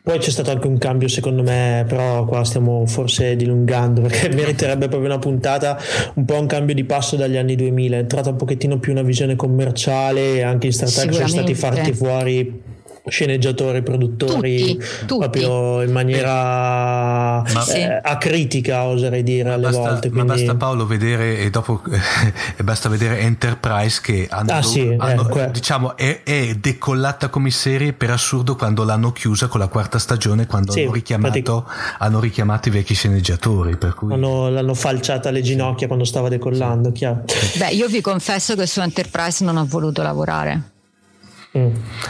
Poi 0.07 0.21
c'è 0.21 0.31
stato 0.31 0.53
anche 0.53 0.69
un 0.69 0.79
cambio, 0.79 1.09
secondo 1.09 1.43
me, 1.43 1.85
però 1.89 2.25
qua 2.27 2.45
stiamo 2.45 2.87
forse 2.87 3.35
dilungando 3.35 4.03
perché 4.07 4.29
meriterebbe 4.29 4.87
proprio 4.87 5.11
una 5.11 5.19
puntata, 5.19 5.77
un 6.15 6.25
po' 6.25 6.39
un 6.39 6.47
cambio 6.47 6.77
di 6.77 6.85
passo 6.85 7.17
dagli 7.17 7.37
anni 7.37 7.57
2000. 7.57 7.97
È 7.97 7.99
entrata 7.99 8.31
un 8.31 8.37
pochettino 8.37 8.79
più 8.79 8.93
una 8.93 9.03
visione 9.03 9.35
commerciale 9.35 10.37
e 10.37 10.43
anche 10.43 10.69
in 10.69 10.73
Star 10.75 10.93
Trek 10.93 11.13
sono 11.13 11.27
stati 11.27 11.55
fatti 11.55 11.93
fuori 11.93 12.63
sceneggiatori, 13.09 13.83
produttori, 13.83 14.59
tutti, 14.59 14.87
tutti. 15.07 15.19
proprio 15.19 15.83
in 15.83 15.93
maniera 15.93 17.43
ma, 17.43 17.67
eh, 17.69 18.01
acritica, 18.03 18.85
oserei 18.85 19.23
dire 19.23 19.53
alle 19.53 19.71
basta, 19.71 19.79
volte. 19.81 20.09
Quindi... 20.11 20.29
Ma 20.29 20.35
basta 20.35 20.55
Paolo 20.57 20.87
vedere 20.87 21.39
e 21.39 21.51
dopo 21.51 21.83
eh, 21.91 22.63
basta 22.65 22.89
vedere 22.89 23.21
Enterprise 23.21 24.01
che 24.03 24.27
hanno, 24.29 24.53
ah, 24.53 24.63
sì, 24.63 24.95
hanno, 24.99 25.29
eh, 25.35 25.51
diciamo, 25.51 25.97
è, 25.97 26.23
è, 26.25 26.55
decollata 26.55 27.29
come 27.29 27.51
serie 27.51 27.93
per 27.93 28.11
assurdo 28.11 28.57
quando 28.57 28.85
l'hanno 28.85 29.13
chiusa 29.13 29.47
con 29.47 29.61
la 29.61 29.69
quarta 29.69 29.99
stagione, 29.99 30.47
quando 30.47 30.73
sì, 30.73 30.83
hanno, 30.83 30.93
richiamato, 30.93 31.41
pratic- 31.41 31.97
hanno 31.99 32.21
richiamato 32.21 32.69
i 32.69 32.73
vecchi 32.73 32.95
sceneggiatori. 32.95 33.77
Per 33.77 33.95
cui... 33.95 34.13
hanno, 34.13 34.49
l'hanno 34.49 34.75
falciata 34.75 35.29
alle 35.29 35.43
ginocchia 35.43 35.87
quando 35.87 36.05
stava 36.05 36.29
decollando, 36.29 36.91
chiaro. 36.93 37.25
Beh, 37.59 37.71
io 37.71 37.87
vi 37.87 38.01
confesso 38.01 38.55
che 38.57 38.67
su 38.67 38.81
Enterprise 38.81 39.45
non 39.45 39.57
ho 39.57 39.65
voluto 39.65 40.03
lavorare. 40.03 40.75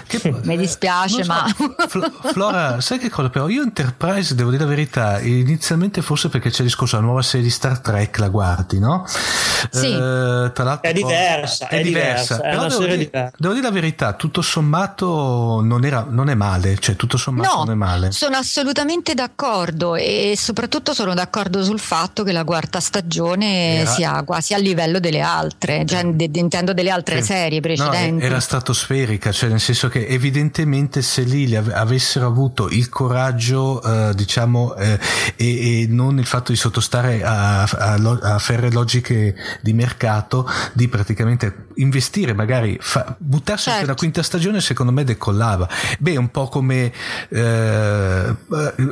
Che, 0.06 0.34
Mi 0.42 0.56
dispiace, 0.56 1.22
so, 1.24 1.32
ma. 1.32 1.46
Flora, 2.32 2.80
sai 2.80 2.98
che 2.98 3.08
cosa? 3.08 3.30
Però 3.30 3.48
io 3.48 3.62
Enterprise, 3.62 4.34
devo 4.34 4.50
dire 4.50 4.64
la 4.64 4.68
verità, 4.68 5.20
inizialmente 5.20 6.02
forse 6.02 6.28
perché 6.28 6.50
c'è 6.50 6.60
il 6.60 6.66
discorso, 6.66 6.96
la 6.96 7.02
nuova 7.02 7.22
serie 7.22 7.44
di 7.44 7.52
Star 7.52 7.78
Trek 7.80 8.18
la 8.18 8.28
guardi, 8.28 8.78
no? 8.78 9.04
Sì. 9.06 9.92
Eh, 9.92 10.50
tra 10.52 10.64
l'altro, 10.64 10.90
è 10.90 10.92
diversa, 10.92 11.68
è, 11.68 11.78
è 11.78 11.82
diversa. 11.82 12.40
È 12.40 12.50
però 12.50 12.66
devo 12.66 12.84
dire, 12.84 12.96
diversa. 12.96 13.36
devo, 13.36 13.54
dire, 13.54 13.66
la 13.66 13.72
verità, 13.72 14.12
tutto 14.14 14.42
sommato 14.42 15.60
non, 15.62 15.84
era, 15.84 16.06
non 16.08 16.28
è 16.28 16.34
male, 16.34 16.78
cioè 16.78 16.96
tutto 16.96 17.16
sommato 17.16 17.48
no, 17.48 17.64
non 17.64 17.70
è 17.72 17.76
male. 17.76 18.12
Sono 18.12 18.36
assolutamente 18.36 19.14
d'accordo 19.14 19.94
e 19.94 20.34
soprattutto 20.36 20.94
sono 20.94 21.14
d'accordo 21.14 21.62
sul 21.62 21.80
fatto 21.80 22.22
che 22.22 22.32
la 22.32 22.44
quarta 22.44 22.80
stagione 22.80 23.80
era... 23.80 23.90
sia 23.90 24.22
quasi 24.24 24.54
a 24.54 24.58
livello 24.58 25.00
delle 25.00 25.20
altre, 25.20 25.84
cioè, 25.86 26.04
intendo 26.04 26.72
delle 26.72 26.90
altre 26.90 27.20
sì. 27.20 27.32
serie 27.32 27.60
precedenti. 27.60 28.20
No, 28.20 28.30
era 28.30 28.40
stratosferica 28.40 29.32
cioè 29.36 29.50
nel 29.50 29.60
senso 29.60 29.88
che 29.88 30.06
evidentemente 30.06 31.02
se 31.02 31.22
lì 31.22 31.54
avessero 31.54 32.26
avuto 32.26 32.70
il 32.70 32.88
coraggio, 32.88 33.82
eh, 33.82 34.14
diciamo, 34.14 34.74
eh, 34.76 34.98
e, 35.36 35.82
e, 35.82 35.86
non 35.88 36.18
il 36.18 36.24
fatto 36.24 36.52
di 36.52 36.58
sottostare 36.58 37.22
a, 37.22 37.62
a, 37.62 37.94
a, 37.94 38.38
ferre 38.38 38.70
logiche 38.70 39.34
di 39.60 39.74
mercato, 39.74 40.48
di 40.72 40.88
praticamente 40.88 41.66
investire, 41.74 42.32
magari 42.32 42.78
fa, 42.80 43.14
buttarsi 43.18 43.64
certo. 43.64 43.80
per 43.80 43.88
la 43.88 43.94
quinta 43.94 44.22
stagione, 44.22 44.60
secondo 44.62 44.90
me 44.90 45.04
decollava. 45.04 45.68
Beh, 45.98 46.16
un 46.16 46.30
po' 46.30 46.48
come 46.48 46.90
eh, 47.28 48.34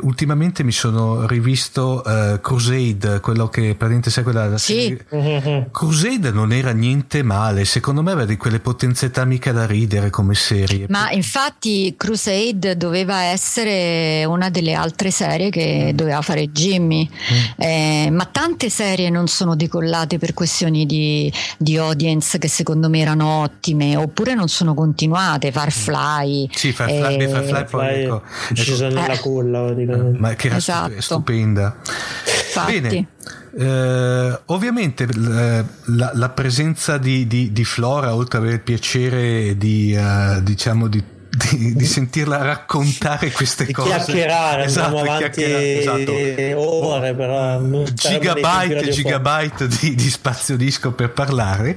ultimamente 0.03 0.63
mi 0.63 0.73
sono 0.73 1.27
rivisto 1.27 2.05
eh, 2.05 2.39
Crusade, 2.43 3.21
quello 3.21 3.49
che 3.49 3.63
praticamente 3.63 4.11
segue 4.11 4.33
la, 4.35 4.47
la 4.47 4.59
sì. 4.59 4.99
serie. 5.09 5.71
Crusade 5.71 6.31
non 6.33 6.53
era 6.53 6.73
niente 6.73 7.23
male, 7.23 7.65
secondo 7.65 8.03
me 8.03 8.13
aveva 8.13 8.27
di 8.27 8.37
quelle 8.37 8.61
potenzialità 8.61 9.25
mica 9.25 9.53
da 9.53 9.65
ridere 9.65 10.11
come 10.11 10.24
come 10.25 10.35
serie. 10.35 10.87
Ma 10.89 11.11
infatti 11.11 11.95
Crusade 11.97 12.77
doveva 12.77 13.23
essere 13.23 14.25
una 14.25 14.49
delle 14.49 14.73
altre 14.73 15.11
serie 15.11 15.51
che 15.51 15.91
mm. 15.93 15.97
doveva 15.97 16.23
fare 16.23 16.51
Jimmy, 16.51 17.09
mm. 17.09 17.61
eh, 17.61 18.09
ma 18.11 18.25
tante 18.25 18.71
serie 18.71 19.11
non 19.11 19.29
sono 19.29 19.55
decollate 19.55 20.19
per 20.19 20.33
questioni 20.33 20.87
di, 20.87 21.31
di, 21.59 21.77
audience 21.77 22.39
che 22.39 22.49
secondo 22.49 22.89
me 22.89 23.01
erano 23.01 23.43
ottime, 23.43 23.97
oppure 23.97 24.35
non 24.35 24.49
sono 24.49 24.75
continuate. 24.75 25.53
Farfly. 25.53 26.49
Sì, 26.53 26.73
Farfly, 26.73 27.23
eh, 27.23 27.29
Farfly 27.29 27.65
poi 27.71 28.03
ecco, 28.03 28.23
ecco. 28.55 28.77
nella 28.81 29.13
eh, 29.13 29.19
culla, 29.19 29.75
ma 30.17 30.35
che 30.35 30.47
era 30.47 30.57
esatto. 30.57 31.01
stupenda. 31.01 31.77
Infatti. 32.25 32.81
Bene. 32.81 33.09
Eh, 33.57 34.41
ovviamente 34.47 35.05
eh, 35.05 35.65
la, 35.87 36.11
la, 36.15 36.29
presenza 36.31 36.99
di, 36.99 37.27
di, 37.27 37.53
di, 37.53 37.65
Flora, 37.65 38.15
oltre 38.15 38.39
ad 38.39 38.45
avere 38.45 38.59
il 38.59 38.65
piacere 38.65 39.57
di, 39.57 39.97
uh, 39.97 40.43
diciamo, 40.43 40.89
di 40.89 41.03
di, 41.35 41.75
di, 41.75 41.85
sentirla 41.85 42.39
raccontare 42.39 43.31
queste 43.33 43.71
cose. 43.73 43.89
Chiacchierare, 43.89 44.65
esatto, 44.65 44.99
avanti 44.99 45.43
esatto. 45.43 46.13
ore, 46.57 47.15
però 47.15 47.61
gigabyte 47.93 48.79
e 48.79 48.91
gigabyte 48.91 49.67
di, 49.67 49.95
di, 49.95 50.11
spazio 50.11 50.57
disco 50.57 50.93
per 50.93 51.11
parlare. 51.11 51.77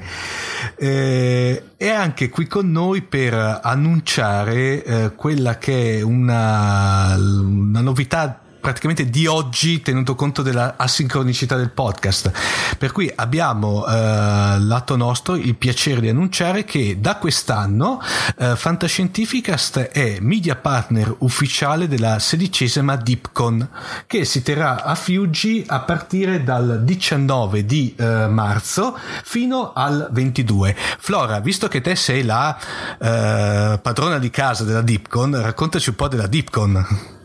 Eh, 0.75 1.63
è 1.75 1.89
anche 1.89 2.29
qui 2.29 2.45
con 2.47 2.69
noi 2.69 3.01
per 3.01 3.33
annunciare 3.63 4.83
eh, 4.83 5.11
quella 5.15 5.57
che 5.57 5.97
è 5.97 6.01
una, 6.01 7.15
una 7.17 7.81
novità 7.81 8.41
praticamente 8.67 9.09
di 9.09 9.27
oggi 9.27 9.81
tenuto 9.81 10.13
conto 10.13 10.41
della 10.41 10.73
asincronicità 10.75 11.55
del 11.55 11.71
podcast. 11.71 12.31
Per 12.77 12.91
cui 12.91 13.09
abbiamo 13.15 13.87
eh, 13.87 14.59
lato 14.59 14.97
nostro 14.97 15.35
il 15.35 15.55
piacere 15.55 16.01
di 16.01 16.09
annunciare 16.09 16.65
che 16.65 16.97
da 16.99 17.15
quest'anno 17.15 18.01
eh, 18.37 18.57
Fantascientificast 18.57 19.77
è 19.79 20.17
media 20.19 20.57
partner 20.57 21.15
ufficiale 21.19 21.87
della 21.87 22.19
sedicesima 22.19 22.97
DeepCon 22.97 23.69
che 24.05 24.25
si 24.25 24.43
terrà 24.43 24.83
a 24.83 24.95
Fiuggi 24.95 25.63
a 25.65 25.79
partire 25.79 26.43
dal 26.43 26.83
19 26.83 27.65
di 27.65 27.95
eh, 27.97 28.27
marzo 28.27 28.97
fino 29.23 29.71
al 29.71 30.09
22. 30.11 30.75
Flora, 30.99 31.39
visto 31.39 31.69
che 31.69 31.79
te 31.79 31.95
sei 31.95 32.25
la 32.25 32.57
eh, 32.99 33.79
padrona 33.81 34.19
di 34.19 34.29
casa 34.29 34.65
della 34.65 34.81
DeepCon, 34.81 35.41
raccontaci 35.41 35.87
un 35.87 35.95
po' 35.95 36.09
della 36.09 36.27
DeepCon. 36.27 37.15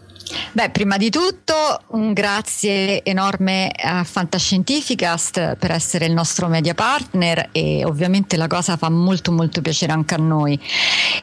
Beh, 0.52 0.70
prima 0.70 0.96
di 0.96 1.10
tutto 1.10 1.54
un 1.88 2.12
grazie 2.12 3.02
enorme 3.04 3.70
a 3.70 4.04
Fantascientificast 4.04 5.56
per 5.56 5.70
essere 5.70 6.06
il 6.06 6.12
nostro 6.12 6.48
media 6.48 6.74
partner 6.74 7.48
e 7.52 7.84
ovviamente 7.84 8.36
la 8.36 8.46
cosa 8.46 8.76
fa 8.76 8.90
molto 8.90 9.32
molto 9.32 9.60
piacere 9.60 9.92
anche 9.92 10.14
a 10.14 10.18
noi. 10.18 10.58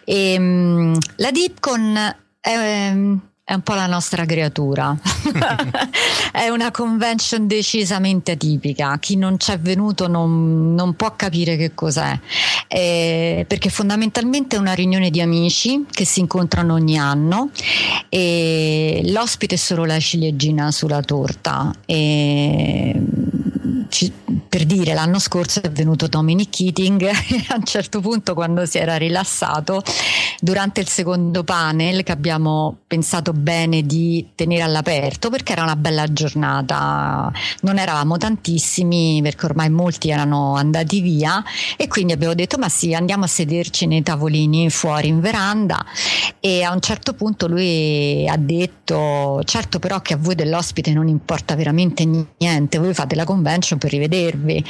E, 0.04 0.36
um, 0.38 0.98
la 1.18 1.32
Deepcon 1.32 2.16
è, 2.40 2.92
um, 2.92 3.20
è 3.50 3.56
un 3.56 3.62
po' 3.62 3.74
la 3.74 3.88
nostra 3.88 4.26
creatura. 4.26 4.96
è 6.32 6.50
una 6.50 6.70
convention 6.70 7.48
decisamente 7.48 8.34
atipica. 8.34 8.96
Chi 9.00 9.16
non 9.16 9.38
c'è 9.38 9.58
venuto 9.58 10.08
non, 10.08 10.76
non 10.76 10.94
può 10.94 11.16
capire 11.16 11.58
che 11.58 11.74
cos'è, 11.74 12.16
eh, 12.68 13.46
perché 13.48 13.70
fondamentalmente 13.70 14.56
è 14.56 14.60
una 14.60 14.74
riunione 14.74 15.10
di 15.10 15.20
amici 15.20 15.84
che 15.90 16.06
si 16.06 16.20
incontrano 16.20 16.76
ogni 16.76 17.00
anno 17.00 17.50
e 18.08 19.02
l'ospite 19.06 19.56
è 19.56 19.58
solo 19.58 19.84
la 19.84 20.00
ciliegina 20.00 20.70
sulla 20.70 21.02
torta. 21.02 21.74
E 21.88 22.94
ci, 23.90 24.12
per 24.48 24.66
dire 24.66 24.94
l'anno 24.94 25.20
scorso 25.20 25.62
è 25.62 25.70
venuto 25.70 26.08
Dominic 26.08 26.50
Keating 26.50 27.02
e 27.10 27.46
a 27.50 27.56
un 27.56 27.64
certo 27.64 28.00
punto 28.00 28.34
quando 28.34 28.66
si 28.66 28.78
era 28.78 28.96
rilassato 28.96 29.84
durante 30.40 30.80
il 30.80 30.88
secondo 30.88 31.44
panel 31.44 32.04
che 32.04 32.12
abbiamo 32.12 32.78
pensato 32.88 33.34
bene 33.34 33.82
di 33.82 34.30
tenere 34.36 34.64
all'aperto 34.64 35.30
perché 35.30 35.52
era 35.52 35.64
una 35.64 35.76
bella 35.76 36.12
giornata. 36.12 37.32
Non 37.62 37.78
eravamo 37.78 38.18
tantissimi 38.18 39.20
perché 39.22 39.46
ormai 39.46 39.70
molti 39.70 40.10
erano 40.10 40.56
andati 40.56 41.02
via 41.02 41.44
e 41.76 41.88
quindi 41.88 42.14
abbiamo 42.14 42.34
detto 42.34 42.58
ma 42.58 42.70
sì 42.70 42.94
andiamo 42.94 43.26
a 43.26 43.28
sederci 43.28 43.86
nei 43.88 44.04
tavolini 44.04 44.70
fuori 44.70 45.08
in 45.08 45.20
veranda. 45.20 45.84
E 46.40 46.64
a 46.64 46.72
un 46.72 46.80
certo 46.80 47.14
punto 47.14 47.48
lui 47.48 48.28
ha 48.28 48.38
detto 48.38 49.42
certo 49.44 49.80
però 49.80 50.00
che 50.02 50.14
a 50.14 50.18
voi 50.18 50.36
dell'ospite 50.36 50.94
non 50.94 51.08
importa 51.08 51.56
veramente 51.56 52.06
niente 52.38 52.78
voi 52.78 52.94
fate 52.94 53.16
la 53.16 53.24
convention 53.24 53.79
per 53.80 53.90
rivedervi. 53.90 54.64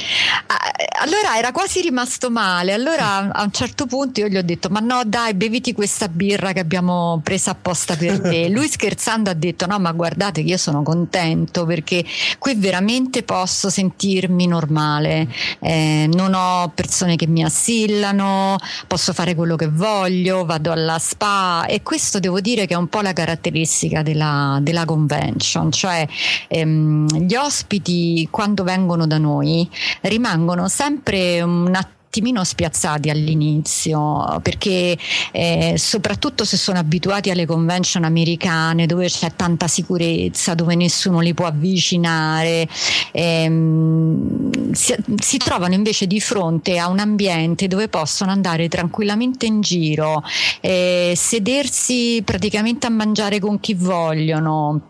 Allora 1.00 1.36
era 1.36 1.52
quasi 1.52 1.82
rimasto 1.82 2.30
male. 2.30 2.72
Allora 2.72 3.30
a 3.30 3.42
un 3.42 3.50
certo 3.52 3.86
punto 3.86 4.20
io 4.20 4.28
gli 4.28 4.36
ho 4.36 4.42
detto: 4.42 4.68
Ma 4.70 4.80
no, 4.80 5.02
dai, 5.04 5.34
beviti 5.34 5.72
questa 5.74 6.08
birra 6.08 6.52
che 6.52 6.60
abbiamo 6.60 7.20
presa 7.22 7.50
apposta 7.50 7.96
per 7.96 8.20
te. 8.20 8.48
Lui 8.50 8.68
scherzando 8.68 9.30
ha 9.30 9.34
detto: 9.34 9.66
No, 9.66 9.78
ma 9.78 9.92
guardate 9.92 10.42
che 10.42 10.50
io 10.50 10.56
sono 10.56 10.82
contento 10.82 11.66
perché 11.66 12.04
qui 12.38 12.54
veramente 12.54 13.22
posso 13.22 13.68
sentirmi 13.68 14.46
normale. 14.46 15.28
Eh, 15.60 16.08
non 16.12 16.32
ho 16.34 16.70
persone 16.74 17.16
che 17.16 17.26
mi 17.26 17.42
assillano, 17.42 18.56
posso 18.86 19.12
fare 19.12 19.34
quello 19.34 19.56
che 19.56 19.68
voglio, 19.68 20.44
vado 20.44 20.72
alla 20.72 20.98
spa. 20.98 21.66
E 21.66 21.82
questo 21.82 22.20
devo 22.20 22.40
dire 22.40 22.66
che 22.66 22.74
è 22.74 22.76
un 22.76 22.88
po' 22.88 23.00
la 23.00 23.12
caratteristica 23.12 24.02
della, 24.02 24.58
della 24.62 24.84
convention, 24.84 25.70
cioè 25.72 26.06
ehm, 26.48 27.06
gli 27.26 27.34
ospiti 27.34 28.28
quando 28.30 28.64
vengono 28.64 28.99
vengono 29.00 29.06
da 29.06 29.18
noi 29.18 29.68
rimangono 30.02 30.68
sempre 30.68 31.40
un 31.42 31.74
attimino 31.74 32.42
spiazzati 32.42 33.08
all'inizio 33.08 34.40
perché 34.42 34.98
eh, 35.30 35.74
soprattutto 35.76 36.44
se 36.44 36.56
sono 36.56 36.80
abituati 36.80 37.30
alle 37.30 37.46
convention 37.46 38.02
americane 38.02 38.86
dove 38.86 39.06
c'è 39.06 39.32
tanta 39.36 39.68
sicurezza 39.68 40.54
dove 40.54 40.74
nessuno 40.74 41.20
li 41.20 41.32
può 41.34 41.46
avvicinare 41.46 42.68
ehm, 43.12 44.72
si, 44.72 44.96
si, 45.22 45.38
trovano 45.38 45.74
invece 45.74 46.08
di 46.08 46.20
fronte 46.20 46.78
a 46.78 46.88
un 46.88 46.98
ambiente 46.98 47.68
dove 47.68 47.88
possono 47.88 48.32
andare 48.32 48.66
tranquillamente 48.68 49.46
in 49.46 49.60
giro 49.60 50.24
eh, 50.60 51.12
sedersi 51.14 52.22
praticamente 52.24 52.88
a 52.88 52.90
mangiare 52.90 53.38
con 53.38 53.60
chi 53.60 53.74
vogliono 53.74 54.89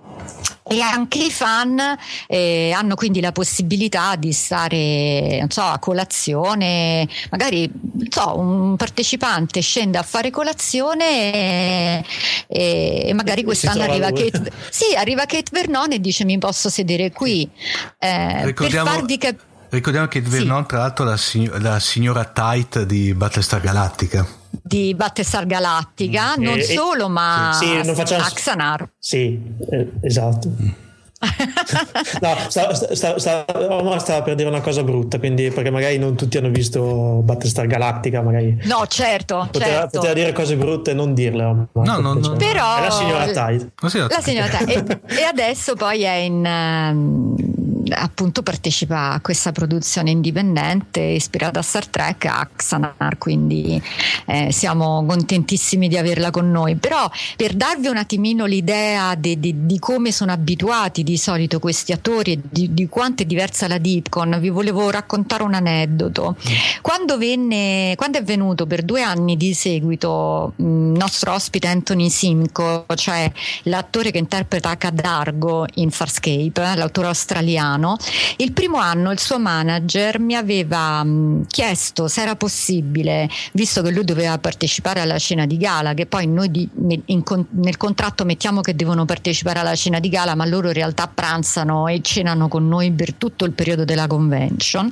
e 0.71 0.81
anche 0.81 1.19
i 1.19 1.31
fan 1.33 1.81
eh, 2.29 2.71
hanno 2.73 2.95
quindi 2.95 3.21
la 3.21 3.33
possibilità 3.33 4.15
di 4.15 4.33
stare 4.33 5.45
so, 5.49 5.63
a 5.63 5.79
colazione, 5.81 7.09
magari 7.31 7.69
so, 8.09 8.39
un 8.39 8.77
partecipante 8.77 9.61
scende 9.61 9.99
a 9.99 10.03
fare 10.03 10.31
colazione 10.31 12.05
e, 12.47 13.09
e 13.09 13.13
magari 13.15 13.43
quest'anno 13.43 13.83
arriva 13.83 14.13
Kate, 14.13 14.53
sì, 14.71 14.95
arriva 14.97 15.27
Kate 15.27 15.51
Vernon 15.51 15.91
e 15.93 16.01
dice 16.01 16.25
mi 16.25 16.39
posso 16.39 16.69
sedere 16.71 17.11
qui. 17.11 17.49
Eh, 17.99 18.45
Ricordiamo... 18.45 18.85
per 18.85 18.95
farvi 18.95 19.19
capire 19.19 19.49
Ricordiamo 19.71 20.09
che 20.09 20.21
Vernon, 20.21 20.63
sì. 20.63 20.67
tra 20.69 20.79
l'altro, 20.79 21.05
la, 21.05 21.17
la 21.61 21.79
signora 21.79 22.25
Tight 22.25 22.83
di 22.83 23.15
Battlestar 23.15 23.61
Galactica 23.61 24.39
di 24.51 24.95
Battlestar 24.95 25.47
Galactica, 25.47 26.37
mm. 26.39 26.43
non 26.43 26.59
e, 26.59 26.63
solo, 26.63 27.09
ma 27.09 27.57
sì, 27.59 27.83
non 27.83 27.95
facciamo... 27.95 28.25
Axanar. 28.25 28.89
Sì, 28.99 29.41
eh, 29.71 29.91
esatto. 30.03 30.51
No, 32.21 32.35
stava, 32.49 32.73
stava, 32.75 33.19
stava, 33.19 33.99
stava, 33.99 34.23
per 34.23 34.35
dire 34.35 34.49
una 34.49 34.63
cosa 34.63 34.83
brutta, 34.83 35.19
quindi 35.19 35.51
perché 35.51 35.71
magari 35.71 35.99
non 35.99 36.17
tutti 36.17 36.39
hanno 36.39 36.49
visto 36.49 37.21
Battlestar 37.23 37.67
Galactica, 37.67 38.23
magari. 38.23 38.59
No, 38.65 38.87
certo. 38.87 39.47
Poteva, 39.51 39.71
certo. 39.83 39.99
poteva 39.99 40.15
dire 40.15 40.33
cose 40.33 40.57
brutte 40.57 40.93
e 40.93 40.95
non 40.95 41.13
dirle. 41.13 41.43
No, 41.43 41.69
no, 41.73 42.15
no. 42.15 42.37
Però 42.37 42.77
è 42.77 42.83
la 42.83 42.91
signora 42.91 43.27
Tide. 43.27 43.73
La 43.81 44.21
signora 44.21 44.49
Tide. 44.49 45.01
e, 45.07 45.19
e, 45.21 45.23
adesso 45.23 45.75
poi 45.75 46.03
è 46.03 46.15
in. 46.15 46.45
Um, 46.45 47.50
appunto 47.89 48.43
partecipa 48.43 49.13
a 49.13 49.21
questa 49.21 49.53
produzione 49.53 50.11
indipendente 50.11 51.01
ispirata 51.01 51.61
a 51.61 51.63
Star 51.63 51.87
Trek 51.87 52.25
Axanar 52.27 53.17
quindi 53.19 53.81
eh, 54.27 54.53
siamo 54.53 55.05
contentissimi 55.07 55.89
di 55.89 55.97
averla 55.97 56.31
con 56.31 56.51
noi. 56.51 56.77
Però 56.77 57.11
per 57.37 57.55
darvi 57.55 57.89
un 57.89 57.97
attimino 57.97 58.45
l'idea 58.47 59.15
di, 59.15 59.39
di, 59.39 59.67
di 59.67 59.79
come 59.79 60.13
sono 60.13 60.33
abituati 60.33 61.03
di 61.03 61.17
solito 61.17 61.59
questi 61.59 61.93
attori 61.93 62.33
e 62.33 62.41
di, 62.43 62.73
di, 62.75 62.89
quanto 62.89 63.23
è 63.23 63.27
diversa 63.27 63.69
la 63.69 63.79
Deepcon 63.79 64.39
vi 64.41 64.51
volevo 64.51 64.91
raccontare 64.91 65.43
un 65.43 65.55
aneddoto. 65.55 66.37
Quando, 66.81 67.19
venne, 67.19 67.95
quando 67.97 68.19
è 68.19 68.23
venuto 68.23 68.67
per 68.67 68.83
due 68.83 69.03
anni 69.03 69.37
di 69.37 69.55
seguito 69.55 70.55
il 70.57 70.65
nostro 70.65 71.33
ospite 71.33 71.67
Anthony 71.67 72.11
Simcoe 72.11 72.85
cioè 72.95 73.31
l'attore 73.65 74.11
che 74.11 74.19
interpreta 74.19 74.77
Cadargo 74.77 75.67
in 75.75 75.91
Farscape 75.91 76.75
l'autore 76.75 77.09
australiano 77.09 77.70
italiano, 77.71 77.97
il 78.37 78.53
primo 78.53 78.79
anno 78.79 79.13
il 79.13 79.19
suo 79.19 79.39
manager 79.39 80.19
mi 80.19 80.35
aveva 80.35 81.03
mh, 81.05 81.47
chiesto 81.49 82.09
se 82.09 82.23
era 82.23 82.37
possibile, 82.37 83.29
visto 83.53 83.83
che 83.83 83.91
lui 83.91 84.05
doveva 84.05 84.39
partecipare 84.39 85.01
alla 85.01 85.19
cena 85.19 85.47
di 85.47 85.57
gala, 85.57 85.95
che 85.95 86.07
poi 86.07 86.27
noi 86.27 86.51
di, 86.51 86.69
in, 87.07 87.23
nel 87.51 87.77
contratto 87.77 88.25
mettiamo 88.25 88.61
che 88.61 88.75
devono 88.75 89.05
partecipare 89.05 89.61
alla 89.61 89.75
cena 89.75 90.01
di 90.01 90.09
gala, 90.09 90.35
ma 90.35 90.47
loro 90.47 90.69
in 90.69 90.75
realtà 90.75 91.07
pranzano 91.07 91.87
e 91.87 92.01
cenano 92.03 92.49
con 92.49 92.67
noi 92.67 92.91
per 92.93 93.15
tutto 93.15 93.45
il 93.45 93.53
periodo 93.53 93.85
della 93.85 94.07
convention. 94.07 94.91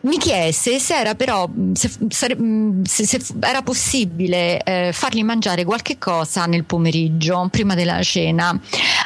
Mi 0.00 0.18
chiese 0.18 0.78
se 0.78 0.94
era 0.94 1.14
però 1.14 1.48
se, 1.72 1.90
se, 2.08 2.36
se 2.84 3.20
era 3.40 3.62
possibile 3.62 4.62
eh, 4.62 4.90
fargli 4.92 5.22
mangiare 5.22 5.64
qualche 5.64 5.98
cosa 5.98 6.46
nel 6.46 6.64
pomeriggio 6.64 7.48
prima 7.50 7.74
della 7.74 8.02
cena. 8.02 8.58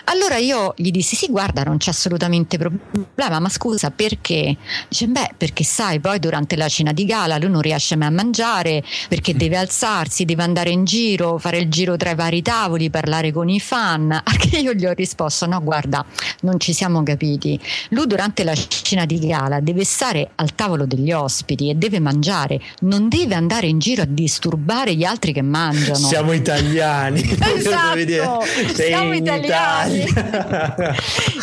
Allora 0.04 0.36
io 0.36 0.74
gli 0.76 0.90
dissi: 0.90 1.14
Sì, 1.16 1.28
guarda, 1.28 1.62
non 1.62 1.76
c'è 1.76 1.90
assolutamente 1.90 2.56
problema 2.58 2.77
problema, 2.78 3.38
ma 3.40 3.48
scusa 3.48 3.90
perché? 3.90 4.56
Dice, 4.88 5.06
beh, 5.06 5.30
perché 5.36 5.64
sai, 5.64 6.00
poi 6.00 6.18
durante 6.18 6.56
la 6.56 6.68
cena 6.68 6.92
di 6.92 7.04
gala 7.04 7.38
lui 7.38 7.50
non 7.50 7.60
riesce 7.60 7.96
mai 7.96 8.08
a 8.08 8.10
mangiare 8.10 8.82
perché 9.08 9.34
deve 9.34 9.56
alzarsi, 9.56 10.24
deve 10.24 10.42
andare 10.42 10.70
in 10.70 10.84
giro, 10.84 11.38
fare 11.38 11.58
il 11.58 11.68
giro 11.68 11.96
tra 11.96 12.10
i 12.10 12.14
vari 12.14 12.42
tavoli, 12.42 12.90
parlare 12.90 13.32
con 13.32 13.48
i 13.48 13.60
fan. 13.60 14.10
A 14.22 14.36
che 14.36 14.58
io 14.58 14.72
gli 14.72 14.86
ho 14.86 14.92
risposto, 14.92 15.46
no, 15.46 15.62
guarda, 15.62 16.04
non 16.42 16.58
ci 16.60 16.72
siamo 16.72 17.02
capiti. 17.02 17.58
Lui 17.90 18.06
durante 18.06 18.44
la 18.44 18.54
cena 18.54 19.04
di 19.04 19.18
gala 19.18 19.60
deve 19.60 19.84
stare 19.84 20.30
al 20.36 20.54
tavolo 20.54 20.86
degli 20.86 21.12
ospiti 21.12 21.70
e 21.70 21.74
deve 21.74 22.00
mangiare, 22.00 22.60
non 22.80 23.08
deve 23.08 23.34
andare 23.34 23.66
in 23.66 23.78
giro 23.78 24.02
a 24.02 24.06
disturbare 24.06 24.94
gli 24.94 25.04
altri 25.04 25.32
che 25.32 25.42
mangiano. 25.42 25.96
Siamo 25.96 26.32
italiani. 26.38 27.36
Esatto, 27.58 28.44
siamo 28.74 29.14
italiani. 29.14 30.04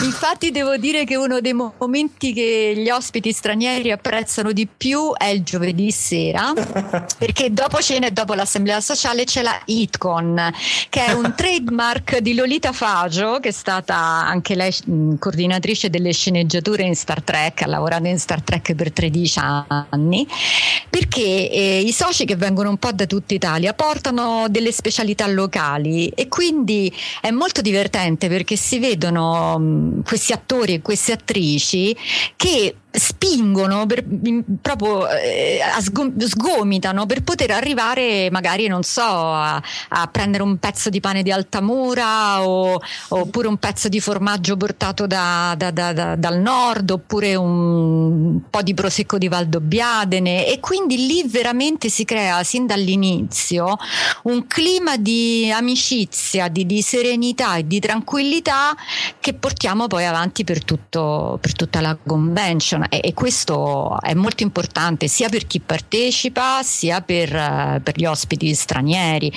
Infatti 0.03 0.51
devo 0.51 0.77
dire 0.77 1.03
che 1.03 1.15
uno 1.25 1.41
dei 1.41 1.53
momenti 1.53 2.33
che 2.33 2.73
gli 2.77 2.89
ospiti 2.89 3.31
stranieri 3.31 3.91
apprezzano 3.91 4.51
di 4.51 4.67
più 4.67 5.13
è 5.17 5.25
il 5.25 5.43
giovedì 5.43 5.91
sera, 5.91 6.53
perché 7.17 7.51
dopo 7.51 7.81
cena 7.81 8.07
e 8.07 8.11
dopo 8.11 8.33
l'assemblea 8.33 8.79
sociale 8.79 9.23
c'è 9.23 9.41
la 9.41 9.59
HitCon, 9.65 10.53
che 10.89 11.05
è 11.05 11.11
un 11.13 11.33
trademark 11.35 12.19
di 12.19 12.35
Lolita 12.35 12.71
Fagio, 12.71 13.39
che 13.39 13.49
è 13.49 13.51
stata 13.51 13.95
anche 13.95 14.55
lei 14.55 14.73
coordinatrice 15.19 15.89
delle 15.89 16.13
sceneggiature 16.13 16.83
in 16.83 16.95
Star 16.95 17.21
Trek, 17.21 17.63
ha 17.63 17.67
lavorato 17.67 18.07
in 18.07 18.19
Star 18.19 18.41
Trek 18.41 18.73
per 18.75 18.91
13 18.91 19.39
anni, 19.89 20.27
perché 20.89 21.49
eh, 21.49 21.79
i 21.79 21.91
soci 21.91 22.25
che 22.25 22.35
vengono 22.35 22.69
un 22.69 22.77
po' 22.77 22.91
da 22.91 23.05
tutta 23.05 23.33
Italia 23.33 23.73
portano 23.73 24.45
delle 24.49 24.71
specialità 24.71 25.25
locali 25.27 26.09
e 26.09 26.27
quindi 26.27 26.93
è 27.19 27.31
molto 27.31 27.61
divertente 27.61 28.27
perché 28.27 28.55
si 28.55 28.77
vedono 28.79 29.57
mh, 29.57 30.03
questi 30.03 30.33
attori 30.33 30.73
e 30.75 30.81
queste 30.81 31.13
attrici 31.15 31.95
che 32.35 32.75
spingono 32.97 33.85
per, 33.85 34.03
proprio 34.61 35.07
eh, 35.09 35.59
sgomitano 36.19 37.05
per 37.05 37.23
poter 37.23 37.51
arrivare 37.51 38.29
magari 38.31 38.67
non 38.67 38.83
so 38.83 39.01
a, 39.01 39.61
a, 39.89 40.07
prendere 40.07 40.43
un 40.43 40.57
pezzo 40.57 40.89
di 40.89 40.99
pane 40.99 41.23
di 41.23 41.31
Altamura 41.31 42.47
o, 42.47 42.79
oppure 43.09 43.47
un 43.47 43.57
pezzo 43.57 43.89
di 43.89 43.99
formaggio 43.99 44.55
portato 44.57 45.07
da, 45.07 45.55
da, 45.57 45.71
da, 45.71 46.15
dal 46.15 46.39
nord 46.39 46.89
oppure 46.91 47.35
un 47.35 48.41
po' 48.49 48.61
di 48.61 48.73
prosecco 48.73 49.17
di 49.17 49.27
Valdobbiadene 49.27 50.47
e 50.47 50.59
quindi 50.59 51.05
lì 51.05 51.23
veramente 51.27 51.89
si 51.89 52.05
crea 52.05 52.43
sin 52.43 52.65
dall'inizio 52.65 53.77
un 54.23 54.47
clima 54.47 54.97
di 54.97 55.51
amicizia 55.51 56.47
di, 56.47 56.65
di 56.65 56.81
serenità 56.81 57.55
e 57.57 57.67
di 57.67 57.79
tranquillità 57.79 58.75
che 59.19 59.33
portiamo 59.33 59.87
poi 59.87 60.05
avanti 60.05 60.43
per, 60.43 60.63
tutto, 60.63 61.37
per 61.41 61.53
tutta 61.53 61.81
la 61.81 61.97
convention 62.05 62.84
e, 62.89 62.99
e, 63.03 63.13
questo 63.13 63.99
è 64.01 64.13
molto 64.13 64.43
importante 64.43 65.07
sia 65.07 65.29
per 65.29 65.47
chi 65.47 65.59
partecipa 65.59 66.61
sia 66.63 67.01
per, 67.01 67.33
uh, 67.33 67.81
per 67.81 67.97
gli 67.97 68.05
ospiti 68.05 68.53
stranieri. 68.53 69.31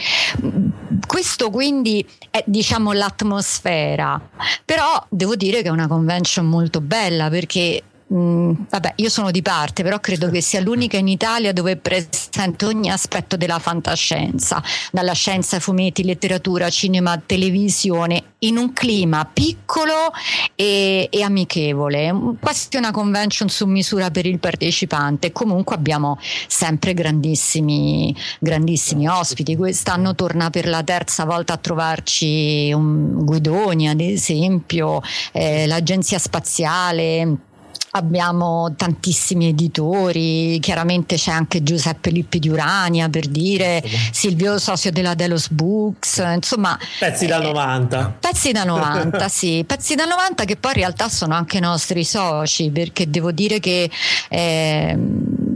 Questo 1.07 1.51
quindi 1.51 2.07
è 2.31 2.43
diciamo 2.47 2.93
l'atmosfera, 2.93 4.21
però 4.65 5.05
devo 5.09 5.37
dire 5.37 5.63
che 5.63 5.69
è 5.69 5.73
una 5.73 5.89
convention 5.89 6.47
molto 6.47 6.81
bella 6.81 7.29
perché 7.29 7.83
Mm, 8.13 8.53
vabbè, 8.71 8.95
io 8.97 9.11
sono 9.11 9.31
di 9.31 9.43
parte, 9.43 9.83
però 9.83 10.01
credo 10.01 10.31
che 10.31 10.41
sia 10.41 10.63
l'unica 10.63 10.97
in 10.97 11.09
Italia 11.09 11.53
dove 11.53 11.73
è 11.73 11.77
presente 11.77 12.65
ogni 12.65 12.89
aspetto 12.91 13.37
della 13.37 13.59
fantascienza, 13.59 14.63
dalla 14.91 15.13
scienza 15.13 15.61
fumetti, 15.61 16.03
letteratura, 16.05 16.71
cinema, 16.71 17.21
televisione, 17.25 18.37
in 18.41 18.57
un 18.57 18.73
clima 18.73 19.29
piccolo 19.31 20.11
e, 20.55 21.09
e 21.11 21.23
amichevole, 21.23 22.37
quasi 22.41 22.69
una 22.79 22.93
convention 22.93 23.51
su 23.51 23.67
misura 23.67 24.11
per 24.11 24.25
il 24.25 24.39
partecipante. 24.39 25.31
Comunque 25.31 25.75
abbiamo 25.77 26.19
sempre 26.47 26.95
grandissimi, 26.95 28.17
grandissimi 28.41 29.07
ospiti. 29.07 29.55
Quest'anno 29.55 30.15
torna 30.15 30.49
per 30.49 30.67
la 30.67 30.83
terza 30.83 31.27
volta 31.27 31.55
a 31.55 31.57
trovarci 31.59 32.73
un 32.73 33.25
Guidoni, 33.25 33.87
ad 33.89 34.01
esempio, 34.01 35.03
eh, 35.33 35.67
l'Agenzia 35.67 36.19
Spaziale 36.19 37.47
abbiamo 37.93 38.75
tantissimi 38.77 39.49
editori, 39.49 40.59
chiaramente 40.61 41.17
c'è 41.17 41.31
anche 41.31 41.63
Giuseppe 41.63 42.11
Lippi 42.11 42.39
di 42.39 42.49
Urania 42.49 43.09
per 43.09 43.27
dire, 43.27 43.83
Silvio 44.11 44.59
Socio 44.59 44.91
della 44.91 45.15
Delos 45.15 45.51
Books, 45.51 46.23
insomma... 46.35 46.79
Pezzi 46.99 47.27
da 47.27 47.41
90. 47.41 48.01
Eh, 48.01 48.13
pezzi 48.21 48.53
da 48.53 48.65
90, 48.65 49.29
sì, 49.29 49.65
pezzi 49.67 49.95
da 49.95 50.05
90 50.05 50.45
che 50.45 50.57
poi 50.57 50.73
in 50.73 50.79
realtà 50.79 51.09
sono 51.09 51.35
anche 51.35 51.61
nostri 51.61 52.05
soci, 52.05 52.71
perché 52.71 53.09
devo 53.09 53.33
dire 53.33 53.61
che 53.61 53.91
eh, 54.29 54.99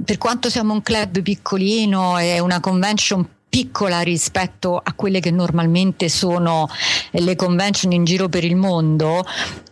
per 0.05 0.19
quanto 0.19 0.51
siamo 0.51 0.73
un 0.73 0.83
club 0.83 1.23
piccolino 1.23 2.19
e 2.19 2.41
una 2.41 2.61
convention 2.61 3.27
piccola 3.53 4.01
rispetto 4.01 4.81
a 4.83 4.95
quelle 4.95 5.21
che 5.21 5.31
normalmente 5.31 6.09
sono 6.09 6.71
le 7.11 7.37
convention 7.37 7.93
in 7.93 8.05
giro 8.05 8.31
per 8.31 8.45
il 8.45 8.57
mondo, 8.57 9.23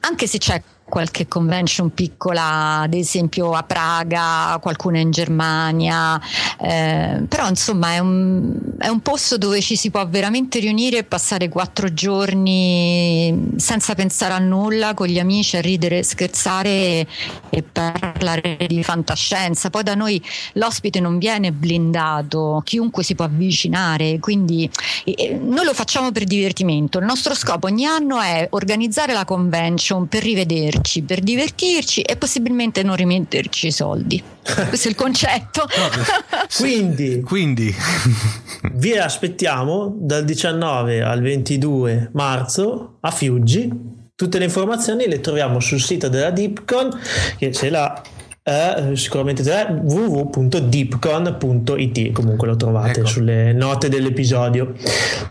anche 0.01 0.27
se 0.27 0.37
c'è 0.37 0.63
qualche 0.91 1.27
convention 1.27 1.95
piccola, 1.95 2.81
ad 2.81 2.93
esempio 2.93 3.53
a 3.53 3.63
Praga, 3.63 4.59
qualcuna 4.61 4.99
in 4.99 5.11
Germania, 5.11 6.21
eh, 6.61 7.23
però 7.27 7.49
insomma 7.49 7.95
è 7.95 7.99
un, 7.99 8.53
è 8.79 8.89
un, 8.89 9.01
posto 9.01 9.39
dove 9.39 9.63
ci 9.63 9.77
si 9.77 9.91
può 9.91 10.07
veramente 10.07 10.59
riunire 10.59 10.99
e 10.99 11.05
passare 11.05 11.49
quattro 11.49 11.95
giorni 11.95 13.53
senza 13.57 13.95
pensare 13.95 14.35
a 14.35 14.39
nulla, 14.39 14.93
con 14.93 15.07
gli 15.07 15.19
amici, 15.19 15.57
a 15.57 15.63
ridere, 15.63 16.03
scherzare 16.03 16.69
e, 16.69 17.07
e 17.49 17.63
parlare 17.63 18.59
di 18.67 18.83
fantascienza. 18.83 19.71
Poi 19.71 19.83
da 19.83 19.95
noi 19.95 20.23
l'ospite 20.55 21.01
non 21.01 21.17
viene 21.17 21.53
blindato, 21.53 22.61
chiunque 22.65 23.03
si 23.03 23.15
può 23.15 23.25
avvicinare, 23.25 24.19
quindi 24.19 24.69
eh, 25.05 25.39
noi 25.41 25.65
lo 25.65 25.73
facciamo 25.73 26.11
per 26.11 26.25
divertimento. 26.25 26.99
Il 26.99 27.07
nostro 27.07 27.35
scopo 27.35 27.69
ogni 27.69 27.87
anno 27.87 28.21
è 28.21 28.49
organizzare 28.51 29.13
la 29.13 29.25
convention 29.25 30.09
per 30.09 30.23
rivederci 30.23 30.80
divertirci, 30.81 31.03
per 31.03 31.21
divertirci 31.21 32.01
e 32.03 32.17
possibilmente 32.17 32.83
non 32.83 32.97
rimetterci 32.97 33.69
i 33.69 33.73
soldi. 33.73 34.23
Questo 34.69 34.89
è 34.89 34.91
il 34.91 34.97
concetto. 34.97 35.67
quindi, 36.57 37.21
quindi. 37.21 37.75
vi 38.75 38.97
aspettiamo 38.97 39.95
dal 39.99 40.25
19 40.25 41.03
al 41.03 41.21
22 41.21 42.11
marzo 42.15 42.97
a 43.01 43.11
Fiuggi. 43.11 43.99
Tutte 44.15 44.39
le 44.39 44.45
informazioni 44.45 45.07
le 45.07 45.21
troviamo 45.21 45.61
sul 45.61 45.81
sito 45.81 46.09
della 46.09 46.31
Deepcon 46.31 46.91
che 47.39 47.53
se 47.55 47.71
la 47.71 48.03
eh, 48.43 48.93
sicuramente 48.95 49.43
www.deepcon.it 49.43 52.13
comunque 52.13 52.49
lo 52.49 52.57
trovate 52.57 53.01
ecco. 53.01 53.09
sulle 53.09 53.53
note 53.53 53.89
dell'episodio 53.89 54.75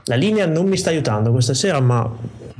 la 0.06 0.15
linea 0.15 0.45
non 0.45 0.68
mi 0.68 0.77
sta 0.77 0.91
aiutando 0.91 1.31
questa 1.31 1.53
sera 1.53 1.80
ma 1.80 2.10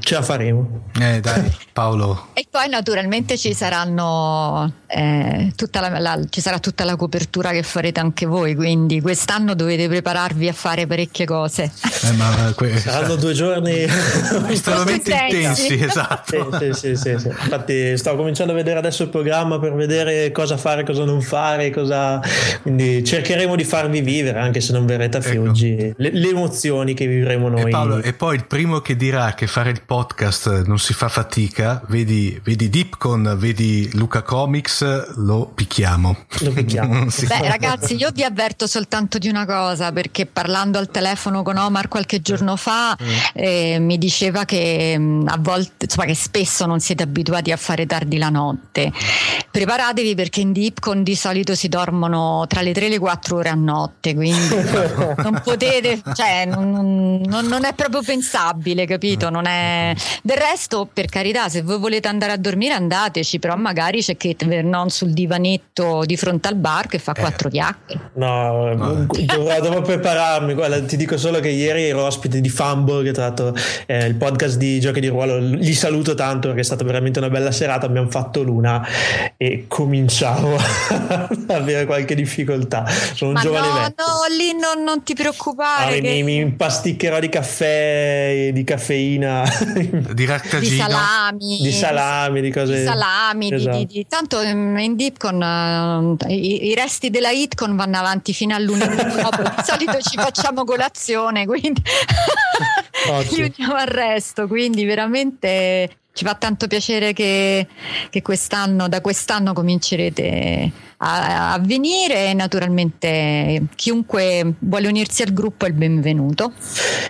Ce 0.02 0.14
la 0.14 0.22
faremo. 0.22 0.84
Eh 1.00 1.20
dai, 1.20 1.52
Paolo. 1.74 2.28
e 2.34 2.48
poi 2.50 2.70
naturalmente 2.70 3.38
ci 3.38 3.54
saranno 3.54 4.72
eh, 4.88 5.52
tutta 5.56 5.82
la, 5.82 6.00
la, 6.00 6.20
ci 6.30 6.42
sarà 6.42 6.60
tutta 6.60 6.86
la 6.86 6.96
copertura 6.96 7.52
che 7.52 7.64
farete 7.64 8.00
anche 8.00 8.26
voi, 8.26 8.56
quindi 8.56 9.02
quest'anno 9.02 9.56
dovete 9.56 9.88
prepararvi 9.88 10.48
a 10.48 10.54
fare 10.54 10.88
parecchie 10.88 11.26
cose. 11.26 11.72
Eh, 12.04 12.12
ma, 12.14 12.54
que- 12.56 12.78
Saranno 12.80 13.16
due 13.16 13.34
giorni 13.34 13.86
estremamente 14.48 15.12
intensi, 15.12 15.74
esatto. 15.74 16.58
Sì, 16.58 16.74
sì, 16.74 16.96
sì, 16.96 17.20
sì, 17.20 17.28
Infatti 17.28 17.98
sto 17.98 18.16
cominciando 18.16 18.54
a 18.54 18.56
vedere 18.56 18.80
adesso 18.80 19.04
il 19.04 19.10
programma 19.10 19.60
per 19.60 19.74
vedere 19.74 20.32
cosa 20.40 20.56
fare, 20.56 20.86
cosa 20.86 21.04
non 21.04 21.22
fare, 21.22 21.70
cosa... 21.70 22.22
quindi 22.62 23.04
cercheremo 23.04 23.58
di 23.58 23.66
farvi 23.66 24.00
vivere, 24.00 24.40
anche 24.40 24.62
se 24.62 24.72
non 24.72 24.86
verrete 24.86 25.18
a 25.18 25.22
Fiuggi, 25.22 25.76
ecco. 25.78 25.96
le, 25.98 26.12
le, 26.14 26.30
emozioni 26.30 26.94
che 26.94 27.08
vivremo 27.08 27.50
noi. 27.50 27.68
E, 27.68 27.70
Paolo, 27.70 28.02
e 28.02 28.14
poi 28.14 28.36
il 28.36 28.46
primo 28.46 28.80
che 28.80 28.96
dirà 28.96 29.34
che 29.34 29.48
fare 29.48 29.70
il 29.70 29.82
podcast 29.86 30.64
non 30.64 30.80
si 30.80 30.94
fa 30.94 31.10
fatica, 31.10 31.84
vedi, 31.88 32.40
vedi 32.42 32.70
Deepcon, 32.70 33.36
vedi 33.38 33.90
Luca 33.94 34.22
Comics, 34.22 35.18
lo 35.18 35.52
picchiamo. 35.54 36.16
Lo 36.40 36.52
picchiamo. 36.52 37.08
Beh 37.28 37.48
ragazzi, 37.50 37.96
io 37.96 38.10
vi 38.14 38.24
avverto 38.24 38.66
soltanto 38.66 39.18
di 39.18 39.28
una 39.28 39.46
cosa, 39.46 39.92
perché 39.92 40.26
parlando 40.26 40.78
al 40.78 40.90
telefono 40.90 41.44
con 41.44 41.58
Omar 41.58 41.90
qualche 41.90 42.22
giorno 42.22 42.56
fa 42.56 42.96
mm. 43.02 43.08
eh, 43.34 43.78
mi 43.80 43.98
diceva 43.98 44.46
che 44.46 44.96
mm, 44.98 45.28
a 45.28 45.38
volte, 45.38 45.84
insomma 45.86 46.06
che 46.06 46.16
spesso 46.16 46.66
non 46.66 46.80
siete 46.80 47.04
abituati 47.04 47.52
a 47.52 47.58
fare 47.58 47.86
tardi 47.86 48.18
la 48.18 48.30
notte. 48.30 48.90
Preparatevi 49.52 50.16
perché 50.16 50.29
in 50.38 50.54
Deepcon 50.54 51.04
di 51.04 51.16
solito 51.16 51.56
si 51.56 51.68
dormono 51.68 52.46
tra 52.48 52.62
le 52.62 52.72
3 52.72 52.86
e 52.86 52.90
le 52.90 53.00
4 53.00 53.36
ore 53.36 53.50
a 53.50 53.56
notte, 53.56 54.14
quindi 54.14 54.56
non 55.18 55.42
potete, 55.44 56.02
cioè 56.14 56.46
non, 56.46 57.22
non, 57.26 57.46
non 57.48 57.66
è 57.66 57.74
proprio 57.74 58.02
pensabile, 58.04 58.86
capito? 58.86 59.30
Non 59.30 59.46
è 59.48 59.94
del 60.22 60.38
resto, 60.38 60.88
per 60.92 61.08
carità, 61.08 61.50
se 61.50 61.62
voi 61.62 61.80
volete 61.80 62.08
andare 62.08 62.34
a 62.34 62.38
dormire 62.38 62.74
andateci, 62.74 63.40
però 63.40 63.56
magari 63.56 64.02
c'è 64.02 64.16
Kate 64.16 64.46
Vernon 64.46 64.90
sul 64.90 65.12
divanetto 65.12 66.04
di 66.06 66.16
fronte 66.16 66.48
al 66.48 66.56
bar 66.56 66.88
che 66.88 67.00
fa 67.00 67.14
eh. 67.14 67.20
quattro 67.20 67.50
chiacchiere. 67.50 68.12
No, 68.14 69.08
dovrò, 69.10 69.60
dovrò, 69.62 69.82
prepararmi. 69.82 70.54
Guarda, 70.54 70.82
ti 70.84 70.98
dico 70.98 71.18
solo 71.18 71.40
che 71.40 71.50
ieri 71.50 71.86
ero 71.86 72.04
ospite 72.04 72.40
di 72.40 72.50
Fumble, 72.50 73.04
che 73.04 73.12
tra 73.12 73.26
l'altro 73.26 73.56
è 73.86 74.04
il 74.04 74.16
podcast 74.16 74.58
di 74.58 74.80
giochi 74.80 75.00
di 75.00 75.08
ruolo. 75.08 75.38
Li 75.40 75.74
saluto 75.74 76.14
tanto 76.14 76.48
perché 76.48 76.62
è 76.62 76.66
stata 76.66 76.84
veramente 76.84 77.20
una 77.20 77.30
bella 77.30 77.52
serata. 77.52 77.86
Abbiamo 77.86 78.10
fatto 78.10 78.44
l'una 78.44 78.86
e 79.38 79.66
cominciamo 79.68 80.19
ad 80.26 81.50
avere 81.50 81.86
qualche 81.86 82.16
difficoltà. 82.16 82.86
Sono 82.88 83.32
Ma 83.32 83.40
un 83.40 83.46
giovane 83.46 83.68
no, 83.68 83.74
vecchio. 83.74 84.06
No, 84.06 84.36
lì 84.36 84.54
non, 84.54 84.84
non 84.84 85.04
ti 85.04 85.14
preoccupare. 85.14 85.98
Ah, 85.98 86.02
che... 86.02 86.02
mi, 86.02 86.24
mi 86.24 86.36
impasticcherò 86.38 87.20
di 87.20 87.30
caffè, 87.30 88.50
di 88.54 88.64
caffeina 88.64 89.44
di 90.14 90.26
raccagino 90.26 90.60
di 90.60 90.78
salami 90.78 91.58
di 91.62 91.72
salami 91.72 92.42
di 92.42 92.52
cose 92.52 92.80
di 92.80 92.86
salami 92.86 93.54
esatto. 93.54 93.78
di, 93.78 93.86
di, 93.86 94.06
tanto 94.08 94.42
mm, 94.44 94.78
in 94.78 94.96
Dipcon 94.96 96.18
uh, 96.22 96.30
i, 96.30 96.68
i, 96.68 96.76
resti 96.76 97.10
della 97.10 97.32
Hitcon 97.32 97.76
vanno 97.76 97.98
avanti 97.98 98.34
fino 98.34 98.56
a 98.56 98.60
lunedì 98.60 98.96
dopo 99.22 99.42
di 99.42 99.64
solito 99.64 100.00
ci 100.02 100.18
facciamo 100.18 100.64
colazione 100.64 101.46
quindi 101.46 101.82
li 103.32 103.42
uniamo 103.42 103.76
al 103.76 103.88
resto 103.88 104.48
quindi 104.48 104.86
veramente 104.86 105.90
ci 106.20 106.26
fa 106.26 106.36
tanto 106.36 106.68
piacere 106.68 107.14
che, 107.14 107.66
che 108.10 108.22
quest'anno, 108.22 108.90
da 108.90 109.00
quest'anno 109.00 109.54
comincerete 109.54 110.70
a, 110.98 111.54
a, 111.54 111.60
venire 111.60 112.32
e 112.32 112.34
naturalmente 112.34 113.68
chiunque 113.76 114.56
vuole 114.60 114.90
unirsi 114.90 115.22
al 115.22 115.32
gruppo 115.32 115.64
è 115.64 115.70
il 115.70 115.76
benvenuto. 115.76 116.52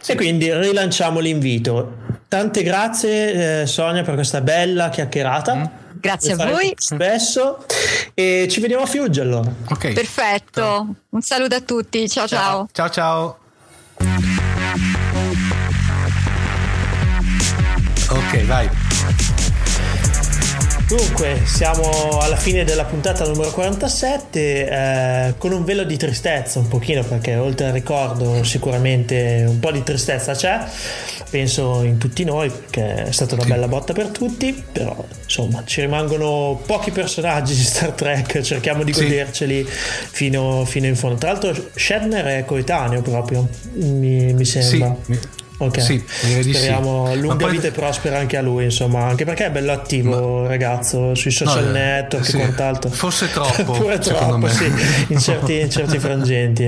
E 0.05 0.15
quindi 0.15 0.53
rilanciamo 0.53 1.19
l'invito. 1.19 2.17
Tante 2.27 2.61
grazie 2.61 3.61
eh, 3.61 3.65
Sonia 3.65 4.03
per 4.03 4.13
questa 4.13 4.41
bella 4.41 4.89
chiacchierata. 4.89 5.55
Mm. 5.55 5.63
Grazie 5.99 6.33
a 6.33 6.35
voi. 6.35 6.71
Spesso 6.77 7.65
e 8.13 8.47
ci 8.47 8.59
vediamo 8.59 8.83
a 8.83 8.85
Fiugge 8.85 9.21
allora. 9.21 9.51
Okay. 9.69 9.93
Perfetto. 9.93 10.61
Ciao. 10.61 10.95
Un 11.09 11.21
saluto 11.21 11.55
a 11.55 11.61
tutti. 11.61 12.07
Ciao 12.07 12.27
ciao. 12.27 12.69
Ciao 12.71 12.89
ciao. 12.91 13.37
Ok, 18.11 18.45
vai. 18.45 18.69
Dunque, 20.89 21.41
siamo 21.45 22.17
alla 22.19 22.35
fine 22.35 22.63
della 22.63 22.83
puntata 22.83 23.23
numero 23.23 23.51
47 23.51 24.39
eh, 24.39 25.33
con 25.37 25.51
un 25.51 25.63
velo 25.63 25.83
di 25.83 25.95
tristezza 25.97 26.57
un 26.57 26.67
pochino 26.67 27.03
perché 27.03 27.35
oltre 27.35 27.67
al 27.67 27.73
ricordo 27.73 28.43
sicuramente 28.43 29.45
un 29.47 29.59
po' 29.59 29.71
di 29.71 29.83
tristezza 29.83 30.33
c'è, 30.33 30.65
penso 31.29 31.83
in 31.83 31.99
tutti 31.99 32.23
noi 32.23 32.49
perché 32.49 33.03
è 33.03 33.11
stata 33.11 33.35
una 33.35 33.45
bella 33.45 33.67
botta 33.67 33.93
per 33.93 34.07
tutti, 34.07 34.63
però 34.71 35.05
insomma 35.21 35.61
ci 35.63 35.81
rimangono 35.81 36.59
pochi 36.65 36.89
personaggi 36.89 37.53
di 37.53 37.61
Star 37.61 37.91
Trek, 37.91 38.41
cerchiamo 38.41 38.81
di 38.81 38.91
goderceli 38.91 39.63
sì. 39.63 39.71
fino, 40.09 40.65
fino, 40.65 40.87
in 40.87 40.95
fondo. 40.95 41.17
Tra 41.19 41.33
l'altro 41.33 41.53
Shatner 41.75 42.25
è 42.25 42.45
coetaneo 42.45 43.03
proprio, 43.03 43.47
mi, 43.75 44.33
mi 44.33 44.45
sembra. 44.45 44.97
Sì. 45.05 45.19
Ok, 45.61 45.81
sì, 45.81 46.01
speriamo 46.07 47.09
sì. 47.11 47.19
lunga 47.19 47.35
poi... 47.35 47.51
vita 47.51 47.67
e 47.67 47.71
prospera 47.71 48.17
anche 48.17 48.37
a 48.37 48.41
lui, 48.41 48.63
insomma, 48.63 49.07
anche 49.07 49.25
perché 49.25 49.47
è 49.47 49.51
bello 49.51 49.73
attivo, 49.73 50.43
Ma... 50.43 50.47
ragazzo, 50.47 51.13
sui 51.15 51.31
social 51.31 51.65
no, 51.65 51.69
eh, 51.71 51.73
network 51.73 52.25
sì. 52.25 52.37
e 52.37 52.39
quant'altro. 52.39 52.89
Forse 52.89 53.27
troppo. 53.31 53.73
Pure 53.73 53.99
troppo, 53.99 54.47
sì, 54.47 54.71
in 55.07 55.19
certi, 55.19 55.59
in 55.59 55.69
certi 55.69 55.99
frangenti. 55.99 56.65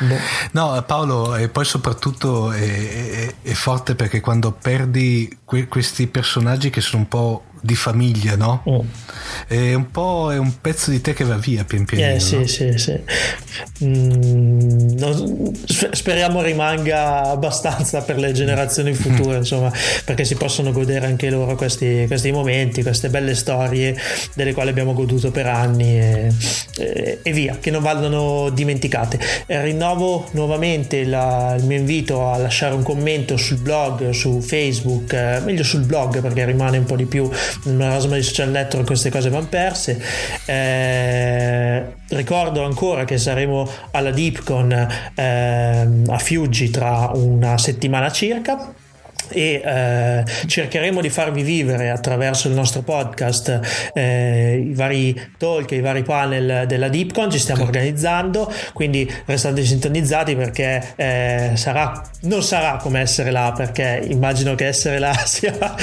Boh. 0.00 0.16
No, 0.52 0.84
Paolo, 0.86 1.36
e 1.36 1.48
poi 1.48 1.64
soprattutto 1.64 2.52
è, 2.52 2.60
è, 2.60 3.34
è 3.42 3.52
forte 3.52 3.94
perché 3.94 4.20
quando 4.20 4.52
perdi 4.52 5.38
que- 5.44 5.66
questi 5.66 6.06
personaggi 6.06 6.68
che 6.68 6.82
sono 6.82 7.02
un 7.02 7.08
po' 7.08 7.44
di 7.60 7.74
famiglia, 7.74 8.36
no? 8.36 8.62
Oh. 8.64 8.84
È 9.46 9.74
un 9.74 9.90
po' 9.90 10.32
è 10.32 10.38
un 10.38 10.60
pezzo 10.60 10.90
di 10.90 11.00
te 11.00 11.12
che 11.12 11.24
va 11.24 11.36
via 11.36 11.64
pian 11.64 11.84
pianino. 11.84 12.14
Eh, 12.14 12.20
sì, 12.20 12.36
no? 12.36 12.46
sì, 12.46 12.72
sì. 12.76 13.00
Mm, 13.84 15.52
speriamo 15.92 16.42
rimanga 16.42 17.22
abbastanza 17.22 18.02
per 18.02 18.18
le 18.18 18.32
generazioni 18.32 18.94
future, 18.94 19.36
mm. 19.36 19.38
insomma, 19.38 19.72
perché 20.04 20.24
si 20.24 20.34
possono 20.34 20.72
godere 20.72 21.06
anche 21.06 21.30
loro 21.30 21.54
questi, 21.54 22.04
questi, 22.06 22.30
momenti, 22.30 22.82
queste 22.82 23.08
belle 23.08 23.34
storie 23.34 23.96
delle 24.34 24.52
quali 24.52 24.70
abbiamo 24.70 24.92
goduto 24.92 25.30
per 25.30 25.46
anni 25.46 25.98
e, 25.98 26.32
e, 26.78 27.18
e 27.22 27.32
via, 27.32 27.58
che 27.60 27.70
non 27.70 27.82
vadano 27.82 28.50
dimenticate. 28.50 29.18
E 29.46 29.62
rinnovo 29.62 30.28
nuovamente 30.32 31.04
la, 31.04 31.54
il 31.56 31.64
mio 31.64 31.78
invito 31.78 32.30
a 32.30 32.36
lasciare 32.38 32.74
un 32.74 32.82
commento 32.82 33.36
sul 33.36 33.58
blog, 33.58 34.10
su 34.10 34.40
Facebook, 34.40 35.12
eh, 35.12 35.40
meglio 35.44 35.64
sul 35.64 35.84
blog 35.84 36.20
perché 36.20 36.44
rimane 36.44 36.78
un 36.78 36.84
po' 36.84 36.96
di 36.96 37.06
più 37.06 37.30
nel 37.64 37.74
marasma 37.74 38.16
di 38.16 38.22
social 38.22 38.50
network 38.50 38.86
queste 38.86 39.10
cose 39.10 39.28
vanno 39.28 39.46
perse. 39.48 40.02
Eh, 40.44 41.84
ricordo 42.08 42.64
ancora 42.64 43.04
che 43.04 43.18
saremo 43.18 43.68
alla 43.90 44.10
DeepCon 44.10 44.88
eh, 45.14 45.88
a 46.06 46.18
Fiuggi 46.18 46.70
tra 46.70 47.10
una 47.14 47.58
settimana 47.58 48.10
circa 48.10 48.74
e 49.30 49.60
eh, 49.64 50.24
cercheremo 50.46 51.00
di 51.00 51.10
farvi 51.10 51.42
vivere 51.42 51.90
attraverso 51.90 52.48
il 52.48 52.54
nostro 52.54 52.82
podcast 52.82 53.90
eh, 53.92 54.64
i 54.70 54.74
vari 54.74 55.30
talk, 55.36 55.70
i 55.72 55.80
vari 55.80 56.02
panel 56.02 56.66
della 56.66 56.88
DeepCon, 56.88 57.30
ci 57.30 57.38
stiamo 57.38 57.64
organizzando, 57.64 58.52
quindi 58.72 59.10
restate 59.26 59.64
sintonizzati 59.64 60.36
perché 60.36 60.94
eh, 60.96 61.52
sarà, 61.54 62.02
non 62.22 62.42
sarà 62.42 62.76
come 62.76 63.00
essere 63.00 63.30
là, 63.30 63.52
perché 63.54 64.06
immagino 64.08 64.54
che 64.54 64.66
essere 64.66 64.98
là 64.98 65.14
sia 65.24 65.74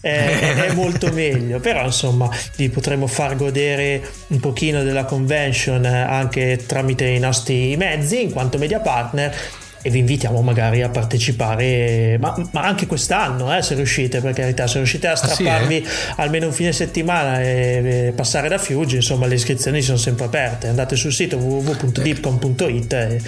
eh, 0.00 0.66
è 0.66 0.72
molto 0.74 1.12
meglio, 1.12 1.60
però 1.60 1.84
insomma 1.84 2.28
vi 2.56 2.68
potremo 2.68 3.06
far 3.06 3.36
godere 3.36 4.02
un 4.28 4.40
pochino 4.40 4.82
della 4.82 5.04
convention 5.04 5.84
anche 5.84 6.64
tramite 6.66 7.06
i 7.06 7.18
nostri 7.18 7.76
mezzi 7.76 8.22
in 8.22 8.32
quanto 8.32 8.58
media 8.58 8.80
partner 8.80 9.34
e 9.82 9.90
vi 9.90 9.98
invitiamo 9.98 10.42
magari 10.42 10.82
a 10.82 10.88
partecipare, 10.88 12.18
ma, 12.20 12.34
ma 12.52 12.62
anche 12.62 12.86
quest'anno, 12.86 13.54
eh, 13.56 13.62
se 13.62 13.74
riuscite, 13.74 14.20
per 14.20 14.32
carità, 14.32 14.66
se 14.66 14.78
riuscite 14.78 15.06
a 15.06 15.16
strapparvi 15.16 15.76
ah, 15.76 15.88
sì, 15.88 16.10
eh? 16.10 16.12
almeno 16.16 16.46
un 16.46 16.52
fine 16.52 16.72
settimana 16.72 17.40
e, 17.40 18.06
e, 18.08 18.12
passare 18.14 18.48
da 18.48 18.58
Fiuggi, 18.58 18.96
insomma 18.96 19.26
le 19.26 19.34
iscrizioni 19.34 19.80
sono 19.82 19.98
sempre 19.98 20.26
aperte, 20.26 20.68
andate 20.68 20.96
sul 20.96 21.12
sito 21.12 21.36
www.deepcom.it 21.36 22.92
e 22.92 23.20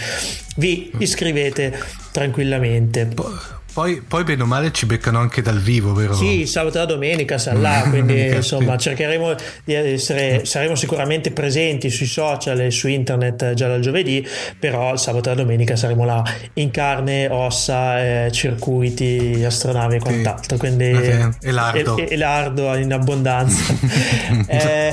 vi 0.56 0.90
iscrivete 0.98 1.78
tranquillamente. 2.12 3.58
Poi, 3.80 4.02
poi, 4.06 4.24
bene 4.24 4.42
o 4.42 4.46
male 4.46 4.72
ci 4.72 4.84
beccano 4.84 5.20
anche 5.20 5.40
dal 5.40 5.58
vivo, 5.58 5.94
vero? 5.94 6.12
Sì, 6.12 6.44
sabato 6.44 6.76
e 6.76 6.80
la 6.80 6.86
domenica 6.86 7.38
sarà 7.38 7.58
là, 7.58 7.86
quindi 7.88 8.26
insomma 8.36 8.76
cercheremo 8.76 9.34
di 9.64 9.72
essere, 9.72 10.44
saremo 10.44 10.74
sicuramente 10.74 11.30
presenti 11.30 11.88
sui 11.88 12.04
social 12.04 12.60
e 12.60 12.70
su 12.70 12.88
internet 12.88 13.54
già 13.54 13.68
dal 13.68 13.80
giovedì, 13.80 14.22
però 14.58 14.98
sabato 14.98 15.30
e 15.30 15.34
la 15.34 15.40
domenica 15.40 15.76
saremo 15.76 16.04
là 16.04 16.22
in 16.54 16.70
carne, 16.70 17.28
ossa, 17.30 18.26
eh, 18.26 18.30
circuiti, 18.32 19.42
astronavi 19.46 19.96
e 19.96 19.98
quant'altro, 19.98 20.58
quindi 20.58 20.92
okay. 20.92 21.30
e 21.40 21.50
lardo. 21.50 21.96
E, 21.96 22.06
e 22.10 22.16
lardo 22.18 22.74
in 22.74 22.92
abbondanza. 22.92 23.74
eh, 24.46 24.92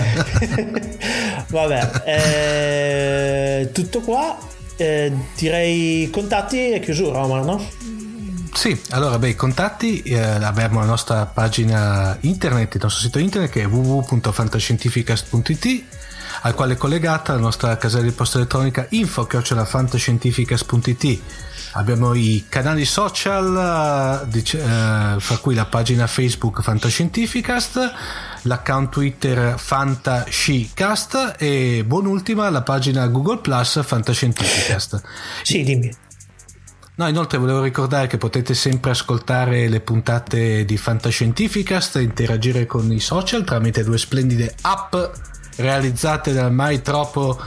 vabbè, 1.49 1.91
eh, 2.05 3.69
tutto 3.73 3.99
qua, 3.99 4.37
eh, 4.77 5.11
direi 5.35 6.09
contatti 6.09 6.71
e 6.71 6.79
chiusura 6.79 7.21
Omar, 7.21 7.43
no? 7.43 7.76
Sì, 8.53 8.79
allora 8.89 9.17
beh, 9.19 9.29
i 9.29 9.35
contatti 9.35 10.01
eh, 10.01 10.19
abbiamo 10.19 10.79
la 10.79 10.85
nostra 10.85 11.25
pagina 11.25 12.17
internet, 12.21 12.75
il 12.75 12.81
nostro 12.83 13.01
sito 13.01 13.19
internet 13.19 13.51
che 13.51 13.61
è 13.61 13.67
www.fantascientificast.it 13.67 15.85
al 16.41 16.53
quale 16.53 16.73
è 16.73 16.77
collegata 16.77 17.31
la 17.33 17.39
nostra 17.39 17.77
casella 17.77 18.03
di 18.03 18.11
posta 18.11 18.37
elettronica 18.37 18.85
info.fantascientificast.it 18.89 21.21
abbiamo 21.73 22.13
i 22.13 22.45
canali 22.47 22.85
social 22.85 24.25
eh, 24.31 25.15
fra 25.19 25.37
cui 25.37 25.55
la 25.55 25.65
pagina 25.65 26.05
Facebook 26.07 26.61
Fantascientificast 26.61 27.93
l'account 28.43 28.89
Twitter 28.89 29.57
Fantascicast 29.57 31.35
e 31.37 31.83
buon'ultima 31.85 32.49
la 32.49 32.61
pagina 32.61 33.05
Google 33.07 33.39
Plus 33.39 33.83
Fantascientificast. 33.83 35.01
Sì 35.43 35.63
dimmi 35.63 36.05
No, 36.97 37.07
inoltre 37.07 37.37
volevo 37.37 37.61
ricordare 37.61 38.07
che 38.07 38.17
potete 38.17 38.55
sempre 38.55 38.89
ascoltare 38.89 39.67
le 39.67 39.81
puntate 39.81 40.65
di 40.65 40.77
Fantascientificast 40.77 41.97
e 41.97 42.01
interagire 42.01 42.65
con 42.65 42.91
i 42.91 42.99
social 42.99 43.43
tramite 43.43 43.83
due 43.83 43.99
splendide 43.99 44.55
app 44.61 44.95
realizzate 45.57 46.33
dal 46.33 46.51
mai 46.51 46.81
troppo 46.81 47.39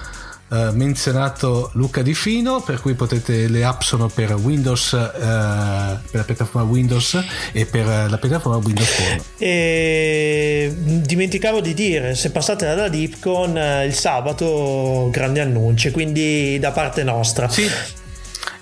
Uh, 0.51 0.75
menzionato 0.75 1.71
Luca 1.75 2.03
Di 2.03 2.13
Fino, 2.13 2.61
per 2.61 2.81
cui 2.81 2.95
potete, 2.95 3.47
le 3.47 3.63
app 3.63 3.83
sono 3.83 4.09
per 4.09 4.33
Windows, 4.33 4.91
uh, 4.91 4.99
per 5.21 6.01
la 6.11 6.25
piattaforma 6.25 6.69
Windows 6.69 7.25
e 7.53 7.67
per 7.67 8.11
la 8.11 8.19
piattaforma 8.19 8.57
Windows 8.57 8.91
Phone. 8.97 9.23
E 9.39 10.75
dimenticavo 10.77 11.61
di 11.61 11.73
dire, 11.73 12.17
se 12.17 12.33
passate 12.33 12.67
dalla 12.67 12.89
DeepCon 12.89 13.51
uh, 13.55 13.87
il 13.87 13.95
sabato 13.95 15.09
grandi 15.13 15.39
annunci, 15.39 15.93
quindi 15.93 16.59
da 16.59 16.73
parte 16.73 17.05
nostra. 17.05 17.49
Sì. 17.49 17.71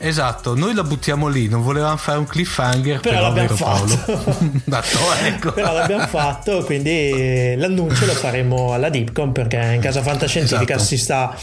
Esatto, 0.00 0.54
noi 0.54 0.74
la 0.74 0.84
buttiamo 0.84 1.26
lì, 1.26 1.48
non 1.48 1.62
volevamo 1.62 1.96
fare 1.96 2.18
un 2.18 2.26
cliffhanger, 2.26 3.00
però, 3.00 3.16
però 3.16 3.28
l'abbiamo 3.28 3.56
fatto. 3.56 4.30
Dato, 4.64 4.98
ecco. 5.24 5.52
però 5.52 5.72
l'abbiamo 5.72 6.06
fatto, 6.06 6.62
quindi 6.64 7.54
l'annuncio 7.56 8.06
lo 8.06 8.12
faremo 8.12 8.72
alla 8.72 8.90
Deepcom 8.90 9.32
perché 9.32 9.72
in 9.74 9.80
casa 9.80 10.00
fantascientifica 10.00 10.74
esatto. 10.74 10.88
si 10.88 10.98
sta 10.98 11.36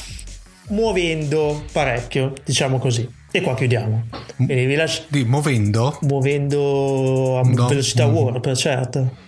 muovendo 0.69 1.65
parecchio, 1.71 2.33
diciamo 2.43 2.79
così. 2.79 3.07
E 3.31 3.41
qua 3.41 3.53
chiudiamo. 3.53 4.07
Quindi 4.37 4.65
vi 4.65 4.75
lascio... 4.75 5.03
Di 5.09 5.25
muovendo? 5.25 5.97
Muovendo 6.03 7.39
a 7.39 7.41
no. 7.41 7.67
velocità 7.67 8.07
mm. 8.07 8.13
warp, 8.13 8.53
certo. 8.53 9.23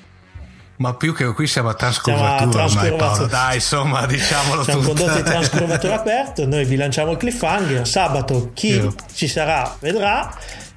Ma 0.77 0.93
più 0.93 1.13
che 1.13 1.25
qui 1.33 1.47
siamo 1.47 1.69
a 1.69 1.73
trascurvatura, 1.73 2.65
ormai, 2.65 2.95
Paolo, 2.95 3.25
dai, 3.25 3.55
insomma, 3.55 4.05
diciamolo 4.05 4.63
Siamo 4.63 4.81
tutto. 4.81 4.93
condotti 4.93 5.17
in 5.17 5.23
trascurvatura 5.23 5.95
aperto, 5.99 6.45
noi 6.45 6.65
vi 6.65 6.75
lanciamo 6.75 7.11
il 7.11 7.17
cliffhanger, 7.17 7.87
sabato 7.87 8.51
chi 8.53 8.73
Io. 8.73 8.93
ci 9.11 9.27
sarà 9.27 9.75
vedrà, 9.79 10.31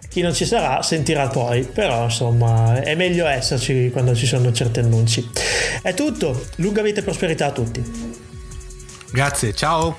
chi 0.09 0.22
non 0.22 0.32
ci 0.32 0.47
sarà 0.47 0.81
sentirà 0.82 1.28
poi, 1.28 1.64
però 1.64 2.05
insomma 2.05 2.81
è 2.81 2.94
meglio 2.94 3.27
esserci 3.27 3.90
quando 3.93 4.14
ci 4.14 4.24
sono 4.24 4.51
certi 4.52 4.81
annunci. 4.81 5.31
È 5.82 5.93
tutto, 5.93 6.47
lunga 6.56 6.81
vita 6.81 7.01
e 7.01 7.02
prosperità 7.02 7.47
a 7.47 7.51
tutti. 7.52 8.18
Grazie, 9.12 9.55
ciao. 9.55 9.98